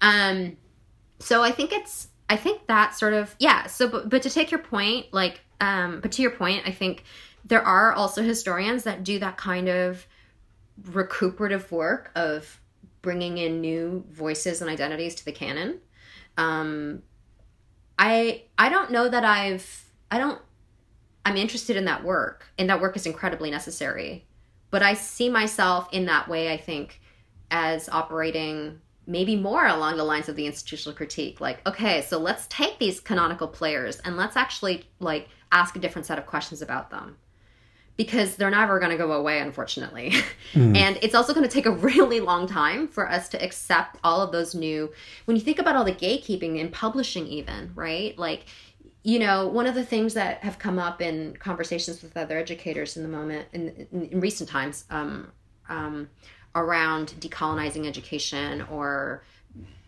Um 0.01 0.57
so 1.19 1.43
I 1.43 1.51
think 1.51 1.73
it's 1.73 2.09
I 2.29 2.37
think 2.37 2.67
that 2.67 2.95
sort 2.95 3.15
of 3.15 3.35
yeah, 3.39 3.67
so 3.67 3.89
but, 3.89 4.09
but 4.09 4.23
to 4.23 4.31
take 4.31 4.51
your 4.51 4.61
point, 4.61 5.07
like 5.13 5.41
um 5.61 6.01
but 6.01 6.13
to 6.13 6.23
your 6.23 6.31
point, 6.31 6.63
I 6.67 6.71
think 6.71 7.05
there 7.45 7.63
are 7.63 7.93
also 7.93 8.23
historians 8.23 8.85
that 8.85 9.05
do 9.05 9.19
that 9.19 9.37
kind 9.37 9.69
of 9.69 10.07
recuperative 10.91 11.71
work 11.71 12.11
of 12.15 12.61
bringing 13.05 13.39
in 13.39 13.61
new 13.61 14.05
voices 14.11 14.61
and 14.61 14.71
identities 14.71 15.15
to 15.15 15.25
the 15.25 15.31
canon. 15.31 15.79
Um, 16.37 17.03
I 17.97 18.45
I 18.59 18.71
don't 18.71 18.91
know 18.91 19.09
that 19.09 19.25
I've 19.25 19.85
I 20.11 20.19
don't 20.19 20.41
I'm 21.25 21.37
interested 21.37 21.77
in 21.77 21.85
that 21.85 22.03
work, 22.03 22.47
and 22.59 22.69
that 22.69 22.81
work 22.81 22.97
is 22.97 23.07
incredibly 23.07 23.51
necessary. 23.51 24.27
But 24.71 24.83
I 24.83 24.95
see 24.95 25.29
myself 25.29 25.89
in 25.93 26.07
that 26.07 26.29
way. 26.29 26.53
I 26.53 26.57
think 26.57 27.01
as 27.51 27.89
operating 27.91 28.81
maybe 29.07 29.37
more 29.37 29.67
along 29.67 29.99
the 29.99 30.05
lines 30.05 30.31
of 30.31 30.35
the 30.35 30.47
institutional 30.47 30.97
critique 30.97 31.39
like 31.39 31.67
okay 31.69 32.01
so 32.01 32.19
let's 32.19 32.47
take 32.47 32.79
these 32.79 33.01
canonical 33.01 33.47
players 33.47 34.01
and 34.01 34.17
let's 34.17 34.35
actually 34.35 34.89
like 34.99 35.29
ask 35.53 35.77
a 35.77 35.79
different 35.79 36.07
set 36.07 36.19
of 36.19 36.25
questions 36.25 36.63
about 36.63 36.91
them 36.91 37.17
because 37.97 38.37
they're 38.37 38.51
never 38.51 38.79
going 38.79 38.91
to 38.91 38.97
go 38.97 39.13
away 39.13 39.41
unfortunately 39.41 40.13
mm. 40.53 40.77
and 40.77 40.99
it's 41.03 41.15
also 41.15 41.33
going 41.33 41.47
to 41.47 41.53
take 41.53 41.67
a 41.67 41.71
really 41.91 42.21
long 42.21 42.47
time 42.47 42.89
for 42.89 43.11
us 43.11 43.29
to 43.29 43.43
accept 43.43 43.99
all 44.03 44.21
of 44.21 44.33
those 44.33 44.55
new 44.55 44.91
when 45.27 45.37
you 45.37 45.43
think 45.43 45.59
about 45.59 45.77
all 45.77 45.85
the 45.85 45.93
gatekeeping 45.93 46.59
in 46.59 46.71
publishing 46.71 47.27
even 47.27 47.71
right 47.75 48.19
like 48.19 48.47
you 49.03 49.19
know 49.19 49.47
one 49.47 49.67
of 49.67 49.75
the 49.75 49.85
things 49.85 50.15
that 50.15 50.43
have 50.43 50.59
come 50.59 50.79
up 50.79 51.01
in 51.01 51.37
conversations 51.37 52.03
with 52.03 52.17
other 52.17 52.39
educators 52.39 52.97
in 52.97 53.03
the 53.03 53.09
moment 53.09 53.47
in, 53.53 53.87
in, 53.93 54.09
in 54.11 54.21
recent 54.21 54.49
times 54.49 54.85
um, 54.91 55.31
um, 55.69 56.09
around 56.55 57.15
decolonizing 57.19 57.87
education 57.87 58.63
or 58.71 59.23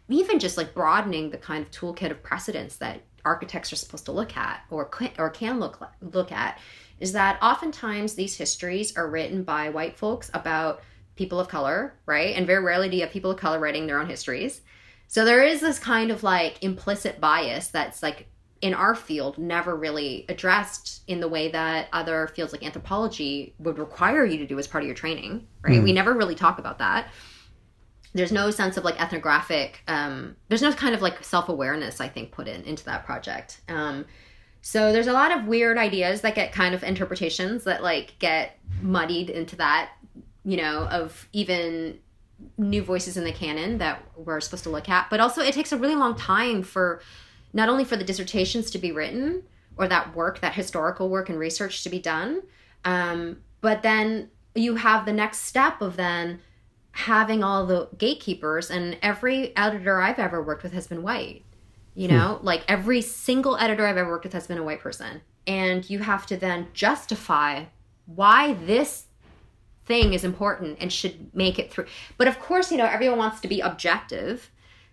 even 0.09 0.39
just 0.39 0.57
like 0.57 0.73
broadening 0.75 1.31
the 1.31 1.39
kind 1.39 1.65
of 1.65 1.71
toolkit 1.71 2.11
of 2.11 2.23
precedents 2.23 2.77
that 2.77 3.01
architects 3.25 3.73
are 3.73 3.77
supposed 3.77 4.05
to 4.05 4.13
look 4.13 4.37
at 4.37 4.63
or 4.71 4.89
or 5.19 5.31
can 5.31 5.59
look 5.59 5.85
look 6.01 6.31
at 6.31 6.59
is 7.01 7.13
that 7.13 7.39
oftentimes 7.43 8.15
these 8.15 8.37
histories 8.37 8.97
are 8.97 9.09
written 9.09 9.43
by 9.43 9.69
white 9.69 9.99
folks 9.99 10.31
about 10.35 10.83
people 11.15 11.41
of 11.41 11.49
color, 11.49 11.95
right? 12.07 12.37
And 12.37 12.47
very 12.47 12.63
rarely 12.63 12.89
do 12.89 12.97
you 12.97 13.03
have 13.03 13.13
people 13.13 13.31
of 13.31 13.39
color 13.39 13.59
writing 13.59 13.87
their 13.87 13.99
own 13.99 14.09
histories. 14.09 14.61
So 15.09 15.25
there 15.25 15.43
is 15.43 15.61
this 15.61 15.79
kind 15.79 16.11
of 16.11 16.23
like 16.23 16.63
implicit 16.63 17.21
bias 17.21 17.69
that's 17.69 18.03
like 18.03 18.29
in 18.61 18.75
our 18.75 18.95
field 18.95 19.39
never 19.39 19.77
really 19.77 20.25
addressed 20.29 21.03
in 21.07 21.21
the 21.21 21.29
way 21.29 21.51
that 21.51 21.89
other 21.93 22.27
fields 22.29 22.53
like 22.53 22.65
anthropology 22.65 23.55
would 23.59 23.79
require 23.79 24.25
you 24.25 24.39
to 24.39 24.47
do 24.47 24.59
as 24.59 24.67
part 24.67 24.83
of 24.83 24.87
your 24.87 24.97
training, 24.97 25.47
right? 25.63 25.81
Mm. 25.81 25.85
We 25.85 25.93
never 25.93 26.15
really 26.15 26.35
talk 26.35 26.59
about 26.59 26.79
that. 26.79 27.09
There's 28.15 28.33
no 28.33 28.51
sense 28.51 28.79
of 28.79 28.85
like 28.85 29.01
ethnographic, 29.01 29.83
um, 29.89 30.37
there's 30.49 30.63
no 30.63 30.73
kind 30.73 30.95
of 30.95 31.03
like 31.03 31.23
self 31.23 31.51
awareness, 31.51 32.01
I 32.01 32.09
think, 32.09 32.33
put 32.33 32.49
in 32.49 32.63
into 32.63 32.85
that 32.87 33.05
project. 33.05 33.61
Um, 33.69 34.07
so 34.67 34.93
there's 34.93 35.07
a 35.07 35.13
lot 35.13 35.31
of 35.31 35.47
weird 35.47 35.79
ideas 35.79 36.23
that 36.23 36.35
get 36.35 36.51
kind 36.51 36.75
of 36.75 36.83
interpretations 36.83 37.63
that 37.63 37.85
like 37.85 38.19
get 38.19 38.59
muddied 38.83 39.31
into 39.31 39.55
that, 39.55 39.93
you 40.45 40.57
know, 40.57 40.89
of 40.89 41.29
even 41.33 42.01
new 42.59 42.83
voices 42.83 43.17
in 43.17 43.23
the 43.23 43.31
canon 43.31 43.79
that 43.79 44.03
we're 44.17 44.41
supposed 44.41 44.65
to 44.65 44.71
look 44.71 44.89
at. 44.89 45.09
But 45.09 45.21
also 45.21 45.41
it 45.41 45.55
takes 45.55 45.71
a 45.71 45.77
really 45.77 45.95
long 45.95 46.17
time 46.17 46.65
for 46.65 47.01
not 47.53 47.69
only 47.69 47.85
for 47.85 47.97
the 47.97 48.03
dissertations 48.03 48.69
to 48.73 48.79
be 48.79 48.91
written 48.91 49.45
or 49.77 49.87
that 49.87 50.17
work, 50.17 50.41
that 50.41 50.55
historical 50.55 51.09
work 51.09 51.29
and 51.29 51.39
research 51.39 51.85
to 51.85 51.89
be 51.89 52.01
done, 52.01 52.43
um, 52.85 53.37
but 53.61 53.85
then 53.85 54.31
you 54.57 54.75
have 54.75 55.07
the 55.07 55.13
next 55.13 55.43
step 55.43 55.81
of 55.81 55.95
then 55.95 56.41
having 56.91 57.45
all 57.45 57.67
the 57.67 57.89
gatekeepers 57.97 58.69
and 58.73 58.99
every 59.01 59.57
editor 59.57 60.01
I've 60.01 60.19
ever 60.19 60.43
worked 60.43 60.65
with 60.65 60.73
has 60.73 60.89
been 60.89 61.05
white 61.05 61.45
you 61.97 62.09
know, 62.09 62.35
hmm. 62.35 62.47
like 62.47 62.63
every 62.69 63.01
single 63.01 63.57
editor 63.57 63.87
I've 63.87 63.97
ever 63.97 64.11
worked 64.11 64.25
with 64.25 64.35
has 64.35 64.47
been 64.47 64.59
a 64.59 64.63
white 64.63 64.81
person. 64.81 65.23
And 65.47 65.89
you 65.89 66.01
have 66.01 66.27
to 66.27 66.37
then 66.37 66.69
justify 66.75 67.65
why 68.05 68.53
this 68.53 69.07
thing 69.87 70.13
is 70.13 70.23
important 70.23 70.79
and 70.81 70.93
should 70.93 71.35
make 71.35 71.59
it 71.59 71.73
through. 71.73 71.87
But 72.19 72.29
of 72.29 72.39
course, 72.39 72.71
you 72.71 72.77
know, 72.77 72.85
everyone 72.85 73.19
wants 73.19 73.41
to 73.41 73.49
be 73.49 73.61
objective, 73.61 74.51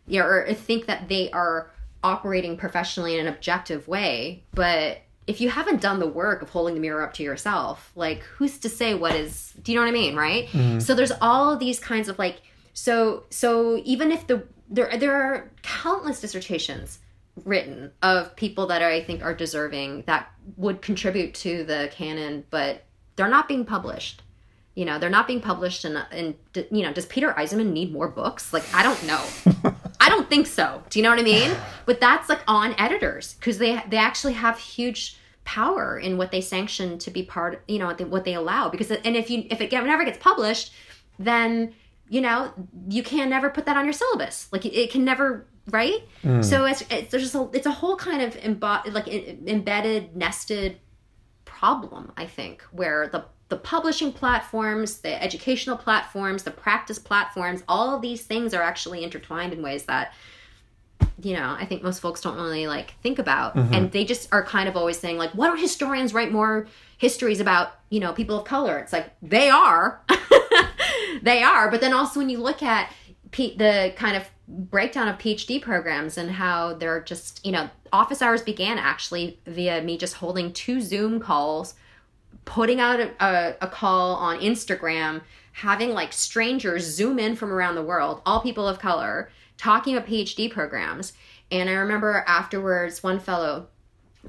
you 0.07 0.19
know, 0.19 0.25
or 0.25 0.53
think 0.53 0.85
that 0.85 1.09
they 1.09 1.29
are 1.31 1.71
operating 2.03 2.55
professionally 2.55 3.15
in 3.17 3.27
an 3.27 3.33
objective 3.33 3.87
way. 3.87 4.43
But 4.53 4.99
if 5.27 5.41
you 5.41 5.49
haven't 5.49 5.81
done 5.81 5.99
the 5.99 6.07
work 6.07 6.41
of 6.41 6.49
holding 6.49 6.75
the 6.75 6.81
mirror 6.81 7.01
up 7.01 7.13
to 7.15 7.23
yourself, 7.23 7.91
like 7.95 8.19
who's 8.19 8.57
to 8.59 8.69
say 8.69 8.93
what 8.93 9.15
is, 9.15 9.53
do 9.61 9.71
you 9.71 9.77
know 9.77 9.83
what 9.83 9.89
I 9.89 9.93
mean? 9.93 10.15
Right. 10.15 10.47
Mm-hmm. 10.47 10.79
So 10.79 10.93
there's 10.93 11.13
all 11.21 11.57
these 11.57 11.79
kinds 11.79 12.07
of 12.07 12.17
like, 12.19 12.41
so, 12.73 13.23
so 13.29 13.81
even 13.83 14.11
if 14.11 14.27
the 14.27 14.43
there 14.69 14.97
there 14.97 15.13
are 15.13 15.51
countless 15.61 16.21
dissertations 16.21 16.99
written 17.45 17.91
of 18.01 18.35
people 18.35 18.67
that 18.67 18.81
I 18.81 19.01
think 19.01 19.23
are 19.23 19.33
deserving 19.33 20.03
that 20.05 20.31
would 20.57 20.81
contribute 20.81 21.33
to 21.35 21.63
the 21.63 21.89
canon, 21.91 22.43
but 22.49 22.83
they're 23.15 23.27
not 23.27 23.47
being 23.47 23.65
published. 23.65 24.21
You 24.75 24.85
know, 24.85 24.97
they're 24.97 25.09
not 25.09 25.27
being 25.27 25.41
published, 25.41 25.85
and 25.85 26.03
and 26.11 26.35
you 26.71 26.81
know, 26.81 26.91
does 26.93 27.05
Peter 27.05 27.31
Eisenman 27.33 27.71
need 27.71 27.91
more 27.93 28.07
books? 28.07 28.53
Like, 28.53 28.63
I 28.73 28.81
don't 28.83 29.03
know. 29.05 29.23
I 29.99 30.09
don't 30.09 30.29
think 30.29 30.47
so. 30.47 30.83
Do 30.89 30.99
you 30.99 31.03
know 31.03 31.11
what 31.11 31.19
I 31.19 31.23
mean? 31.23 31.55
But 31.85 31.99
that's 31.99 32.27
like 32.27 32.41
on 32.47 32.73
editors 32.79 33.35
because 33.35 33.59
they 33.59 33.81
they 33.87 33.97
actually 33.97 34.33
have 34.33 34.57
huge 34.57 35.17
power 35.45 35.99
in 35.99 36.17
what 36.17 36.31
they 36.31 36.41
sanction 36.41 36.97
to 36.99 37.11
be 37.11 37.21
part. 37.21 37.63
You 37.67 37.79
know, 37.79 37.93
what 37.93 38.25
they 38.25 38.33
allow 38.33 38.69
because 38.69 38.89
and 38.89 39.15
if 39.15 39.29
you 39.29 39.45
if 39.51 39.61
it 39.61 39.71
never 39.71 40.03
gets 40.03 40.17
published, 40.17 40.73
then 41.19 41.73
you 42.09 42.21
know 42.21 42.53
you 42.89 43.03
can 43.03 43.29
never 43.29 43.49
put 43.49 43.65
that 43.65 43.77
on 43.77 43.85
your 43.85 43.93
syllabus. 43.93 44.47
Like 44.51 44.65
it, 44.65 44.73
it 44.73 44.91
can 44.91 45.03
never 45.03 45.47
right? 45.69 46.03
Mm. 46.23 46.43
so 46.43 46.65
it's, 46.65 46.81
it's 46.89 47.11
there's 47.11 47.23
just 47.23 47.35
a 47.35 47.49
it's 47.53 47.65
a 47.65 47.71
whole 47.71 47.95
kind 47.95 48.21
of 48.21 48.35
embo- 48.35 48.91
like 48.93 49.07
embedded 49.07 50.15
nested 50.15 50.79
problem 51.45 52.11
i 52.17 52.25
think 52.25 52.61
where 52.71 53.07
the 53.07 53.23
the 53.49 53.55
publishing 53.55 54.11
platforms 54.11 54.97
the 54.99 55.23
educational 55.23 55.77
platforms 55.77 56.43
the 56.43 56.51
practice 56.51 56.99
platforms 56.99 57.63
all 57.67 57.95
of 57.95 58.01
these 58.01 58.23
things 58.23 58.53
are 58.53 58.61
actually 58.61 59.03
intertwined 59.03 59.53
in 59.53 59.61
ways 59.61 59.83
that 59.83 60.13
you 61.21 61.33
know 61.33 61.55
i 61.59 61.65
think 61.65 61.83
most 61.83 61.99
folks 61.99 62.19
don't 62.21 62.35
really 62.35 62.67
like 62.67 62.95
think 63.01 63.19
about. 63.19 63.55
Mm-hmm. 63.55 63.73
and 63.73 63.91
they 63.91 64.03
just 64.03 64.27
are 64.33 64.43
kind 64.43 64.67
of 64.67 64.75
always 64.75 64.97
saying 64.99 65.17
like 65.17 65.31
why 65.31 65.47
don't 65.47 65.59
historians 65.59 66.13
write 66.13 66.31
more 66.31 66.67
histories 66.97 67.39
about 67.41 67.73
you 67.89 67.99
know 67.99 68.13
people 68.13 68.37
of 68.39 68.45
color? 68.45 68.79
It's 68.79 68.93
like 68.93 69.13
they 69.21 69.49
are 69.49 70.01
they 71.21 71.43
are. 71.43 71.69
But 71.69 71.81
then 71.81 71.93
also 71.93 72.19
when 72.19 72.29
you 72.29 72.39
look 72.39 72.63
at 72.63 72.91
P- 73.31 73.55
the 73.57 73.93
kind 73.95 74.15
of 74.15 74.29
breakdown 74.47 75.07
of 75.07 75.17
PhD 75.17 75.61
programs 75.61 76.17
and 76.17 76.29
how 76.31 76.73
they're 76.73 77.01
just, 77.01 77.45
you 77.45 77.51
know, 77.51 77.69
office 77.91 78.21
hours 78.21 78.41
began 78.41 78.77
actually 78.77 79.39
via 79.45 79.81
me 79.81 79.97
just 79.97 80.15
holding 80.15 80.53
two 80.53 80.81
Zoom 80.81 81.19
calls, 81.19 81.75
putting 82.45 82.79
out 82.79 82.99
a, 82.99 83.11
a, 83.19 83.55
a 83.61 83.67
call 83.67 84.15
on 84.15 84.39
Instagram, 84.39 85.21
having 85.53 85.91
like 85.91 86.11
strangers 86.11 86.83
zoom 86.83 87.19
in 87.19 87.35
from 87.35 87.51
around 87.51 87.75
the 87.75 87.83
world, 87.83 88.21
all 88.25 88.41
people 88.41 88.67
of 88.67 88.79
color, 88.79 89.31
talking 89.57 89.95
about 89.95 90.07
PhD 90.07 90.51
programs. 90.51 91.13
And 91.51 91.69
I 91.69 91.73
remember 91.73 92.23
afterwards, 92.27 93.03
one 93.03 93.19
fellow 93.19 93.67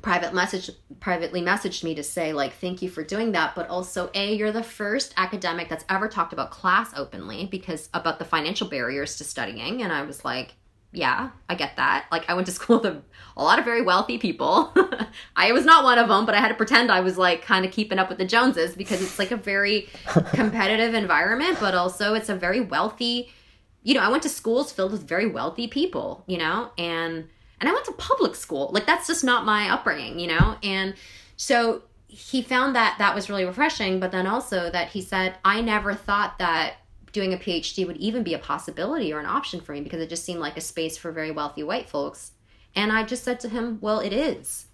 private 0.03 0.35
message 0.35 0.71
privately 1.01 1.41
messaged 1.41 1.85
me 1.85 1.95
to 1.95 2.03
say 2.03 2.33
like 2.33 2.53
thank 2.55 2.83
you 2.83 2.89
for 2.89 3.05
doing 3.05 3.33
that 3.33 3.55
but 3.55 3.69
also 3.69 4.11
a 4.15 4.35
you're 4.35 4.53
the 4.53 4.63
first 4.63 5.15
academic 5.17 5.69
that's 5.69 5.85
ever 5.89 6.09
talked 6.09 6.33
about 6.33 6.51
class 6.51 6.93
openly 6.97 7.47
because 7.47 7.89
about 7.95 8.19
the 8.19 8.25
financial 8.25 8.69
barriers 8.69 9.17
to 9.17 9.25
studying 9.25 9.83
and 9.83 9.93
i 9.93 10.03
was 10.03 10.25
like 10.25 10.55
yeah 10.93 11.31
i 11.49 11.55
get 11.55 11.77
that. 11.77 12.07
Like 12.11 12.29
i 12.29 12.35
went 12.35 12.47
to 12.47 12.53
school 12.59 12.81
with 12.81 12.87
a, 12.87 13.03
a 13.37 13.43
lot 13.43 13.59
of 13.59 13.65
very 13.65 13.83
wealthy 13.83 14.19
people. 14.19 14.73
I 15.37 15.53
was 15.53 15.65
not 15.65 15.85
one 15.85 15.99
of 15.99 16.09
them 16.09 16.27
but 16.27 16.35
i 16.35 16.39
had 16.39 16.49
to 16.49 16.55
pretend 16.55 16.91
i 16.91 17.01
was 17.01 17.17
like 17.17 17.43
kind 17.43 17.65
of 17.65 17.71
keeping 17.71 17.99
up 17.99 18.09
with 18.09 18.19
the 18.19 18.25
joneses 18.25 18.75
because 18.75 19.01
it's 19.01 19.19
like 19.19 19.31
a 19.31 19.37
very 19.37 19.89
competitive 20.33 20.95
environment 20.95 21.59
but 21.61 21.75
also 21.75 22.15
it's 22.15 22.29
a 22.29 22.35
very 22.35 22.61
wealthy 22.61 23.33
you 23.83 23.95
know 23.95 24.01
i 24.01 24.09
went 24.09 24.23
to 24.23 24.29
schools 24.29 24.73
filled 24.73 24.93
with 24.93 25.07
very 25.07 25.27
wealthy 25.27 25.69
people 25.69 26.25
you 26.27 26.39
know 26.39 26.71
and 26.79 27.29
and 27.61 27.69
I 27.69 27.73
went 27.73 27.85
to 27.87 27.93
public 27.93 28.35
school. 28.35 28.71
Like 28.73 28.87
that's 28.87 29.07
just 29.07 29.25
not 29.25 29.45
my 29.45 29.71
upbringing, 29.71 30.19
you 30.19 30.27
know? 30.27 30.57
And 30.63 30.95
so 31.37 31.83
he 32.09 32.43
found 32.43 32.77
that 32.77 32.97
that 32.99 33.15
was 33.15 33.29
really 33.29 33.45
refreshing, 33.45 34.01
but 34.01 34.13
then 34.13 34.27
also 34.27 34.71
that 34.71 34.89
he 34.89 35.01
said, 35.01 35.37
I 35.45 35.61
never 35.61 35.95
thought 35.95 36.39
that 36.39 36.75
doing 37.13 37.33
a 37.33 37.37
PhD 37.37 37.87
would 37.87 37.97
even 37.99 38.23
be 38.23 38.35
a 38.35 38.39
possibility 38.39 39.13
or 39.13 39.21
an 39.21 39.27
option 39.27 39.61
for 39.61 39.73
me 39.73 39.81
because 39.81 40.01
it 40.01 40.09
just 40.09 40.25
seemed 40.25 40.41
like 40.41 40.57
a 40.57 40.61
space 40.61 40.97
for 40.97 41.13
very 41.13 41.31
wealthy 41.31 41.63
white 41.63 41.89
folks. 41.89 42.33
And 42.75 42.93
I 42.93 43.05
just 43.05 43.25
said 43.25 43.41
to 43.41 43.49
him, 43.49 43.79
Well, 43.81 44.01
it 44.01 44.13
is 44.13 44.67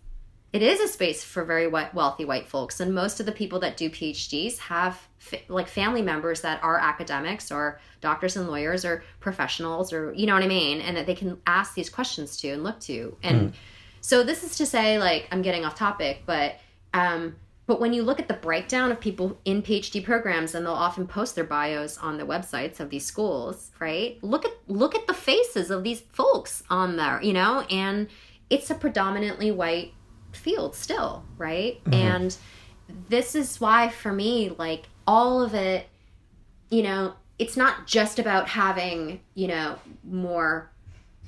it 0.53 0.63
is 0.63 0.81
a 0.81 0.89
space 0.89 1.23
for 1.23 1.45
very 1.45 1.67
wealthy 1.69 2.25
white 2.25 2.49
folks 2.49 2.81
and 2.81 2.95
most 2.95 3.21
of 3.21 3.27
the 3.27 3.33
people 3.33 3.61
that 3.61 3.77
do 3.77 3.89
phds 3.89 4.59
have 4.59 5.01
like 5.49 5.69
family 5.69 6.03
members 6.03 6.41
that 6.41 6.63
are 6.63 6.79
academics 6.79 7.53
or 7.53 7.81
doctors 8.01 8.37
and 8.37 8.49
lawyers 8.49 8.85
or 8.85 9.05
professionals 9.21 9.93
or 9.93 10.13
you 10.15 10.27
know 10.27 10.35
what 10.35 10.43
i 10.43 10.49
mean 10.49 10.81
and 10.81 10.97
that 10.97 11.07
they 11.07 11.15
can 11.15 11.39
ask 11.47 11.75
these 11.75 11.91
questions 11.91 12.37
to 12.37 12.49
and 12.49 12.65
look 12.65 12.81
to. 12.81 13.17
And 13.23 13.51
mm. 13.51 13.55
so 14.01 14.23
this 14.23 14.43
is 14.43 14.57
to 14.59 14.67
say 14.67 14.99
like 14.99 15.29
i'm 15.31 15.43
getting 15.43 15.65
off 15.65 15.75
topic 15.75 16.23
but 16.27 16.57
um 16.95 17.37
but 17.67 17.81
when 17.81 17.93
you 17.93 18.03
look 18.03 18.19
at 18.19 18.27
the 18.27 18.35
breakdown 18.35 18.91
of 18.91 18.99
people 18.99 19.39
in 19.45 19.63
phd 19.63 20.05
programs 20.05 20.55
and 20.55 20.65
they'll 20.67 20.73
often 20.73 21.07
post 21.07 21.35
their 21.35 21.45
bios 21.45 21.99
on 21.99 22.17
the 22.17 22.25
websites 22.25 22.81
of 22.81 22.91
these 22.91 23.07
schools 23.07 23.71
right? 23.79 24.19
Look 24.23 24.45
at 24.45 24.53
look 24.67 24.95
at 24.95 25.07
the 25.07 25.15
faces 25.15 25.71
of 25.71 25.85
these 25.85 26.01
folks 26.01 26.63
on 26.71 26.97
there 26.97 27.23
you 27.23 27.33
know? 27.33 27.61
And 27.71 28.09
it's 28.49 28.71
a 28.71 28.75
predominantly 28.75 29.53
white 29.53 29.93
field 30.33 30.75
still, 30.75 31.25
right? 31.39 31.83
Mm-hmm. 31.85 31.95
And 31.95 32.37
this 33.09 33.35
is 33.35 33.61
why 33.61 33.89
for 33.89 34.13
me, 34.13 34.51
like 34.59 34.89
all 35.07 35.43
of 35.43 35.55
it, 35.55 35.87
you 36.71 36.83
know, 36.83 37.15
it's 37.41 37.57
not 37.57 37.87
just 37.87 38.19
about 38.19 38.47
having 38.47 39.19
you 39.35 39.49
know 39.49 39.77
more 40.05 40.71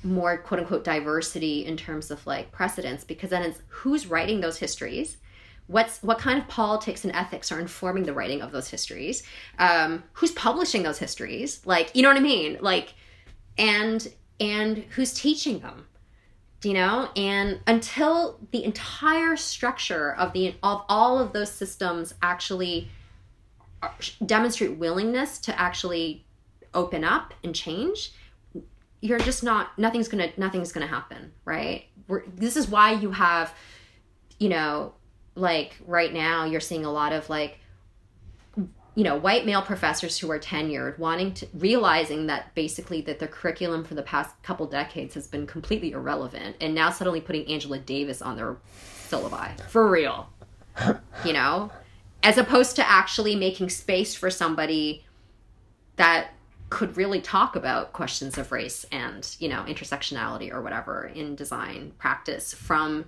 more 0.03 0.37
quote 0.37 0.59
unquote 0.59 0.83
diversity 0.83 1.65
in 1.65 1.75
terms 1.75 2.11
of 2.11 2.25
like 2.27 2.51
precedents 2.51 3.03
because 3.03 3.31
then 3.31 3.41
it's 3.41 3.61
who's 3.67 4.07
writing 4.07 4.39
those 4.39 4.57
histories 4.57 5.17
what's 5.67 6.03
what 6.03 6.19
kind 6.19 6.39
of 6.39 6.47
politics 6.47 7.03
and 7.03 7.15
ethics 7.15 7.51
are 7.51 7.59
informing 7.59 8.03
the 8.03 8.13
writing 8.13 8.41
of 8.41 8.51
those 8.51 8.69
histories 8.69 9.23
um, 9.59 10.03
who's 10.13 10.31
publishing 10.31 10.83
those 10.83 10.99
histories 10.99 11.65
like 11.65 11.89
you 11.95 12.01
know 12.01 12.09
what 12.09 12.17
i 12.17 12.21
mean 12.21 12.57
like 12.61 12.93
and 13.57 14.13
and 14.39 14.77
who's 14.91 15.13
teaching 15.13 15.59
them 15.59 15.85
you 16.63 16.73
know? 16.73 17.09
And 17.15 17.59
until 17.67 18.39
the 18.51 18.63
entire 18.63 19.35
structure 19.35 20.15
of 20.15 20.33
the 20.33 20.55
of 20.63 20.83
all 20.89 21.19
of 21.19 21.33
those 21.33 21.51
systems 21.51 22.13
actually 22.21 22.89
demonstrate 24.25 24.77
willingness 24.77 25.39
to 25.39 25.59
actually 25.59 26.25
open 26.73 27.03
up 27.03 27.33
and 27.43 27.53
change 27.53 28.13
you're 29.03 29.19
just 29.19 29.43
not 29.43 29.77
nothing's 29.77 30.07
gonna 30.07 30.31
nothing's 30.37 30.71
gonna 30.71 30.87
happen 30.87 31.33
right? 31.43 31.85
We're, 32.07 32.23
this 32.35 32.55
is 32.55 32.69
why 32.69 32.93
you 32.93 33.11
have 33.11 33.53
you 34.39 34.47
know 34.49 34.93
like 35.35 35.75
right 35.85 36.13
now 36.13 36.45
you're 36.45 36.61
seeing 36.61 36.85
a 36.85 36.91
lot 36.91 37.11
of 37.11 37.29
like 37.29 37.59
you 38.95 39.03
know 39.03 39.15
white 39.15 39.45
male 39.45 39.61
professors 39.61 40.17
who 40.19 40.29
are 40.29 40.39
tenured 40.39 40.97
wanting 40.99 41.33
to 41.33 41.47
realizing 41.53 42.27
that 42.27 42.53
basically 42.53 43.01
that 43.01 43.19
the 43.19 43.27
curriculum 43.27 43.83
for 43.83 43.95
the 43.95 44.03
past 44.03 44.41
couple 44.43 44.67
decades 44.67 45.15
has 45.15 45.27
been 45.27 45.47
completely 45.47 45.91
irrelevant 45.91 46.55
and 46.61 46.75
now 46.75 46.89
suddenly 46.89 47.21
putting 47.21 47.45
angela 47.47 47.79
davis 47.79 48.21
on 48.21 48.35
their 48.35 48.57
syllabi. 49.13 49.59
For 49.69 49.89
real. 49.89 50.29
You 51.25 51.33
know? 51.33 51.71
As 52.23 52.37
opposed 52.37 52.75
to 52.77 52.89
actually 52.89 53.35
making 53.35 53.69
space 53.69 54.15
for 54.15 54.29
somebody 54.29 55.05
that 55.97 56.31
could 56.69 56.97
really 56.97 57.21
talk 57.21 57.55
about 57.55 57.93
questions 57.93 58.37
of 58.37 58.51
race 58.51 58.85
and 58.91 59.35
you 59.39 59.47
know 59.47 59.63
intersectionality 59.67 60.51
or 60.51 60.61
whatever 60.61 61.11
in 61.13 61.35
design 61.35 61.91
practice 61.99 62.53
from 62.53 63.05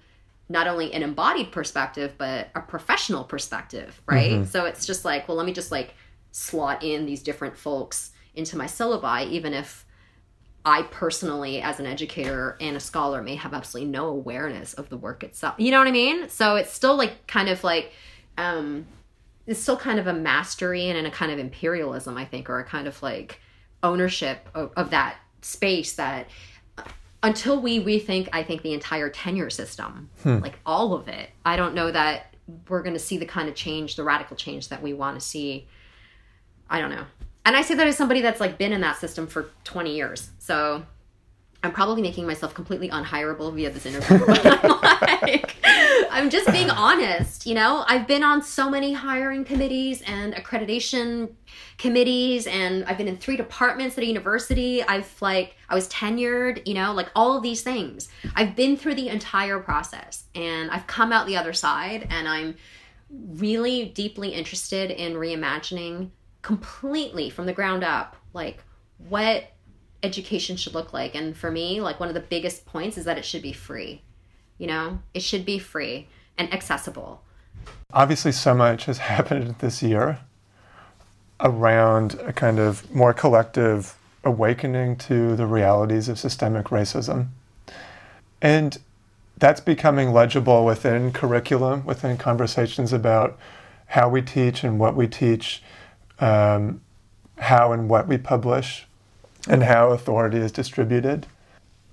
not 0.49 0.67
only 0.67 0.93
an 0.93 1.03
embodied 1.03 1.51
perspective 1.51 2.13
but 2.17 2.49
a 2.55 2.61
professional 2.61 3.23
perspective 3.23 4.01
right? 4.07 4.31
Mm-hmm. 4.31 4.43
so 4.45 4.65
it's 4.65 4.85
just 4.85 5.05
like 5.05 5.27
well 5.27 5.37
let 5.37 5.45
me 5.45 5.53
just 5.53 5.71
like 5.71 5.93
slot 6.31 6.83
in 6.83 7.05
these 7.05 7.23
different 7.23 7.55
folks 7.57 8.11
into 8.35 8.57
my 8.57 8.65
syllabi 8.65 9.29
even 9.29 9.53
if 9.53 9.85
i 10.65 10.81
personally 10.83 11.61
as 11.61 11.79
an 11.79 11.85
educator 11.85 12.57
and 12.59 12.75
a 12.75 12.79
scholar 12.79 13.21
may 13.21 13.35
have 13.35 13.53
absolutely 13.53 13.89
no 13.89 14.07
awareness 14.07 14.73
of 14.73 14.89
the 14.89 14.97
work 14.97 15.23
itself. 15.23 15.55
You 15.57 15.71
know 15.71 15.79
what 15.79 15.87
i 15.87 15.91
mean? 15.91 16.29
So 16.29 16.55
it's 16.55 16.71
still 16.71 16.97
like 16.97 17.27
kind 17.27 17.49
of 17.49 17.63
like 17.63 17.91
um 18.37 18.85
it's 19.47 19.59
still 19.59 19.77
kind 19.77 19.99
of 19.99 20.07
a 20.07 20.13
mastery 20.13 20.89
and 20.89 21.05
a 21.05 21.11
kind 21.11 21.31
of 21.31 21.39
imperialism 21.39 22.17
i 22.17 22.25
think 22.25 22.49
or 22.49 22.59
a 22.59 22.65
kind 22.65 22.87
of 22.87 23.01
like 23.01 23.39
ownership 23.83 24.49
of, 24.53 24.71
of 24.75 24.89
that 24.89 25.17
space 25.41 25.93
that 25.93 26.27
until 27.25 27.59
we 27.59 27.83
rethink 27.83 28.29
i 28.31 28.43
think 28.43 28.61
the 28.61 28.73
entire 28.73 29.09
tenure 29.09 29.49
system 29.49 30.09
hmm. 30.21 30.37
like 30.37 30.59
all 30.65 30.93
of 30.93 31.07
it 31.07 31.29
i 31.43 31.55
don't 31.55 31.73
know 31.73 31.91
that 31.91 32.35
we're 32.69 32.83
going 32.83 32.93
to 32.93 32.99
see 32.99 33.17
the 33.17 33.25
kind 33.25 33.49
of 33.49 33.55
change 33.55 33.95
the 33.95 34.03
radical 34.03 34.37
change 34.37 34.69
that 34.69 34.81
we 34.81 34.93
want 34.93 35.19
to 35.19 35.25
see 35.25 35.67
i 36.69 36.79
don't 36.79 36.91
know 36.91 37.03
and 37.43 37.55
i 37.55 37.61
say 37.63 37.73
that 37.73 37.87
as 37.87 37.97
somebody 37.97 38.21
that's 38.21 38.39
like 38.39 38.57
been 38.59 38.71
in 38.71 38.81
that 38.81 38.97
system 38.97 39.25
for 39.25 39.49
20 39.63 39.95
years 39.95 40.29
so 40.37 40.85
I'm 41.65 41.73
probably 41.73 42.01
making 42.01 42.25
myself 42.25 42.53
completely 42.53 42.89
unhireable 42.89 43.53
via 43.53 43.69
this 43.69 43.85
interview. 43.85 44.23
I'm 44.27 44.79
like, 45.01 45.55
I'm 46.11 46.29
just 46.29 46.51
being 46.51 46.69
honest. 46.69 47.45
You 47.45 47.55
know, 47.55 47.83
I've 47.87 48.07
been 48.07 48.23
on 48.23 48.41
so 48.41 48.69
many 48.69 48.93
hiring 48.93 49.43
committees 49.43 50.01
and 50.03 50.33
accreditation 50.33 51.31
committees, 51.77 52.47
and 52.47 52.85
I've 52.85 52.97
been 52.97 53.07
in 53.07 53.17
three 53.17 53.35
departments 53.35 53.97
at 53.97 54.03
a 54.03 54.07
university. 54.07 54.83
I've 54.83 55.21
like, 55.21 55.55
I 55.69 55.75
was 55.75 55.89
tenured, 55.89 56.65
you 56.67 56.73
know, 56.73 56.93
like 56.93 57.09
all 57.15 57.35
of 57.35 57.43
these 57.43 57.63
things. 57.63 58.09
I've 58.35 58.55
been 58.55 58.77
through 58.77 58.95
the 58.95 59.09
entire 59.09 59.59
process 59.59 60.25
and 60.35 60.71
I've 60.71 60.87
come 60.87 61.11
out 61.11 61.27
the 61.27 61.37
other 61.37 61.53
side, 61.53 62.07
and 62.09 62.27
I'm 62.27 62.55
really 63.09 63.85
deeply 63.85 64.29
interested 64.29 64.91
in 64.91 65.13
reimagining 65.13 66.11
completely 66.41 67.29
from 67.29 67.45
the 67.45 67.53
ground 67.53 67.83
up, 67.83 68.15
like 68.33 68.63
what 68.97 69.51
education 70.05 70.55
should 70.55 70.73
look 70.73 70.93
like. 70.93 71.15
And 71.15 71.35
for 71.35 71.51
me, 71.51 71.81
like 71.81 71.99
one 71.99 72.07
of 72.09 72.15
the 72.15 72.21
biggest 72.21 72.65
points 72.65 72.97
is 72.97 73.05
that 73.05 73.17
it 73.17 73.25
should 73.25 73.41
be 73.41 73.51
free. 73.51 74.01
You 74.57 74.67
know, 74.67 74.99
it 75.13 75.21
should 75.21 75.45
be 75.45 75.59
free 75.59 76.07
and 76.37 76.53
accessible. 76.53 77.21
Obviously, 77.91 78.31
so 78.31 78.53
much 78.53 78.85
has 78.85 78.97
happened 79.13 79.55
this 79.59 79.83
year 79.83 80.19
around 81.41 82.13
a 82.21 82.31
kind 82.31 82.59
of 82.59 82.89
more 82.93 83.13
collective 83.13 83.97
awakening 84.23 84.95
to 84.95 85.35
the 85.35 85.45
realities 85.45 86.07
of 86.07 86.17
systemic 86.17 86.67
racism. 86.67 87.27
And 88.41 88.77
that's 89.37 89.59
becoming 89.59 90.13
legible 90.13 90.65
within 90.65 91.11
curriculum, 91.11 91.85
within 91.85 92.17
conversations 92.17 92.93
about 92.93 93.37
how 93.87 94.09
we 94.09 94.21
teach 94.21 94.63
and 94.63 94.79
what 94.79 94.95
we 94.95 95.07
teach, 95.07 95.61
um, 96.19 96.81
how 97.37 97.73
and 97.73 97.89
what 97.89 98.07
we 98.07 98.17
publish, 98.17 98.87
and 99.47 99.63
how 99.63 99.89
authority 99.89 100.37
is 100.37 100.51
distributed. 100.51 101.27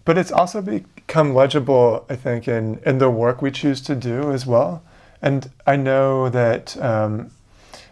But 0.04 0.18
it's 0.18 0.32
also 0.32 0.60
become 0.60 1.34
legible, 1.34 2.04
I 2.08 2.16
think, 2.16 2.48
in, 2.48 2.80
in 2.84 2.98
the 2.98 3.10
work 3.10 3.40
we 3.40 3.50
choose 3.50 3.80
to 3.82 3.94
do 3.94 4.32
as 4.32 4.46
well. 4.46 4.82
And 5.20 5.50
I 5.66 5.76
know 5.76 6.28
that 6.28 6.76
um, 6.82 7.30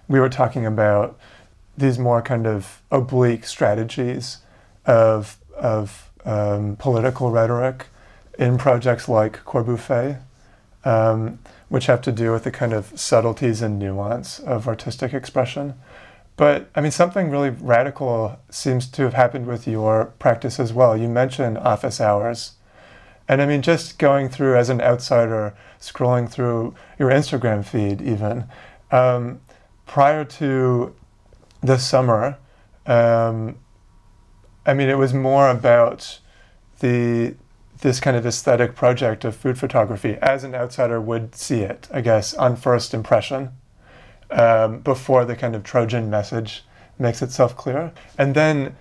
we 0.09 0.19
were 0.19 0.29
talking 0.29 0.67
about 0.67 1.19
these 1.79 1.99
more 1.99 2.21
kind 2.21 2.47
of 2.47 2.83
oblique 2.91 3.47
strategies 3.47 4.39
of, 4.87 5.39
of 5.57 6.11
um, 6.25 6.77
political 6.77 7.31
rhetoric 7.31 7.87
in 8.39 8.59
projects 8.59 9.09
like 9.09 9.45
Corbuffet, 9.45 10.19
um, 10.85 11.39
which 11.69 11.87
have 11.87 12.03
to 12.03 12.13
do 12.13 12.33
with 12.33 12.45
the 12.45 12.51
kind 12.51 12.73
of 12.73 12.99
subtleties 12.99 13.63
and 13.63 13.79
nuance 13.79 14.41
of 14.41 14.67
artistic 14.67 15.15
expression. 15.15 15.75
But 16.41 16.70
I 16.74 16.80
mean, 16.80 16.91
something 16.91 17.28
really 17.28 17.51
radical 17.51 18.38
seems 18.49 18.86
to 18.93 19.03
have 19.03 19.12
happened 19.12 19.47
with 19.47 19.68
your 19.68 20.07
practice 20.18 20.59
as 20.59 20.72
well. 20.72 20.97
You 20.97 21.07
mentioned 21.07 21.59
office 21.59 22.01
hours. 22.01 22.53
And 23.28 23.43
I 23.43 23.47
mean, 23.47 23.61
just 23.61 23.99
going 23.99 24.30
through 24.30 24.57
as 24.57 24.70
an 24.70 24.80
outsider, 24.80 25.55
scrolling 25.78 26.30
through 26.30 26.74
your 26.99 27.11
Instagram 27.11 27.62
feed, 27.62 28.01
even 28.01 28.47
um, 28.91 29.43
prior 29.84 30.24
to 30.41 30.95
the 31.62 31.76
summer, 31.76 32.38
um, 32.86 33.59
I 34.64 34.72
mean, 34.72 34.88
it 34.88 34.97
was 34.97 35.12
more 35.12 35.51
about 35.51 36.20
the 36.78 37.34
this 37.82 38.01
kind 38.01 38.16
of 38.16 38.24
aesthetic 38.24 38.74
project 38.74 39.26
of 39.26 39.36
food 39.36 39.59
photography 39.59 40.16
as 40.22 40.43
an 40.43 40.55
outsider 40.55 41.03
would 41.03 41.34
see 41.34 41.61
it, 41.61 41.86
I 41.93 42.01
guess, 42.01 42.32
on 42.32 42.57
first 42.57 42.95
impression 42.95 43.51
um, 44.31 44.81
before 44.81 45.24
the 45.24 45.37
kind 45.37 45.55
of 45.55 45.62
Trojan 45.62 46.11
message 46.11 46.64
makes 46.99 47.22
itself 47.22 47.57
clear. 47.57 47.93
And 48.18 48.35
then 48.35 48.76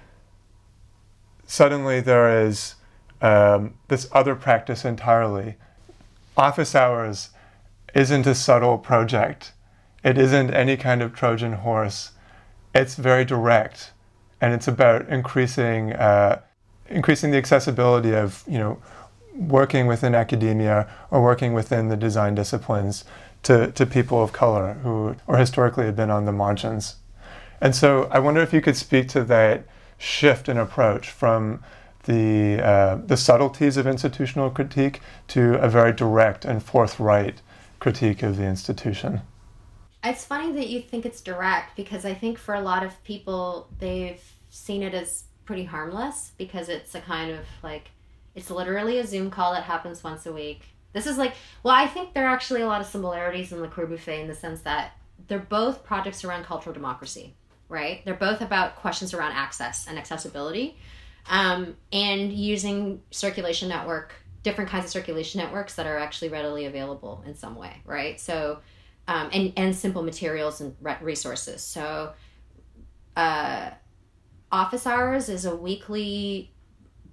suddenly 1.45 2.01
there 2.01 2.45
is 2.45 2.75
um, 3.21 3.75
this 3.87 4.07
other 4.11 4.35
practice 4.35 4.85
entirely. 4.85 5.55
Office 6.37 6.75
hours 6.75 7.29
isn't 7.93 8.27
a 8.27 8.35
subtle 8.35 8.77
project, 8.77 9.53
it 10.03 10.17
isn't 10.17 10.53
any 10.53 10.77
kind 10.77 11.01
of 11.01 11.13
Trojan 11.13 11.53
horse. 11.53 12.11
It's 12.73 12.95
very 12.95 13.25
direct, 13.25 13.91
and 14.39 14.53
it's 14.53 14.67
about 14.67 15.09
increasing. 15.09 15.93
Uh, 15.93 16.41
increasing 16.89 17.31
the 17.31 17.37
accessibility 17.37 18.13
of 18.13 18.43
you 18.47 18.57
know 18.57 18.81
working 19.35 19.87
within 19.87 20.13
academia 20.13 20.87
or 21.11 21.21
working 21.21 21.53
within 21.53 21.87
the 21.87 21.95
design 21.95 22.35
disciplines 22.35 23.05
to, 23.43 23.71
to 23.71 23.85
people 23.85 24.21
of 24.21 24.33
color 24.33 24.73
who 24.83 25.15
or 25.27 25.37
historically 25.37 25.85
have 25.85 25.95
been 25.95 26.09
on 26.09 26.25
the 26.25 26.31
margins. 26.31 26.95
And 27.61 27.75
so 27.75 28.07
I 28.11 28.19
wonder 28.19 28.41
if 28.41 28.53
you 28.53 28.61
could 28.61 28.75
speak 28.75 29.07
to 29.09 29.23
that 29.25 29.65
shift 29.97 30.47
in 30.47 30.57
approach 30.57 31.09
from 31.09 31.63
the, 32.03 32.61
uh, 32.63 32.95
the 33.05 33.17
subtleties 33.17 33.77
of 33.77 33.85
institutional 33.85 34.49
critique 34.49 35.01
to 35.27 35.55
a 35.55 35.69
very 35.69 35.91
direct 35.93 36.45
and 36.45 36.63
forthright 36.63 37.41
critique 37.79 38.23
of 38.23 38.37
the 38.37 38.45
institution. 38.45 39.21
It's 40.03 40.23
funny 40.23 40.53
that 40.53 40.69
you 40.69 40.81
think 40.81 41.05
it's 41.05 41.19
direct 41.19 41.75
because 41.75 42.05
I 42.05 42.13
think 42.13 42.37
for 42.37 42.55
a 42.55 42.61
lot 42.61 42.83
of 42.83 43.03
people, 43.03 43.67
they've 43.79 44.23
seen 44.49 44.81
it 44.81 44.93
as 44.93 45.25
pretty 45.43 45.65
harmless 45.65 46.31
because 46.37 46.69
it's 46.69 46.95
a 46.95 47.01
kind 47.01 47.31
of 47.31 47.39
like, 47.61 47.91
it's 48.33 48.49
literally 48.49 48.99
a 48.99 49.05
Zoom 49.05 49.29
call 49.29 49.53
that 49.53 49.63
happens 49.63 50.03
once 50.03 50.25
a 50.25 50.31
week 50.31 50.67
this 50.93 51.05
is 51.05 51.17
like, 51.17 51.33
well, 51.63 51.75
I 51.75 51.87
think 51.87 52.13
there 52.13 52.25
are 52.25 52.33
actually 52.33 52.61
a 52.61 52.67
lot 52.67 52.81
of 52.81 52.87
similarities 52.87 53.51
in 53.51 53.61
Le 53.61 53.67
Corbuffet 53.67 54.21
in 54.21 54.27
the 54.27 54.35
sense 54.35 54.61
that 54.61 54.93
they're 55.27 55.39
both 55.39 55.83
projects 55.83 56.23
around 56.23 56.45
cultural 56.45 56.73
democracy, 56.73 57.35
right? 57.67 58.03
They're 58.05 58.13
both 58.15 58.41
about 58.41 58.75
questions 58.77 59.13
around 59.13 59.33
access 59.33 59.87
and 59.87 59.97
accessibility, 59.97 60.77
um, 61.29 61.75
and 61.91 62.33
using 62.33 63.01
circulation 63.11 63.69
network, 63.69 64.13
different 64.41 64.69
kinds 64.69 64.85
of 64.85 64.91
circulation 64.91 65.39
networks 65.39 65.75
that 65.75 65.85
are 65.85 65.97
actually 65.97 66.29
readily 66.29 66.65
available 66.65 67.23
in 67.25 67.35
some 67.35 67.55
way, 67.55 67.81
right? 67.85 68.19
So, 68.19 68.59
um, 69.07 69.29
and 69.33 69.53
and 69.57 69.75
simple 69.75 70.01
materials 70.01 70.61
and 70.61 70.75
resources. 71.01 71.61
So, 71.61 72.13
uh, 73.15 73.71
Office 74.51 74.87
Hours 74.87 75.29
is 75.29 75.45
a 75.45 75.55
weekly 75.55 76.51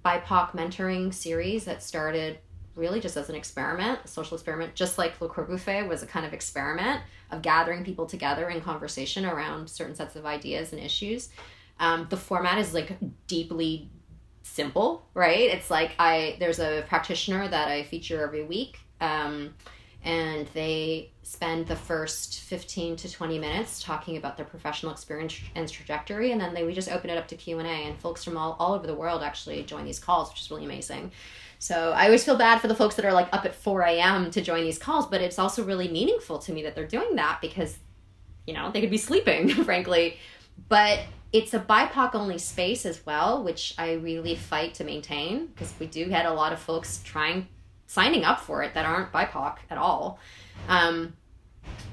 BIPOC 0.03 0.51
mentoring 0.51 1.13
series 1.13 1.65
that 1.65 1.83
started 1.83 2.39
really 2.77 2.99
just 2.99 3.17
as 3.17 3.29
an 3.29 3.35
experiment, 3.35 3.99
a 4.05 4.07
social 4.07 4.35
experiment, 4.35 4.75
just 4.75 4.97
like 4.97 5.19
Le 5.19 5.27
Corbuffet 5.27 5.87
was 5.87 6.03
a 6.03 6.07
kind 6.07 6.25
of 6.25 6.33
experiment 6.33 7.01
of 7.31 7.41
gathering 7.41 7.83
people 7.83 8.05
together 8.05 8.49
in 8.49 8.61
conversation 8.61 9.25
around 9.25 9.69
certain 9.69 9.95
sets 9.95 10.15
of 10.15 10.25
ideas 10.25 10.71
and 10.71 10.81
issues. 10.81 11.29
Um, 11.79 12.07
the 12.09 12.17
format 12.17 12.57
is 12.57 12.73
like 12.73 12.97
deeply 13.27 13.89
simple, 14.43 15.07
right? 15.13 15.49
It's 15.51 15.69
like 15.69 15.91
I 15.99 16.37
there's 16.39 16.59
a 16.59 16.85
practitioner 16.87 17.47
that 17.47 17.67
I 17.67 17.83
feature 17.83 18.23
every 18.23 18.43
week. 18.43 18.77
Um, 19.01 19.53
and 20.03 20.47
they 20.53 21.11
spend 21.23 21.67
the 21.67 21.75
first 21.75 22.39
15 22.41 22.95
to 22.97 23.11
20 23.11 23.39
minutes 23.39 23.83
talking 23.83 24.15
about 24.15 24.37
their 24.37 24.45
professional 24.45 24.91
experience 24.91 25.39
and 25.55 25.69
trajectory 25.69 26.31
and 26.31 26.39
then 26.39 26.53
they 26.53 26.63
we 26.63 26.73
just 26.73 26.89
open 26.91 27.09
it 27.09 27.17
up 27.17 27.27
to 27.27 27.35
q&a 27.35 27.63
and 27.63 27.99
folks 27.99 28.23
from 28.23 28.37
all, 28.37 28.55
all 28.59 28.73
over 28.73 28.87
the 28.87 28.95
world 28.95 29.21
actually 29.21 29.61
join 29.63 29.83
these 29.83 29.99
calls 29.99 30.29
which 30.29 30.41
is 30.41 30.49
really 30.49 30.65
amazing 30.65 31.11
so 31.59 31.91
i 31.95 32.05
always 32.05 32.23
feel 32.23 32.37
bad 32.37 32.59
for 32.59 32.67
the 32.67 32.75
folks 32.75 32.95
that 32.95 33.05
are 33.05 33.13
like 33.13 33.27
up 33.33 33.45
at 33.45 33.55
4 33.55 33.81
a.m 33.81 34.31
to 34.31 34.41
join 34.41 34.63
these 34.63 34.77
calls 34.77 35.07
but 35.07 35.21
it's 35.21 35.39
also 35.39 35.63
really 35.63 35.87
meaningful 35.87 36.39
to 36.39 36.51
me 36.51 36.63
that 36.63 36.75
they're 36.75 36.87
doing 36.87 37.15
that 37.15 37.39
because 37.41 37.77
you 38.45 38.53
know 38.53 38.71
they 38.71 38.81
could 38.81 38.91
be 38.91 38.97
sleeping 38.97 39.49
frankly 39.63 40.17
but 40.69 40.99
it's 41.33 41.53
a 41.53 41.59
bipoc 41.59 42.15
only 42.15 42.37
space 42.37 42.85
as 42.85 43.05
well 43.05 43.43
which 43.43 43.73
i 43.77 43.93
really 43.93 44.35
fight 44.35 44.73
to 44.73 44.83
maintain 44.83 45.47
because 45.47 45.73
we 45.79 45.85
do 45.85 46.07
get 46.07 46.25
a 46.25 46.33
lot 46.33 46.53
of 46.53 46.59
folks 46.59 47.01
trying 47.03 47.47
signing 47.87 48.25
up 48.25 48.41
for 48.41 48.61
it 48.61 48.73
that 48.73 48.85
aren't 48.85 49.11
BIPOC 49.11 49.57
at 49.69 49.77
all. 49.77 50.19
Um, 50.67 51.13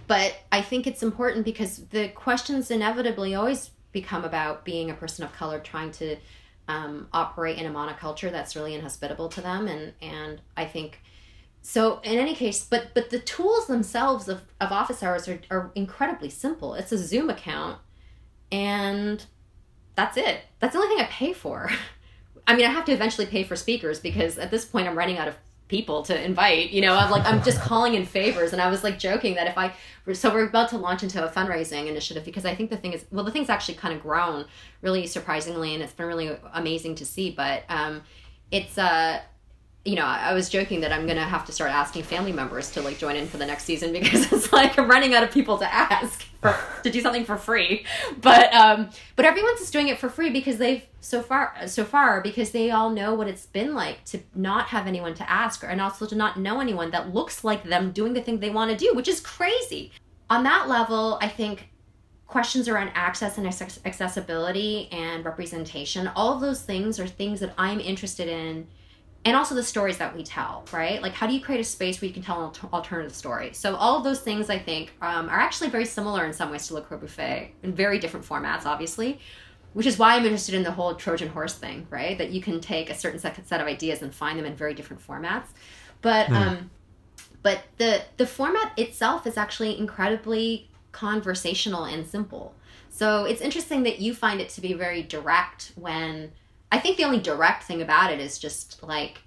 but 0.06 0.36
I 0.52 0.60
think 0.60 0.86
it's 0.86 1.02
important 1.02 1.44
because 1.44 1.86
the 1.86 2.08
questions 2.08 2.70
inevitably 2.70 3.34
always 3.34 3.70
become 3.92 4.24
about 4.24 4.64
being 4.64 4.90
a 4.90 4.94
person 4.94 5.24
of 5.24 5.32
color 5.32 5.60
trying 5.60 5.92
to 5.92 6.16
um, 6.68 7.08
operate 7.12 7.58
in 7.58 7.66
a 7.66 7.70
monoculture 7.70 8.30
that's 8.30 8.56
really 8.56 8.74
inhospitable 8.74 9.28
to 9.30 9.40
them, 9.40 9.68
and 9.68 9.92
and 10.00 10.40
I 10.56 10.64
think 10.64 11.00
so. 11.62 12.00
In 12.00 12.18
any 12.18 12.34
case, 12.34 12.64
but 12.64 12.88
but 12.94 13.10
the 13.10 13.18
tools 13.18 13.66
themselves 13.66 14.28
of, 14.28 14.42
of 14.60 14.72
office 14.72 15.02
hours 15.02 15.28
are, 15.28 15.40
are 15.50 15.70
incredibly 15.74 16.30
simple. 16.30 16.74
It's 16.74 16.92
a 16.92 16.98
Zoom 16.98 17.30
account, 17.30 17.78
and 18.50 19.24
that's 19.94 20.16
it. 20.16 20.42
That's 20.58 20.74
the 20.74 20.80
only 20.80 20.94
thing 20.96 21.04
I 21.04 21.08
pay 21.08 21.32
for. 21.32 21.70
I 22.46 22.56
mean, 22.56 22.66
I 22.66 22.70
have 22.70 22.84
to 22.86 22.92
eventually 22.92 23.26
pay 23.26 23.44
for 23.44 23.56
speakers 23.56 24.00
because 24.00 24.38
at 24.38 24.50
this 24.50 24.64
point 24.64 24.86
I'm 24.86 24.98
running 24.98 25.16
out 25.18 25.28
of 25.28 25.36
people 25.74 26.02
to 26.10 26.14
invite 26.30 26.70
you 26.70 26.80
know 26.80 26.94
i'm 26.94 27.10
like 27.10 27.24
i'm 27.30 27.42
just 27.42 27.60
calling 27.60 27.94
in 27.94 28.04
favors. 28.06 28.52
And 28.52 28.62
i 28.62 28.68
was 28.74 28.84
like 28.86 28.96
joking 28.98 29.34
that 29.34 29.46
if 29.48 29.56
i 29.58 29.66
so 30.12 30.32
we're 30.32 30.46
about 30.46 30.68
to 30.70 30.78
launch 30.78 31.02
into 31.02 31.18
a 31.26 31.28
fundraising 31.36 31.86
initiative 31.86 32.24
because 32.24 32.44
i 32.44 32.54
think 32.54 32.70
the 32.70 32.76
thing 32.76 32.92
is 32.92 33.04
well 33.10 33.24
the 33.24 33.34
thing's 33.34 33.50
actually 33.50 33.74
kind 33.74 33.92
of 33.96 34.00
grown 34.02 34.44
really 34.82 35.06
surprisingly 35.06 35.74
and 35.74 35.82
it's 35.82 35.92
been 35.92 36.06
really 36.06 36.36
amazing 36.52 36.94
to 36.96 37.04
see. 37.04 37.30
But 37.30 37.64
um 37.68 38.02
it's 38.50 38.78
uh 38.78 39.20
you 39.84 39.96
know, 39.96 40.04
I 40.04 40.32
was 40.32 40.48
joking 40.48 40.80
that 40.80 40.92
I'm 40.92 41.06
gonna 41.06 41.24
have 41.24 41.44
to 41.46 41.52
start 41.52 41.70
asking 41.70 42.04
family 42.04 42.32
members 42.32 42.70
to 42.72 42.80
like 42.80 42.96
join 42.96 43.16
in 43.16 43.26
for 43.26 43.36
the 43.36 43.44
next 43.44 43.64
season 43.64 43.92
because 43.98 44.32
it's 44.32 44.52
like 44.52 44.78
I'm 44.78 44.88
running 44.88 45.14
out 45.14 45.22
of 45.22 45.30
people 45.30 45.58
to 45.58 45.72
ask 45.72 46.22
for, 46.40 46.56
to 46.82 46.90
do 46.90 47.00
something 47.00 47.24
for 47.24 47.36
free. 47.36 47.84
But 48.20 48.52
um, 48.54 48.88
but 49.16 49.26
everyone's 49.26 49.60
just 49.60 49.72
doing 49.72 49.88
it 49.88 49.98
for 49.98 50.08
free 50.08 50.30
because 50.30 50.56
they've 50.56 50.82
so 51.00 51.20
far 51.20 51.54
so 51.66 51.84
far 51.84 52.22
because 52.22 52.50
they 52.52 52.70
all 52.70 52.88
know 52.88 53.14
what 53.14 53.28
it's 53.28 53.44
been 53.46 53.74
like 53.74 54.02
to 54.06 54.20
not 54.34 54.68
have 54.68 54.86
anyone 54.86 55.14
to 55.14 55.30
ask 55.30 55.62
or 55.62 55.66
and 55.66 55.80
also 55.80 56.06
to 56.06 56.14
not 56.14 56.38
know 56.38 56.60
anyone 56.60 56.90
that 56.90 57.12
looks 57.12 57.44
like 57.44 57.64
them 57.64 57.92
doing 57.92 58.14
the 58.14 58.22
thing 58.22 58.40
they 58.40 58.50
want 58.50 58.70
to 58.70 58.76
do, 58.76 58.94
which 58.94 59.08
is 59.08 59.20
crazy. 59.20 59.92
On 60.30 60.42
that 60.44 60.66
level, 60.66 61.18
I 61.20 61.28
think 61.28 61.68
questions 62.26 62.68
around 62.68 62.90
access 62.94 63.36
and 63.36 63.46
accessibility 63.46 64.88
and 64.90 65.24
representation, 65.26 66.08
all 66.16 66.32
of 66.32 66.40
those 66.40 66.62
things 66.62 66.98
are 66.98 67.06
things 67.06 67.38
that 67.40 67.52
I'm 67.58 67.80
interested 67.80 68.28
in 68.28 68.66
and 69.24 69.36
also 69.36 69.54
the 69.54 69.62
stories 69.62 69.96
that 69.98 70.14
we 70.14 70.22
tell, 70.22 70.64
right? 70.72 71.00
Like, 71.00 71.12
how 71.12 71.26
do 71.26 71.32
you 71.32 71.40
create 71.40 71.60
a 71.60 71.64
space 71.64 72.00
where 72.00 72.08
you 72.08 72.14
can 72.14 72.22
tell 72.22 72.44
an 72.44 72.68
alternative 72.72 73.14
story? 73.14 73.52
So, 73.54 73.74
all 73.76 73.96
of 73.96 74.04
those 74.04 74.20
things 74.20 74.50
I 74.50 74.58
think 74.58 74.92
um, 75.00 75.28
are 75.28 75.38
actually 75.38 75.70
very 75.70 75.86
similar 75.86 76.26
in 76.26 76.32
some 76.32 76.50
ways 76.50 76.66
to 76.68 76.74
Le 76.74 76.82
Corbuffet 76.82 77.52
in 77.62 77.72
very 77.72 77.98
different 77.98 78.26
formats, 78.26 78.66
obviously, 78.66 79.18
which 79.72 79.86
is 79.86 79.98
why 79.98 80.14
I'm 80.14 80.24
interested 80.24 80.54
in 80.54 80.62
the 80.62 80.70
whole 80.70 80.94
Trojan 80.94 81.28
horse 81.28 81.54
thing, 81.54 81.86
right? 81.90 82.18
That 82.18 82.30
you 82.30 82.42
can 82.42 82.60
take 82.60 82.90
a 82.90 82.94
certain 82.94 83.18
set 83.18 83.60
of 83.60 83.66
ideas 83.66 84.02
and 84.02 84.14
find 84.14 84.38
them 84.38 84.46
in 84.46 84.54
very 84.54 84.74
different 84.74 85.06
formats. 85.06 85.46
But, 86.02 86.26
mm. 86.26 86.36
um, 86.36 86.70
but 87.42 87.62
the 87.78 88.02
the 88.18 88.26
format 88.26 88.72
itself 88.78 89.26
is 89.26 89.36
actually 89.36 89.78
incredibly 89.78 90.70
conversational 90.92 91.84
and 91.84 92.06
simple. 92.06 92.54
So 92.90 93.24
it's 93.24 93.40
interesting 93.40 93.82
that 93.82 94.00
you 94.00 94.14
find 94.14 94.40
it 94.40 94.48
to 94.50 94.60
be 94.60 94.72
very 94.74 95.02
direct 95.02 95.72
when 95.74 96.30
I 96.74 96.80
think 96.80 96.96
the 96.96 97.04
only 97.04 97.20
direct 97.20 97.62
thing 97.62 97.82
about 97.82 98.12
it 98.12 98.18
is 98.18 98.36
just 98.36 98.82
like 98.82 99.18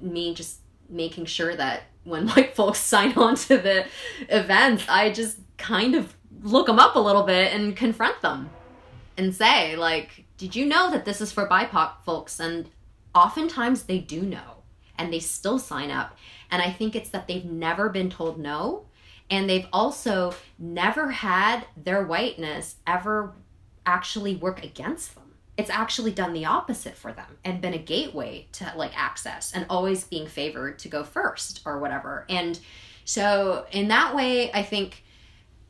me 0.00 0.34
just 0.34 0.58
making 0.88 1.26
sure 1.26 1.54
that 1.54 1.84
when 2.02 2.26
white 2.30 2.56
folks 2.56 2.80
sign 2.80 3.12
on 3.12 3.36
to 3.36 3.56
the 3.56 3.86
events, 4.28 4.84
I 4.88 5.12
just 5.12 5.38
kind 5.58 5.94
of 5.94 6.12
look 6.42 6.66
them 6.66 6.80
up 6.80 6.96
a 6.96 6.98
little 6.98 7.22
bit 7.22 7.52
and 7.52 7.76
confront 7.76 8.20
them 8.20 8.50
and 9.16 9.32
say, 9.32 9.76
like, 9.76 10.24
did 10.38 10.56
you 10.56 10.66
know 10.66 10.90
that 10.90 11.04
this 11.04 11.20
is 11.20 11.30
for 11.30 11.48
BIPOC 11.48 12.02
folks? 12.04 12.40
And 12.40 12.68
oftentimes 13.14 13.84
they 13.84 13.98
do 13.98 14.22
know 14.22 14.64
and 14.98 15.12
they 15.12 15.20
still 15.20 15.60
sign 15.60 15.92
up. 15.92 16.16
And 16.50 16.60
I 16.60 16.72
think 16.72 16.96
it's 16.96 17.10
that 17.10 17.28
they've 17.28 17.44
never 17.44 17.88
been 17.90 18.10
told 18.10 18.40
no. 18.40 18.86
And 19.30 19.48
they've 19.48 19.68
also 19.72 20.34
never 20.58 21.12
had 21.12 21.64
their 21.76 22.04
whiteness 22.04 22.74
ever 22.88 23.34
actually 23.86 24.34
work 24.34 24.64
against 24.64 25.14
them 25.14 25.17
it's 25.58 25.70
actually 25.70 26.12
done 26.12 26.32
the 26.32 26.44
opposite 26.44 26.94
for 26.94 27.12
them 27.12 27.36
and 27.44 27.60
been 27.60 27.74
a 27.74 27.78
gateway 27.78 28.46
to 28.52 28.72
like 28.76 28.98
access 28.98 29.52
and 29.52 29.66
always 29.68 30.04
being 30.04 30.28
favored 30.28 30.78
to 30.78 30.88
go 30.88 31.02
first 31.02 31.60
or 31.66 31.80
whatever. 31.80 32.24
And 32.28 32.58
so 33.04 33.66
in 33.72 33.88
that 33.88 34.14
way, 34.14 34.52
I 34.52 34.62
think 34.62 35.02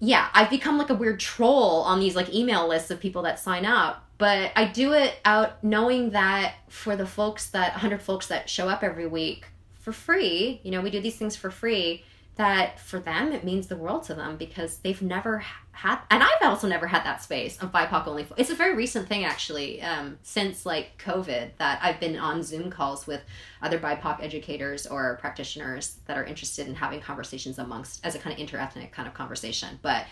yeah, 0.01 0.29
I've 0.33 0.51
become 0.51 0.79
like 0.79 0.91
a 0.91 0.95
weird 0.95 1.19
troll 1.19 1.81
on 1.83 1.99
these 1.99 2.15
like 2.15 2.33
email 2.33 2.69
lists 2.69 2.91
of 2.91 3.01
people 3.01 3.23
that 3.23 3.41
sign 3.41 3.65
up, 3.65 4.05
but 4.19 4.53
I 4.55 4.67
do 4.67 4.93
it 4.93 5.17
out 5.25 5.65
knowing 5.65 6.11
that 6.11 6.55
for 6.69 6.95
the 6.95 7.07
folks 7.07 7.51
that 7.51 7.73
100 7.73 8.01
folks 8.01 8.29
that 8.29 8.49
show 8.49 8.69
up 8.69 8.85
every 8.85 9.07
week 9.07 9.47
for 9.81 9.93
free, 9.93 10.61
you 10.63 10.71
know, 10.71 10.83
we 10.83 10.91
do 10.91 11.01
these 11.01 11.17
things 11.17 11.35
for 11.35 11.51
free 11.51 12.05
that 12.39 12.81
for 12.81 12.99
them 12.99 13.33
it 13.33 13.45
means 13.45 13.67
the 13.67 13.77
world 13.77 14.03
to 14.05 14.15
them 14.15 14.37
because 14.37 14.79
they've 14.79 15.03
never 15.03 15.39
had 15.73 15.99
and 16.11 16.23
i've 16.23 16.43
also 16.43 16.67
never 16.67 16.87
had 16.87 17.05
that 17.05 17.23
space 17.23 17.61
of 17.61 17.71
bipoc 17.71 18.07
only 18.07 18.27
it's 18.37 18.51
a 18.51 18.55
very 18.55 18.75
recent 18.75 19.07
thing 19.09 19.25
actually 19.25 19.83
um, 19.83 20.17
since 20.23 20.65
like 20.65 20.97
covid 21.05 21.51
that 21.59 21.79
i've 21.83 22.01
been 22.01 22.17
on 22.17 22.43
zoom 22.43 22.71
calls 22.71 23.07
with 23.07 23.21
other 23.61 23.79
bipoc 23.79 24.23
educators 24.23 24.87
or 24.87 25.19
practitioners 25.21 25.99
that 26.07 26.17
are 26.17 26.25
interested 26.25 26.67
in 26.67 26.75
having 26.75 27.01
conversations 27.01 27.59
amongst 27.59 28.05
as 28.05 28.15
a 28.15 28.19
kind 28.19 28.39
of 28.39 28.47
interethnic 28.47 28.93
kind 28.93 29.09
of 29.09 29.15
conversation. 29.15 29.79
But 29.83 30.07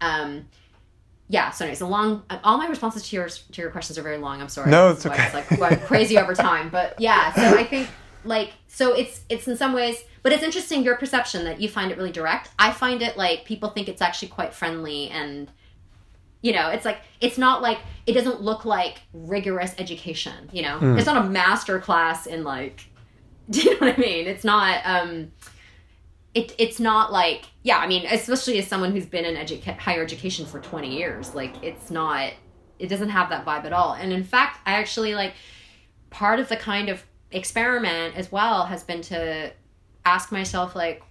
um, 0.00 0.46
yeah 1.28 1.50
so 1.50 1.64
anyways 1.64 1.80
a 1.80 1.86
long 1.86 2.24
all 2.42 2.58
my 2.58 2.66
responses 2.66 3.08
to 3.08 3.14
your 3.14 3.28
to 3.28 3.62
your 3.62 3.70
questions 3.70 3.96
are 3.96 4.02
very 4.02 4.18
long 4.18 4.40
i'm 4.40 4.48
sorry. 4.48 4.68
No 4.68 4.90
it's 4.90 5.06
okay. 5.06 5.30
it's 5.32 5.60
like 5.60 5.84
crazy 5.86 6.18
over 6.18 6.34
time 6.34 6.70
but 6.70 7.00
yeah 7.00 7.32
so 7.32 7.56
i 7.56 7.62
think 7.62 7.88
like 8.24 8.52
so 8.66 8.92
it's 8.94 9.22
it's 9.28 9.48
in 9.48 9.56
some 9.56 9.72
ways 9.72 10.04
but 10.22 10.32
it's 10.32 10.42
interesting 10.42 10.82
your 10.82 10.96
perception 10.96 11.44
that 11.44 11.60
you 11.60 11.68
find 11.68 11.90
it 11.90 11.96
really 11.96 12.12
direct. 12.12 12.50
I 12.58 12.72
find 12.72 13.02
it 13.02 13.16
like 13.16 13.44
people 13.44 13.70
think 13.70 13.88
it's 13.88 14.02
actually 14.02 14.28
quite 14.28 14.52
friendly 14.52 15.08
and 15.08 15.50
you 16.42 16.52
know 16.52 16.68
it's 16.68 16.84
like 16.84 16.98
it's 17.20 17.38
not 17.38 17.62
like 17.62 17.78
it 18.06 18.12
doesn't 18.12 18.40
look 18.40 18.64
like 18.64 19.02
rigorous 19.12 19.74
education 19.78 20.48
you 20.52 20.62
know? 20.62 20.78
Mm. 20.78 20.96
it's 20.96 21.06
not 21.06 21.24
a 21.24 21.28
master 21.28 21.78
class 21.78 22.26
in 22.26 22.44
like 22.44 22.86
do 23.50 23.60
you 23.60 23.72
know 23.72 23.86
what 23.86 23.98
i 23.98 24.00
mean? 24.00 24.26
It's 24.26 24.44
not 24.44 24.80
um 24.84 25.32
it, 26.32 26.54
it's 26.58 26.78
not 26.78 27.12
like 27.12 27.46
yeah 27.62 27.78
i 27.78 27.86
mean 27.86 28.06
especially 28.06 28.58
as 28.58 28.66
someone 28.66 28.92
who's 28.92 29.06
been 29.06 29.24
in 29.24 29.34
educa- 29.34 29.76
higher 29.78 30.02
education 30.02 30.46
for 30.46 30.60
20 30.60 30.96
years 30.96 31.34
like 31.34 31.62
it's 31.62 31.90
not 31.90 32.32
it 32.78 32.88
doesn't 32.88 33.10
have 33.10 33.28
that 33.28 33.44
vibe 33.44 33.64
at 33.64 33.72
all. 33.72 33.94
And 33.94 34.12
in 34.12 34.24
fact 34.24 34.60
i 34.66 34.72
actually 34.72 35.14
like 35.14 35.34
part 36.08 36.40
of 36.40 36.48
the 36.48 36.56
kind 36.56 36.88
of 36.88 37.04
experiment 37.32 38.16
as 38.16 38.30
well 38.32 38.66
has 38.66 38.82
been 38.82 39.02
to 39.02 39.52
ask 40.04 40.32
myself 40.32 40.74
like 40.74 41.02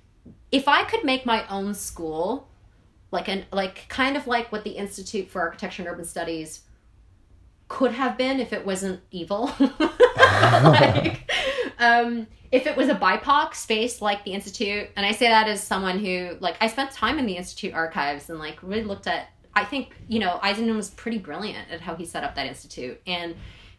if 0.51 0.67
I 0.67 0.83
could 0.83 1.03
make 1.03 1.25
my 1.25 1.47
own 1.47 1.73
school 1.73 2.47
like 3.11 3.27
an 3.27 3.45
like 3.51 3.87
kind 3.89 4.17
of 4.17 4.27
like 4.27 4.51
what 4.51 4.63
the 4.63 4.71
Institute 4.71 5.29
for 5.29 5.41
Architecture 5.41 5.81
and 5.81 5.91
Urban 5.91 6.05
Studies 6.05 6.61
could 7.67 7.91
have 7.91 8.17
been 8.17 8.39
if 8.39 8.51
it 8.51 8.65
wasn't 8.65 8.99
evil. 9.11 9.51
like, 10.39 11.31
um, 11.77 12.25
if 12.51 12.65
it 12.65 12.75
was 12.75 12.89
a 12.89 12.95
BIPOC 12.95 13.53
space 13.53 14.01
like 14.01 14.23
the 14.25 14.33
Institute, 14.33 14.89
and 14.95 15.05
I 15.05 15.11
say 15.11 15.27
that 15.27 15.47
as 15.47 15.63
someone 15.63 15.99
who 15.99 16.37
like 16.39 16.57
I 16.61 16.67
spent 16.67 16.91
time 16.91 17.19
in 17.19 17.25
the 17.25 17.37
Institute 17.37 17.73
archives 17.73 18.29
and 18.29 18.39
like 18.39 18.57
really 18.61 18.83
looked 18.83 19.07
at 19.07 19.29
I 19.55 19.65
think, 19.65 19.95
you 20.07 20.19
know, 20.19 20.39
Eisenman 20.43 20.75
was 20.75 20.89
pretty 20.91 21.17
brilliant 21.17 21.69
at 21.71 21.81
how 21.81 21.95
he 21.95 22.05
set 22.05 22.23
up 22.23 22.35
that 22.35 22.45
institute. 22.45 23.01
And 23.05 23.35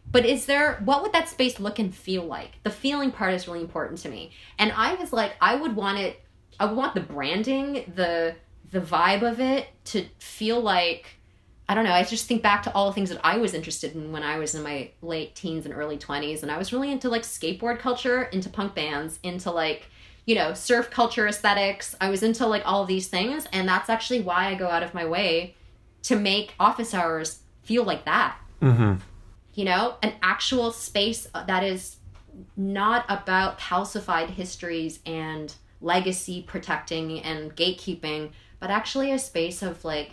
but 0.09 0.25
is 0.25 0.45
there 0.45 0.81
what 0.83 1.01
would 1.01 1.13
that 1.13 1.29
space 1.29 1.59
look 1.59 1.79
and 1.79 1.93
feel 1.93 2.23
like? 2.23 2.51
The 2.63 2.69
feeling 2.69 3.11
part 3.11 3.33
is 3.33 3.47
really 3.47 3.61
important 3.61 3.99
to 4.01 4.09
me. 4.09 4.31
And 4.57 4.71
I 4.71 4.95
was 4.95 5.13
like, 5.13 5.33
I 5.41 5.55
would 5.55 5.75
want 5.75 5.99
it 5.99 6.21
I 6.59 6.65
would 6.65 6.77
want 6.77 6.93
the 6.93 7.01
branding, 7.01 7.91
the 7.95 8.35
the 8.71 8.79
vibe 8.79 9.21
of 9.21 9.39
it 9.39 9.67
to 9.85 10.05
feel 10.19 10.61
like 10.61 11.17
I 11.71 11.73
don't 11.73 11.85
know. 11.85 11.93
I 11.93 12.03
just 12.03 12.27
think 12.27 12.41
back 12.41 12.63
to 12.63 12.73
all 12.73 12.87
the 12.87 12.93
things 12.93 13.09
that 13.11 13.21
I 13.23 13.37
was 13.37 13.53
interested 13.53 13.95
in 13.95 14.11
when 14.11 14.23
I 14.23 14.37
was 14.37 14.55
in 14.55 14.61
my 14.61 14.91
late 15.01 15.35
teens 15.35 15.65
and 15.65 15.73
early 15.73 15.97
20s. 15.97 16.41
And 16.41 16.51
I 16.51 16.57
was 16.57 16.73
really 16.73 16.91
into 16.91 17.07
like 17.07 17.21
skateboard 17.21 17.79
culture, 17.79 18.23
into 18.23 18.49
punk 18.49 18.75
bands, 18.75 19.19
into 19.23 19.51
like, 19.51 19.85
you 20.25 20.35
know, 20.35 20.53
surf 20.53 20.89
culture 20.91 21.27
aesthetics. 21.27 21.95
I 22.01 22.09
was 22.09 22.23
into 22.23 22.45
like 22.45 22.63
all 22.65 22.83
these 22.83 23.07
things. 23.07 23.47
And 23.53 23.69
that's 23.69 23.89
actually 23.89 24.19
why 24.19 24.47
I 24.47 24.55
go 24.55 24.67
out 24.67 24.83
of 24.83 24.93
my 24.93 25.05
way 25.05 25.55
to 26.03 26.17
make 26.17 26.55
office 26.59 26.93
hours 26.93 27.39
feel 27.63 27.85
like 27.85 28.03
that. 28.03 28.35
Mm-hmm. 28.61 28.95
You 29.53 29.65
know, 29.65 29.95
an 30.01 30.13
actual 30.21 30.71
space 30.71 31.27
that 31.33 31.63
is 31.63 31.97
not 32.55 33.05
about 33.09 33.59
calcified 33.59 34.29
histories 34.29 34.99
and 35.05 35.53
legacy 35.81 36.41
protecting 36.41 37.19
and 37.19 37.55
gatekeeping, 37.55 38.31
but 38.59 38.69
actually 38.69 39.11
a 39.11 39.19
space 39.19 39.61
of 39.61 39.83
like, 39.83 40.11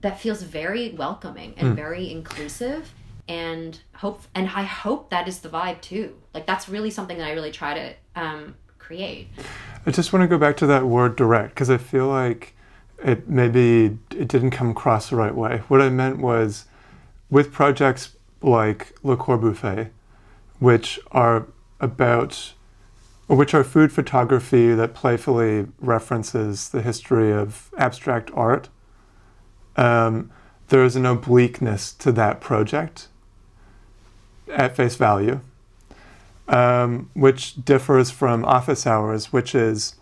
that 0.00 0.20
feels 0.20 0.42
very 0.42 0.90
welcoming 0.90 1.54
and 1.56 1.72
mm. 1.72 1.76
very 1.76 2.10
inclusive 2.10 2.92
and 3.28 3.80
hope 3.94 4.22
and 4.34 4.48
i 4.48 4.62
hope 4.62 5.10
that 5.10 5.28
is 5.28 5.38
the 5.40 5.48
vibe 5.48 5.80
too. 5.80 6.16
Like 6.34 6.46
that's 6.46 6.68
really 6.68 6.90
something 6.90 7.16
that 7.18 7.28
i 7.28 7.32
really 7.32 7.52
try 7.52 7.74
to 7.74 8.20
um, 8.20 8.56
create. 8.78 9.28
I 9.86 9.92
just 9.92 10.12
want 10.12 10.24
to 10.24 10.26
go 10.26 10.36
back 10.36 10.56
to 10.58 10.66
that 10.66 10.84
word 10.84 11.16
direct 11.16 11.54
because 11.54 11.70
i 11.70 11.78
feel 11.78 12.08
like 12.08 12.54
it 13.02 13.28
maybe 13.28 13.98
it 14.10 14.28
didn't 14.28 14.50
come 14.50 14.70
across 14.70 15.10
the 15.10 15.16
right 15.16 15.34
way. 15.34 15.62
What 15.68 15.80
i 15.80 15.88
meant 15.88 16.18
was 16.18 16.64
with 17.30 17.52
projects 17.52 18.16
like 18.42 18.94
le 19.02 19.16
corbuffet 19.16 19.90
which 20.58 20.98
are 21.12 21.46
about 21.80 22.54
which 23.26 23.54
are 23.54 23.62
food 23.62 23.92
photography 23.92 24.74
that 24.74 24.92
playfully 24.92 25.66
references 25.78 26.70
the 26.70 26.82
history 26.82 27.32
of 27.32 27.70
abstract 27.78 28.30
art 28.34 28.68
um, 29.76 30.30
there 30.68 30.84
is 30.84 30.96
an 30.96 31.04
obliqueness 31.04 31.96
to 31.98 32.12
that 32.12 32.40
project 32.40 33.08
at 34.48 34.76
face 34.76 34.96
value, 34.96 35.40
um, 36.48 37.10
which 37.14 37.64
differs 37.64 38.10
from 38.10 38.44
Office 38.44 38.86
Hours, 38.86 39.32
which 39.32 39.54
is 39.54 39.96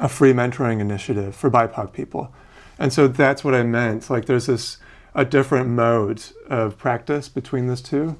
a 0.00 0.08
free 0.08 0.32
mentoring 0.32 0.80
initiative 0.80 1.34
for 1.34 1.50
BIPOC 1.50 1.92
people. 1.92 2.32
And 2.78 2.92
so 2.92 3.06
that's 3.06 3.44
what 3.44 3.54
I 3.54 3.62
meant. 3.62 4.10
Like 4.10 4.26
there's 4.26 4.46
this 4.46 4.78
a 5.14 5.24
different 5.24 5.68
mode 5.68 6.22
of 6.48 6.78
practice 6.78 7.28
between 7.28 7.66
those 7.66 7.82
two. 7.82 8.16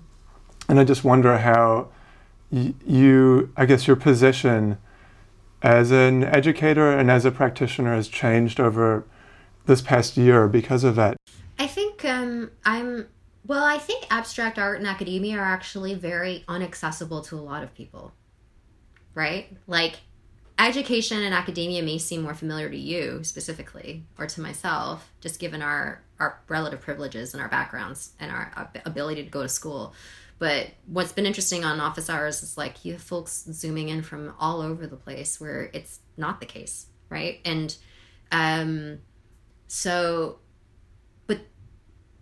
And 0.68 0.78
I 0.78 0.84
just 0.84 1.04
wonder 1.04 1.38
how 1.38 1.88
y- 2.50 2.74
you, 2.86 3.52
I 3.56 3.66
guess, 3.66 3.86
your 3.86 3.96
position 3.96 4.78
as 5.62 5.90
an 5.90 6.24
educator 6.24 6.90
and 6.90 7.10
as 7.10 7.24
a 7.24 7.30
practitioner 7.30 7.94
has 7.94 8.08
changed 8.08 8.60
over 8.60 9.04
this 9.66 9.80
past 9.80 10.16
year 10.16 10.48
because 10.48 10.84
of 10.84 10.96
that? 10.96 11.16
I 11.58 11.66
think 11.66 12.04
um, 12.04 12.50
I'm 12.64 13.08
well, 13.46 13.64
I 13.64 13.78
think 13.78 14.06
abstract 14.10 14.58
art 14.58 14.78
and 14.78 14.86
academia 14.86 15.36
are 15.38 15.44
actually 15.44 15.94
very 15.94 16.44
unaccessible 16.48 17.24
to 17.26 17.36
a 17.36 17.40
lot 17.40 17.62
of 17.62 17.74
people. 17.74 18.12
Right? 19.14 19.56
Like 19.66 20.00
education 20.58 21.22
and 21.22 21.34
academia 21.34 21.82
may 21.82 21.98
seem 21.98 22.22
more 22.22 22.34
familiar 22.34 22.70
to 22.70 22.76
you 22.76 23.24
specifically 23.24 24.04
or 24.18 24.26
to 24.26 24.40
myself 24.40 25.12
just 25.20 25.40
given 25.40 25.60
our 25.60 26.02
our 26.22 26.40
relative 26.48 26.80
privileges 26.80 27.34
and 27.34 27.42
our 27.42 27.48
backgrounds 27.48 28.12
and 28.20 28.30
our 28.30 28.70
ability 28.86 29.24
to 29.24 29.28
go 29.28 29.42
to 29.42 29.48
school. 29.48 29.92
But 30.38 30.68
what's 30.86 31.12
been 31.12 31.26
interesting 31.26 31.64
on 31.64 31.80
office 31.80 32.08
hours 32.08 32.42
is 32.42 32.56
like 32.56 32.84
you 32.84 32.92
have 32.92 33.02
folks 33.02 33.44
zooming 33.50 33.88
in 33.88 34.02
from 34.02 34.34
all 34.38 34.60
over 34.60 34.86
the 34.86 34.96
place 34.96 35.40
where 35.40 35.70
it's 35.72 36.00
not 36.16 36.40
the 36.40 36.46
case, 36.46 36.86
right? 37.08 37.40
And 37.44 37.76
um 38.30 38.98
so, 39.66 40.38
but 41.26 41.40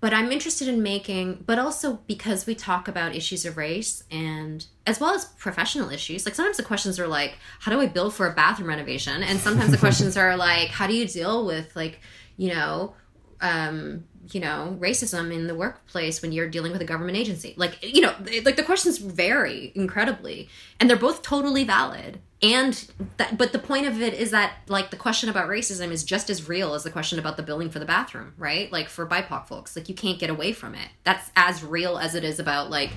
but 0.01 0.15
I'm 0.15 0.33
interested 0.33 0.67
in 0.69 0.83
making, 0.83 1.45
but 1.47 1.59
also 1.59 2.01
because 2.07 2.47
we 2.47 2.55
talk 2.55 2.89
about 2.89 3.15
issues 3.15 3.45
of 3.45 3.57
race 3.57 4.03
and 4.11 4.65
as 4.87 4.99
well 4.99 5.15
as 5.15 5.27
professional 5.27 5.91
issues. 5.91 6.25
Like 6.25 6.35
sometimes 6.35 6.57
the 6.57 6.63
questions 6.63 6.99
are 6.99 7.07
like, 7.07 7.39
how 7.61 7.71
do 7.71 7.81
I 7.81 7.87
build 7.87 8.15
for 8.15 8.27
a 8.27 8.35
bathroom 8.35 8.69
renovation? 8.69 9.23
And 9.23 9.39
sometimes 9.39 9.71
the 9.71 9.79
questions 9.87 10.17
are 10.17 10.37
like, 10.37 10.69
how 10.69 10.87
do 10.87 10.95
you 10.95 11.07
deal 11.07 11.45
with 11.45 11.75
like, 11.77 12.01
you 12.37 12.55
know, 12.55 12.95
um, 13.41 14.05
you 14.31 14.41
know, 14.41 14.77
racism 14.81 15.33
in 15.33 15.47
the 15.47 15.55
workplace 15.55 16.23
when 16.23 16.33
you're 16.33 16.49
dealing 16.49 16.73
with 16.73 16.83
a 16.83 16.85
government 16.85 17.17
agency? 17.17 17.55
Like, 17.57 17.79
you 17.83 18.01
know, 18.01 18.15
like 18.45 18.57
the 18.57 18.63
questions 18.63 18.99
vary 18.99 19.73
incredibly, 19.75 20.49
and 20.79 20.89
they're 20.89 20.97
both 20.97 21.23
totally 21.23 21.65
valid. 21.65 22.21
And 22.43 22.89
that 23.19 23.37
but 23.37 23.53
the 23.53 23.59
point 23.59 23.87
of 23.87 24.01
it 24.01 24.15
is 24.15 24.31
that 24.31 24.55
like 24.67 24.91
the 24.91 24.97
question 24.97 25.29
about 25.29 25.49
racism 25.49 25.91
is 25.91 26.05
just 26.05 26.31
as 26.31 26.49
real 26.49 26.73
as 26.73 26.85
the 26.85 26.91
question 26.91 27.19
about 27.19 27.37
the 27.37 27.43
billing 27.43 27.69
for 27.69 27.79
the 27.79 27.85
bathroom 27.85 28.33
right? 28.39 28.73
Like 28.73 28.89
for 28.89 29.07
bipoc 29.07 29.47
folks 29.47 29.77
like 29.77 29.91
you 29.91 29.95
can't 29.95 30.19
get 30.19 30.31
away 30.31 30.53
from 30.53 30.75
it. 30.75 30.89
That's 31.05 31.31
as 31.37 31.63
real 31.63 31.99
as 31.99 32.15
it 32.15 32.25
is 32.25 32.39
about 32.39 32.71
like 32.71 32.93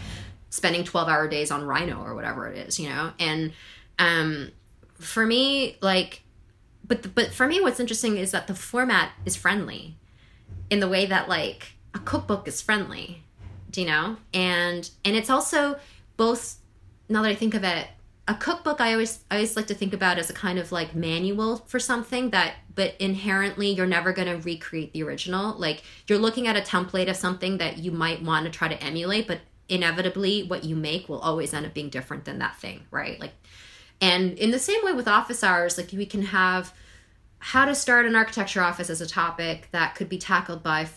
spending 0.50 0.86
12 0.86 1.10
hour 1.10 1.28
days 1.28 1.52
on 1.52 1.66
rhino 1.66 2.02
or 2.02 2.16
whatever 2.16 2.48
it 2.48 2.68
is 2.68 2.80
you 2.80 2.88
know? 2.88 3.12
And 3.20 3.52
um 4.00 4.52
for 4.98 5.26
me 5.26 5.76
like 5.82 6.22
but 6.88 7.14
but 7.14 7.34
for 7.34 7.46
me 7.46 7.60
what's 7.60 7.82
interesting 7.82 8.16
is 8.16 8.32
that 8.32 8.48
the 8.48 8.56
format 8.56 9.12
is 9.26 9.36
friendly 9.36 9.98
in 10.70 10.80
the 10.80 10.88
way 10.88 11.05
that 11.05 11.30
like 11.30 11.74
a 11.93 11.99
cookbook 11.99 12.47
is 12.47 12.61
friendly 12.61 13.24
do 13.70 13.82
you 13.82 13.88
know 13.88 14.18
and 14.34 14.89
and 15.05 15.16
it's 15.16 15.30
also 15.30 15.78
both 16.18 16.57
now 17.09 17.22
that 17.22 17.30
i 17.30 17.36
think 17.36 17.53
of 17.53 17.64
it 17.64 17.88
a 18.28 18.34
cookbook 18.34 18.80
I 18.80 18.93
always 18.93 19.20
I 19.30 19.36
always 19.36 19.55
like 19.55 19.68
to 19.68 19.74
think 19.74 19.93
about 19.93 20.18
as 20.18 20.30
a 20.30 20.34
kind 20.34 20.57
of 20.57 20.72
like 20.72 20.95
manual 20.95 21.57
for 21.68 21.80
something 21.80 22.30
that 22.30 22.55
but 22.74 22.95
inherently 22.99 23.72
you're 23.72 23.86
never 23.86 24.14
going 24.14 24.28
to 24.28 24.38
recreate 24.38 24.93
the 24.93 25.03
original. 25.03 25.57
Like 25.57 25.84
you're 26.07 26.20
looking 26.20 26.47
at 26.47 26.55
a 26.55 26.61
template 26.61 27.09
of 27.09 27.16
something 27.16 27.57
that 27.57 27.80
you 27.80 27.91
might 27.91 28.24
want 28.24 28.45
to 28.45 28.51
try 28.51 28.68
to 28.68 28.82
emulate, 28.82 29.28
but 29.28 29.41
inevitably 29.68 30.43
what 30.43 30.64
you 30.64 30.76
make 30.76 31.09
will 31.09 31.20
always 31.20 31.53
end 31.53 31.66
up 31.66 31.74
being 31.74 31.89
different 31.89 32.26
than 32.26 32.39
that 32.39 32.57
thing, 32.57 32.86
right? 32.91 33.20
Like 33.20 33.34
and 33.99 34.38
in 34.38 34.51
the 34.51 34.59
same 34.59 34.84
way 34.86 34.93
with 34.93 35.07
office 35.07 35.43
hours, 35.43 35.78
like 35.78 35.91
we 35.91 36.05
can 36.05 36.24
have 36.24 36.74
how 37.44 37.66
to 37.66 37.76
start 37.76 38.06
an 38.06 38.16
architecture 38.16 38.62
office 38.62 38.89
as 38.89 39.02
a 39.02 39.06
topic 39.06 39.68
that 39.72 39.96
could 39.96 40.08
be 40.08 40.18
tackled 40.18 40.64
by 40.64 40.88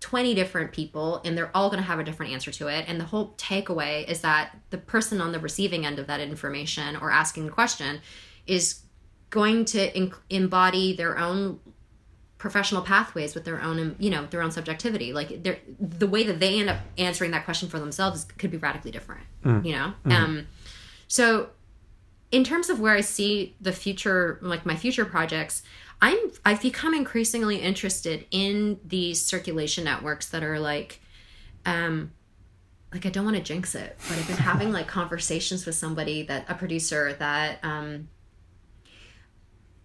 20 0.00 0.34
different 0.34 0.72
people 0.72 1.20
and 1.24 1.38
they're 1.38 1.56
all 1.56 1.70
going 1.70 1.80
to 1.80 1.86
have 1.86 2.00
a 2.00 2.02
different 2.02 2.32
answer 2.32 2.50
to 2.50 2.66
it 2.66 2.84
and 2.88 2.98
the 2.98 3.04
whole 3.04 3.34
takeaway 3.38 4.04
is 4.08 4.20
that 4.20 4.58
the 4.70 4.78
person 4.78 5.20
on 5.20 5.30
the 5.30 5.38
receiving 5.38 5.86
end 5.86 6.00
of 6.00 6.08
that 6.08 6.18
information 6.18 6.96
or 6.96 7.12
asking 7.12 7.46
the 7.46 7.52
question 7.52 8.00
is 8.48 8.80
going 9.30 9.64
to 9.64 9.96
in- 9.96 10.12
embody 10.28 10.92
their 10.92 11.16
own 11.16 11.60
professional 12.36 12.82
pathways 12.82 13.36
with 13.36 13.44
their 13.44 13.62
own 13.62 13.94
you 14.00 14.10
know 14.10 14.26
their 14.26 14.42
own 14.42 14.50
subjectivity 14.50 15.12
like 15.12 15.44
the 15.78 16.08
way 16.08 16.24
that 16.24 16.40
they 16.40 16.58
end 16.58 16.68
up 16.68 16.80
answering 16.98 17.30
that 17.30 17.44
question 17.44 17.68
for 17.68 17.78
themselves 17.78 18.24
could 18.38 18.50
be 18.50 18.56
radically 18.56 18.90
different 18.90 19.22
mm. 19.44 19.64
you 19.64 19.70
know 19.70 19.92
mm. 20.04 20.12
um 20.12 20.48
so 21.06 21.50
in 22.32 22.42
terms 22.42 22.68
of 22.68 22.80
where 22.80 22.96
i 22.96 23.00
see 23.00 23.54
the 23.60 23.70
future 23.70 24.40
like 24.42 24.66
my 24.66 24.74
future 24.74 25.04
projects 25.04 25.62
I'm 26.02 26.18
I've 26.44 26.60
become 26.60 26.94
increasingly 26.94 27.56
interested 27.56 28.26
in 28.32 28.80
these 28.84 29.24
circulation 29.24 29.84
networks 29.84 30.28
that 30.30 30.42
are 30.42 30.58
like 30.58 31.00
um 31.64 32.10
like 32.92 33.06
I 33.06 33.08
don't 33.08 33.24
want 33.24 33.36
to 33.36 33.42
jinx 33.42 33.74
it, 33.74 33.96
but 34.08 34.18
I've 34.18 34.26
been 34.26 34.36
having 34.52 34.72
like 34.72 34.88
conversations 34.88 35.64
with 35.64 35.76
somebody 35.76 36.24
that 36.24 36.44
a 36.50 36.54
producer 36.54 37.14
that 37.14 37.60
um 37.62 38.08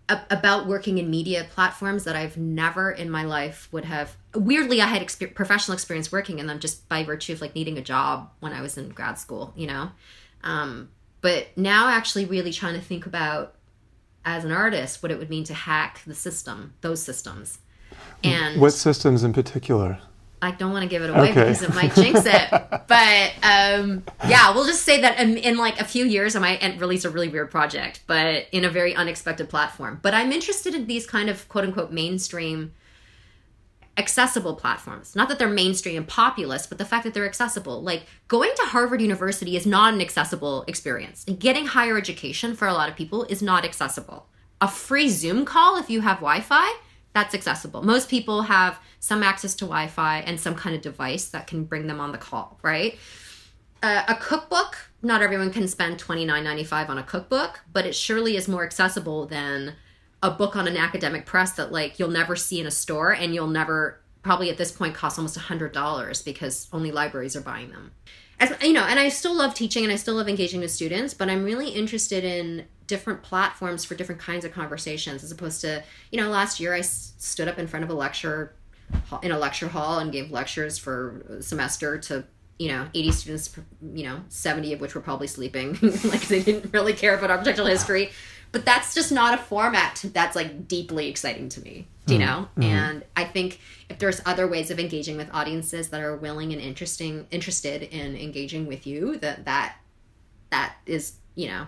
about 0.09 0.67
working 0.67 0.97
in 0.97 1.09
media 1.09 1.45
platforms 1.53 2.05
that 2.05 2.15
I've 2.15 2.37
never 2.37 2.91
in 2.91 3.09
my 3.09 3.23
life 3.23 3.67
would 3.71 3.85
have. 3.85 4.15
Weirdly, 4.33 4.81
I 4.81 4.85
had 4.85 5.01
exper- 5.01 5.35
professional 5.35 5.73
experience 5.73 6.11
working 6.11 6.39
in 6.39 6.47
them 6.47 6.59
just 6.59 6.87
by 6.87 7.03
virtue 7.03 7.33
of 7.33 7.41
like 7.41 7.55
needing 7.55 7.77
a 7.77 7.81
job 7.81 8.31
when 8.39 8.53
I 8.53 8.61
was 8.61 8.77
in 8.77 8.89
grad 8.89 9.19
school, 9.19 9.53
you 9.55 9.67
know. 9.67 9.91
Um, 10.43 10.89
but 11.19 11.47
now, 11.57 11.89
actually, 11.89 12.23
really 12.25 12.53
trying 12.53 12.75
to 12.75 12.81
think 12.81 13.05
about 13.05 13.56
as 14.27 14.43
an 14.43 14.51
artist 14.51 15.01
what 15.01 15.09
it 15.09 15.17
would 15.17 15.29
mean 15.29 15.45
to 15.45 15.53
hack 15.53 16.01
the 16.05 16.13
system, 16.13 16.73
those 16.81 17.01
systems. 17.01 17.59
And 18.23 18.59
what 18.59 18.73
systems 18.73 19.23
in 19.23 19.31
particular? 19.31 19.99
I 20.41 20.51
don't 20.51 20.71
want 20.71 20.83
to 20.83 20.89
give 20.89 21.01
it 21.01 21.09
away 21.09 21.31
okay. 21.31 21.33
because 21.33 21.63
it 21.63 21.73
might 21.73 21.95
jinx 21.95 22.25
it. 22.25 22.49
but 22.87 23.33
um, 23.41 24.03
yeah, 24.27 24.53
we'll 24.53 24.65
just 24.65 24.83
say 24.83 25.01
that 25.01 25.19
in, 25.19 25.37
in, 25.37 25.57
like 25.57 25.79
a 25.79 25.85
few 25.85 26.05
years, 26.05 26.35
I 26.35 26.39
might 26.39 26.79
release 26.79 27.05
a 27.05 27.09
really 27.09 27.29
weird 27.29 27.49
project, 27.49 28.01
but 28.05 28.47
in 28.51 28.65
a 28.65 28.69
very 28.69 28.93
unexpected 28.93 29.49
platform. 29.49 29.99
But 30.03 30.13
I'm 30.13 30.31
interested 30.31 30.75
in 30.75 30.87
these 30.87 31.07
kind 31.07 31.29
of 31.29 31.47
quote 31.47 31.63
unquote 31.63 31.91
mainstream 31.91 32.73
accessible 33.97 34.55
platforms. 34.55 35.15
Not 35.15 35.27
that 35.29 35.39
they're 35.39 35.47
mainstream 35.47 35.97
and 35.97 36.07
populist, 36.07 36.69
but 36.69 36.77
the 36.77 36.85
fact 36.85 37.03
that 37.03 37.13
they're 37.13 37.25
accessible. 37.25 37.81
Like 37.81 38.03
going 38.27 38.51
to 38.55 38.63
Harvard 38.63 39.01
University 39.01 39.55
is 39.55 39.65
not 39.65 39.93
an 39.93 40.01
accessible 40.01 40.63
experience. 40.67 41.25
And 41.27 41.39
getting 41.39 41.65
higher 41.65 41.97
education 41.97 42.55
for 42.55 42.67
a 42.67 42.73
lot 42.73 42.89
of 42.89 42.95
people 42.95 43.23
is 43.25 43.41
not 43.41 43.65
accessible. 43.65 44.27
A 44.61 44.67
free 44.67 45.09
Zoom 45.09 45.45
call 45.45 45.77
if 45.77 45.89
you 45.89 46.01
have 46.01 46.17
Wi-Fi, 46.17 46.75
that's 47.13 47.33
accessible. 47.33 47.81
Most 47.81 48.09
people 48.09 48.43
have 48.43 48.79
some 48.99 49.23
access 49.23 49.55
to 49.55 49.65
Wi-Fi 49.65 50.19
and 50.19 50.39
some 50.39 50.55
kind 50.55 50.75
of 50.75 50.81
device 50.81 51.29
that 51.29 51.47
can 51.47 51.63
bring 51.63 51.87
them 51.87 51.99
on 51.99 52.11
the 52.11 52.17
call, 52.17 52.59
right? 52.61 52.97
Uh, 53.81 54.03
a 54.07 54.15
cookbook, 54.15 54.77
not 55.01 55.21
everyone 55.21 55.51
can 55.51 55.67
spend 55.67 55.99
$29.95 55.99 56.89
on 56.89 56.97
a 56.97 57.03
cookbook, 57.03 57.61
but 57.71 57.85
it 57.85 57.95
surely 57.95 58.35
is 58.35 58.47
more 58.47 58.63
accessible 58.63 59.25
than 59.25 59.73
a 60.23 60.31
book 60.31 60.55
on 60.55 60.67
an 60.67 60.77
academic 60.77 61.25
press 61.25 61.53
that 61.53 61.71
like 61.71 61.99
you'll 61.99 62.09
never 62.09 62.35
see 62.35 62.59
in 62.59 62.65
a 62.65 62.71
store 62.71 63.11
and 63.11 63.33
you'll 63.33 63.47
never 63.47 64.01
probably 64.23 64.49
at 64.49 64.57
this 64.57 64.71
point 64.71 64.93
cost 64.95 65.17
almost 65.17 65.37
a 65.37 65.41
hundred 65.41 65.71
dollars 65.71 66.21
because 66.21 66.67
only 66.73 66.91
libraries 66.91 67.35
are 67.35 67.41
buying 67.41 67.69
them. 67.69 67.91
As 68.39 68.53
you 68.61 68.73
know, 68.73 68.83
and 68.83 68.99
I 68.99 69.09
still 69.09 69.35
love 69.35 69.53
teaching 69.53 69.83
and 69.83 69.91
I 69.91 69.95
still 69.95 70.15
love 70.15 70.29
engaging 70.29 70.59
with 70.59 70.71
students, 70.71 71.13
but 71.13 71.29
I'm 71.29 71.43
really 71.43 71.69
interested 71.69 72.23
in 72.23 72.65
different 72.87 73.21
platforms 73.21 73.83
for 73.83 73.95
different 73.95 74.21
kinds 74.21 74.45
of 74.45 74.51
conversations 74.51 75.23
as 75.23 75.31
opposed 75.31 75.61
to 75.61 75.83
you 76.11 76.19
know 76.19 76.29
last 76.29 76.59
year 76.59 76.73
I 76.73 76.79
s- 76.79 77.13
stood 77.17 77.47
up 77.47 77.59
in 77.59 77.67
front 77.67 77.83
of 77.83 77.89
a 77.89 77.93
lecture 77.93 78.55
in 79.21 79.31
a 79.31 79.37
lecture 79.37 79.67
hall 79.67 79.99
and 79.99 80.11
gave 80.11 80.31
lectures 80.31 80.77
for 80.77 81.21
a 81.29 81.41
semester 81.41 81.97
to 81.97 82.23
you 82.57 82.69
know 82.69 82.87
80 82.93 83.11
students 83.11 83.55
you 83.93 84.05
know 84.05 84.21
70 84.29 84.73
of 84.73 84.81
which 84.81 84.95
were 84.95 85.01
probably 85.01 85.27
sleeping 85.27 85.77
like 85.81 86.27
they 86.27 86.41
didn't 86.41 86.73
really 86.73 86.93
care 86.93 87.17
about 87.17 87.29
architectural 87.29 87.67
history 87.67 88.09
but 88.57 88.65
that's 88.65 88.95
just 88.95 89.11
not 89.11 89.35
a 89.35 89.37
format 89.37 90.03
that's 90.13 90.35
like 90.35 90.67
deeply 90.67 91.07
exciting 91.07 91.47
to 91.47 91.61
me 91.61 91.85
do 92.07 92.15
you 92.15 92.19
mm-hmm. 92.19 92.27
know 92.27 92.47
mm-hmm. 92.57 92.63
and 92.63 93.03
i 93.15 93.23
think 93.23 93.59
if 93.87 93.99
there's 93.99 94.19
other 94.25 94.47
ways 94.47 94.71
of 94.71 94.79
engaging 94.79 95.15
with 95.15 95.29
audiences 95.31 95.89
that 95.89 96.01
are 96.01 96.15
willing 96.15 96.51
and 96.53 96.59
interesting 96.59 97.27
interested 97.29 97.83
in 97.83 98.15
engaging 98.15 98.65
with 98.65 98.87
you 98.87 99.15
that 99.17 99.45
that 99.45 99.75
that 100.49 100.73
is 100.87 101.13
you 101.35 101.47
know 101.47 101.67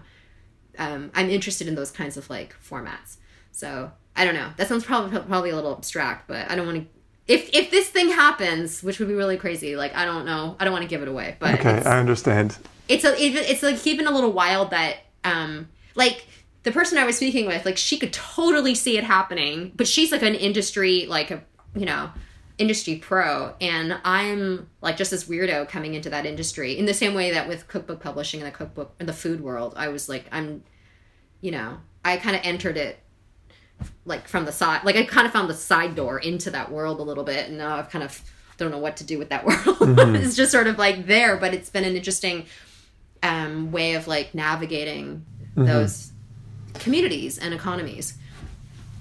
um, 0.79 1.11
i'm 1.13 1.29
interested 1.29 1.67
in 1.67 1.75
those 1.75 1.91
kinds 1.91 2.17
of 2.17 2.27
like 2.27 2.55
formats 2.67 3.17
so 3.51 3.91
i 4.15 4.25
don't 4.25 4.33
know 4.33 4.49
that 4.57 4.67
sounds 4.67 4.83
probably 4.83 5.19
probably 5.19 5.51
a 5.51 5.55
little 5.55 5.75
abstract 5.75 6.27
but 6.27 6.49
i 6.49 6.55
don't 6.55 6.65
want 6.65 6.79
to 6.79 6.87
if 7.27 7.47
if 7.53 7.69
this 7.69 7.87
thing 7.89 8.09
happens, 8.09 8.81
which 8.81 8.97
would 8.97 9.07
be 9.07 9.13
really 9.13 9.37
crazy, 9.37 9.75
like 9.75 9.95
I 9.95 10.03
don't 10.03 10.25
know, 10.25 10.55
I 10.59 10.63
don't 10.63 10.73
want 10.73 10.81
to 10.81 10.89
give 10.89 11.03
it 11.03 11.07
away, 11.07 11.35
but 11.37 11.59
okay, 11.59 11.79
I 11.87 11.99
understand. 11.99 12.57
It's 12.87 13.05
a 13.05 13.13
it's 13.15 13.61
like 13.61 13.85
even 13.85 14.07
a 14.07 14.11
little 14.11 14.31
wild 14.31 14.71
that 14.71 14.95
um 15.23 15.69
like 15.93 16.25
the 16.63 16.71
person 16.71 16.97
I 16.97 17.05
was 17.05 17.17
speaking 17.17 17.45
with, 17.45 17.65
like 17.65 17.77
she 17.77 17.97
could 17.97 18.13
totally 18.13 18.75
see 18.75 18.97
it 18.97 19.03
happening, 19.03 19.71
but 19.75 19.87
she's 19.87 20.11
like 20.11 20.23
an 20.23 20.35
industry 20.35 21.05
like 21.07 21.31
a 21.31 21.43
you 21.75 21.85
know 21.85 22.09
industry 22.57 22.97
pro 22.97 23.53
and 23.61 23.97
i'm 24.03 24.69
like 24.81 24.97
just 24.97 25.11
this 25.11 25.23
weirdo 25.23 25.67
coming 25.69 25.93
into 25.93 26.09
that 26.09 26.25
industry 26.25 26.77
in 26.77 26.85
the 26.85 26.93
same 26.93 27.13
way 27.13 27.31
that 27.31 27.47
with 27.47 27.67
cookbook 27.69 28.01
publishing 28.01 28.41
and 28.41 28.47
the 28.47 28.55
cookbook 28.55 28.93
in 28.99 29.05
the 29.05 29.13
food 29.13 29.39
world 29.39 29.73
i 29.77 29.87
was 29.87 30.09
like 30.09 30.25
i'm 30.33 30.61
you 31.39 31.51
know 31.51 31.77
i 32.03 32.17
kind 32.17 32.35
of 32.35 32.41
entered 32.43 32.75
it 32.75 32.99
like 34.03 34.27
from 34.27 34.43
the 34.43 34.51
side 34.51 34.83
like 34.83 34.97
i 34.97 35.05
kind 35.05 35.25
of 35.25 35.31
found 35.31 35.49
the 35.49 35.53
side 35.53 35.95
door 35.95 36.19
into 36.19 36.51
that 36.51 36.69
world 36.69 36.99
a 36.99 37.03
little 37.03 37.23
bit 37.23 37.47
and 37.47 37.57
now 37.57 37.77
i've 37.77 37.89
kind 37.89 38.03
of 38.03 38.21
don't 38.57 38.71
know 38.71 38.77
what 38.77 38.97
to 38.97 39.05
do 39.05 39.17
with 39.17 39.29
that 39.29 39.45
world 39.45 39.79
mm-hmm. 39.79 40.15
it's 40.15 40.35
just 40.35 40.51
sort 40.51 40.67
of 40.67 40.77
like 40.77 41.05
there 41.05 41.37
but 41.37 41.53
it's 41.53 41.69
been 41.69 41.85
an 41.85 41.95
interesting 41.95 42.45
um, 43.23 43.71
way 43.71 43.93
of 43.93 44.05
like 44.05 44.35
navigating 44.35 45.25
mm-hmm. 45.51 45.65
those 45.65 46.11
communities 46.79 47.37
and 47.37 47.53
economies 47.53 48.15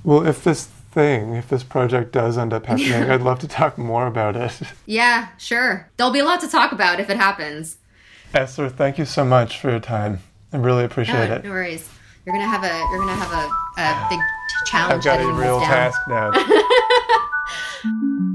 well 0.05 0.26
if 0.26 0.45
this 0.45 0.66
thing 0.66 1.35
if 1.35 1.49
this 1.49 1.62
project 1.62 2.12
does 2.12 2.39
end 2.39 2.53
up 2.53 2.66
happening 2.66 2.91
yeah. 2.91 3.14
i'd 3.14 3.22
love 3.22 3.39
to 3.39 3.49
talk 3.49 3.79
more 3.79 4.07
about 4.07 4.37
it 4.37 4.53
yeah 4.87 5.29
sure 5.39 5.89
there'll 5.97 6.12
be 6.12 6.18
a 6.18 6.24
lot 6.24 6.41
to 6.41 6.49
talk 6.49 6.72
about 6.72 7.01
if 7.01 7.11
it 7.11 7.16
happens 7.16 7.79
esther 8.35 8.68
thank 8.68 8.99
you 8.99 9.05
so 9.05 9.24
much 9.24 9.59
for 9.59 9.70
your 9.70 9.81
time 9.81 10.20
i 10.53 10.57
really 10.57 10.85
appreciate 10.85 11.31
it 11.31 11.45
no 11.45 11.51
worries 11.51 11.89
you're 12.24 12.35
gonna 12.35 12.49
have 12.49 12.64
a 12.64 12.79
you're 12.91 12.99
gonna 12.99 13.14
have 13.14 13.33
a, 13.33 13.81
a 13.81 14.07
big 14.11 14.20
challenge. 14.68 15.07
I've 15.07 15.18
got 15.18 15.20
a 15.20 15.33
real 15.33 15.61
task 15.61 16.01
now. 16.09 16.31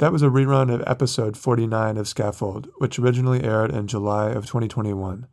that 0.00 0.12
was 0.12 0.22
a 0.22 0.28
rerun 0.28 0.72
of 0.72 0.82
episode 0.86 1.36
49 1.36 1.98
of 1.98 2.08
Scaffold, 2.08 2.70
which 2.78 2.98
originally 2.98 3.44
aired 3.44 3.70
in 3.70 3.86
July 3.86 4.30
of 4.30 4.46
2021. 4.46 5.26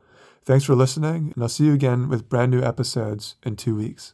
Thanks 0.43 0.65
for 0.65 0.76
listening, 0.76 1.32
and 1.34 1.41
I'll 1.41 1.47
see 1.47 1.68
you 1.68 1.74
again 1.74 2.09
with 2.09 2.28
brand 2.28 2.51
new 2.51 2.61
episodes 2.61 3.38
in 3.43 3.55
two 3.55 3.78
weeks. 3.78 4.13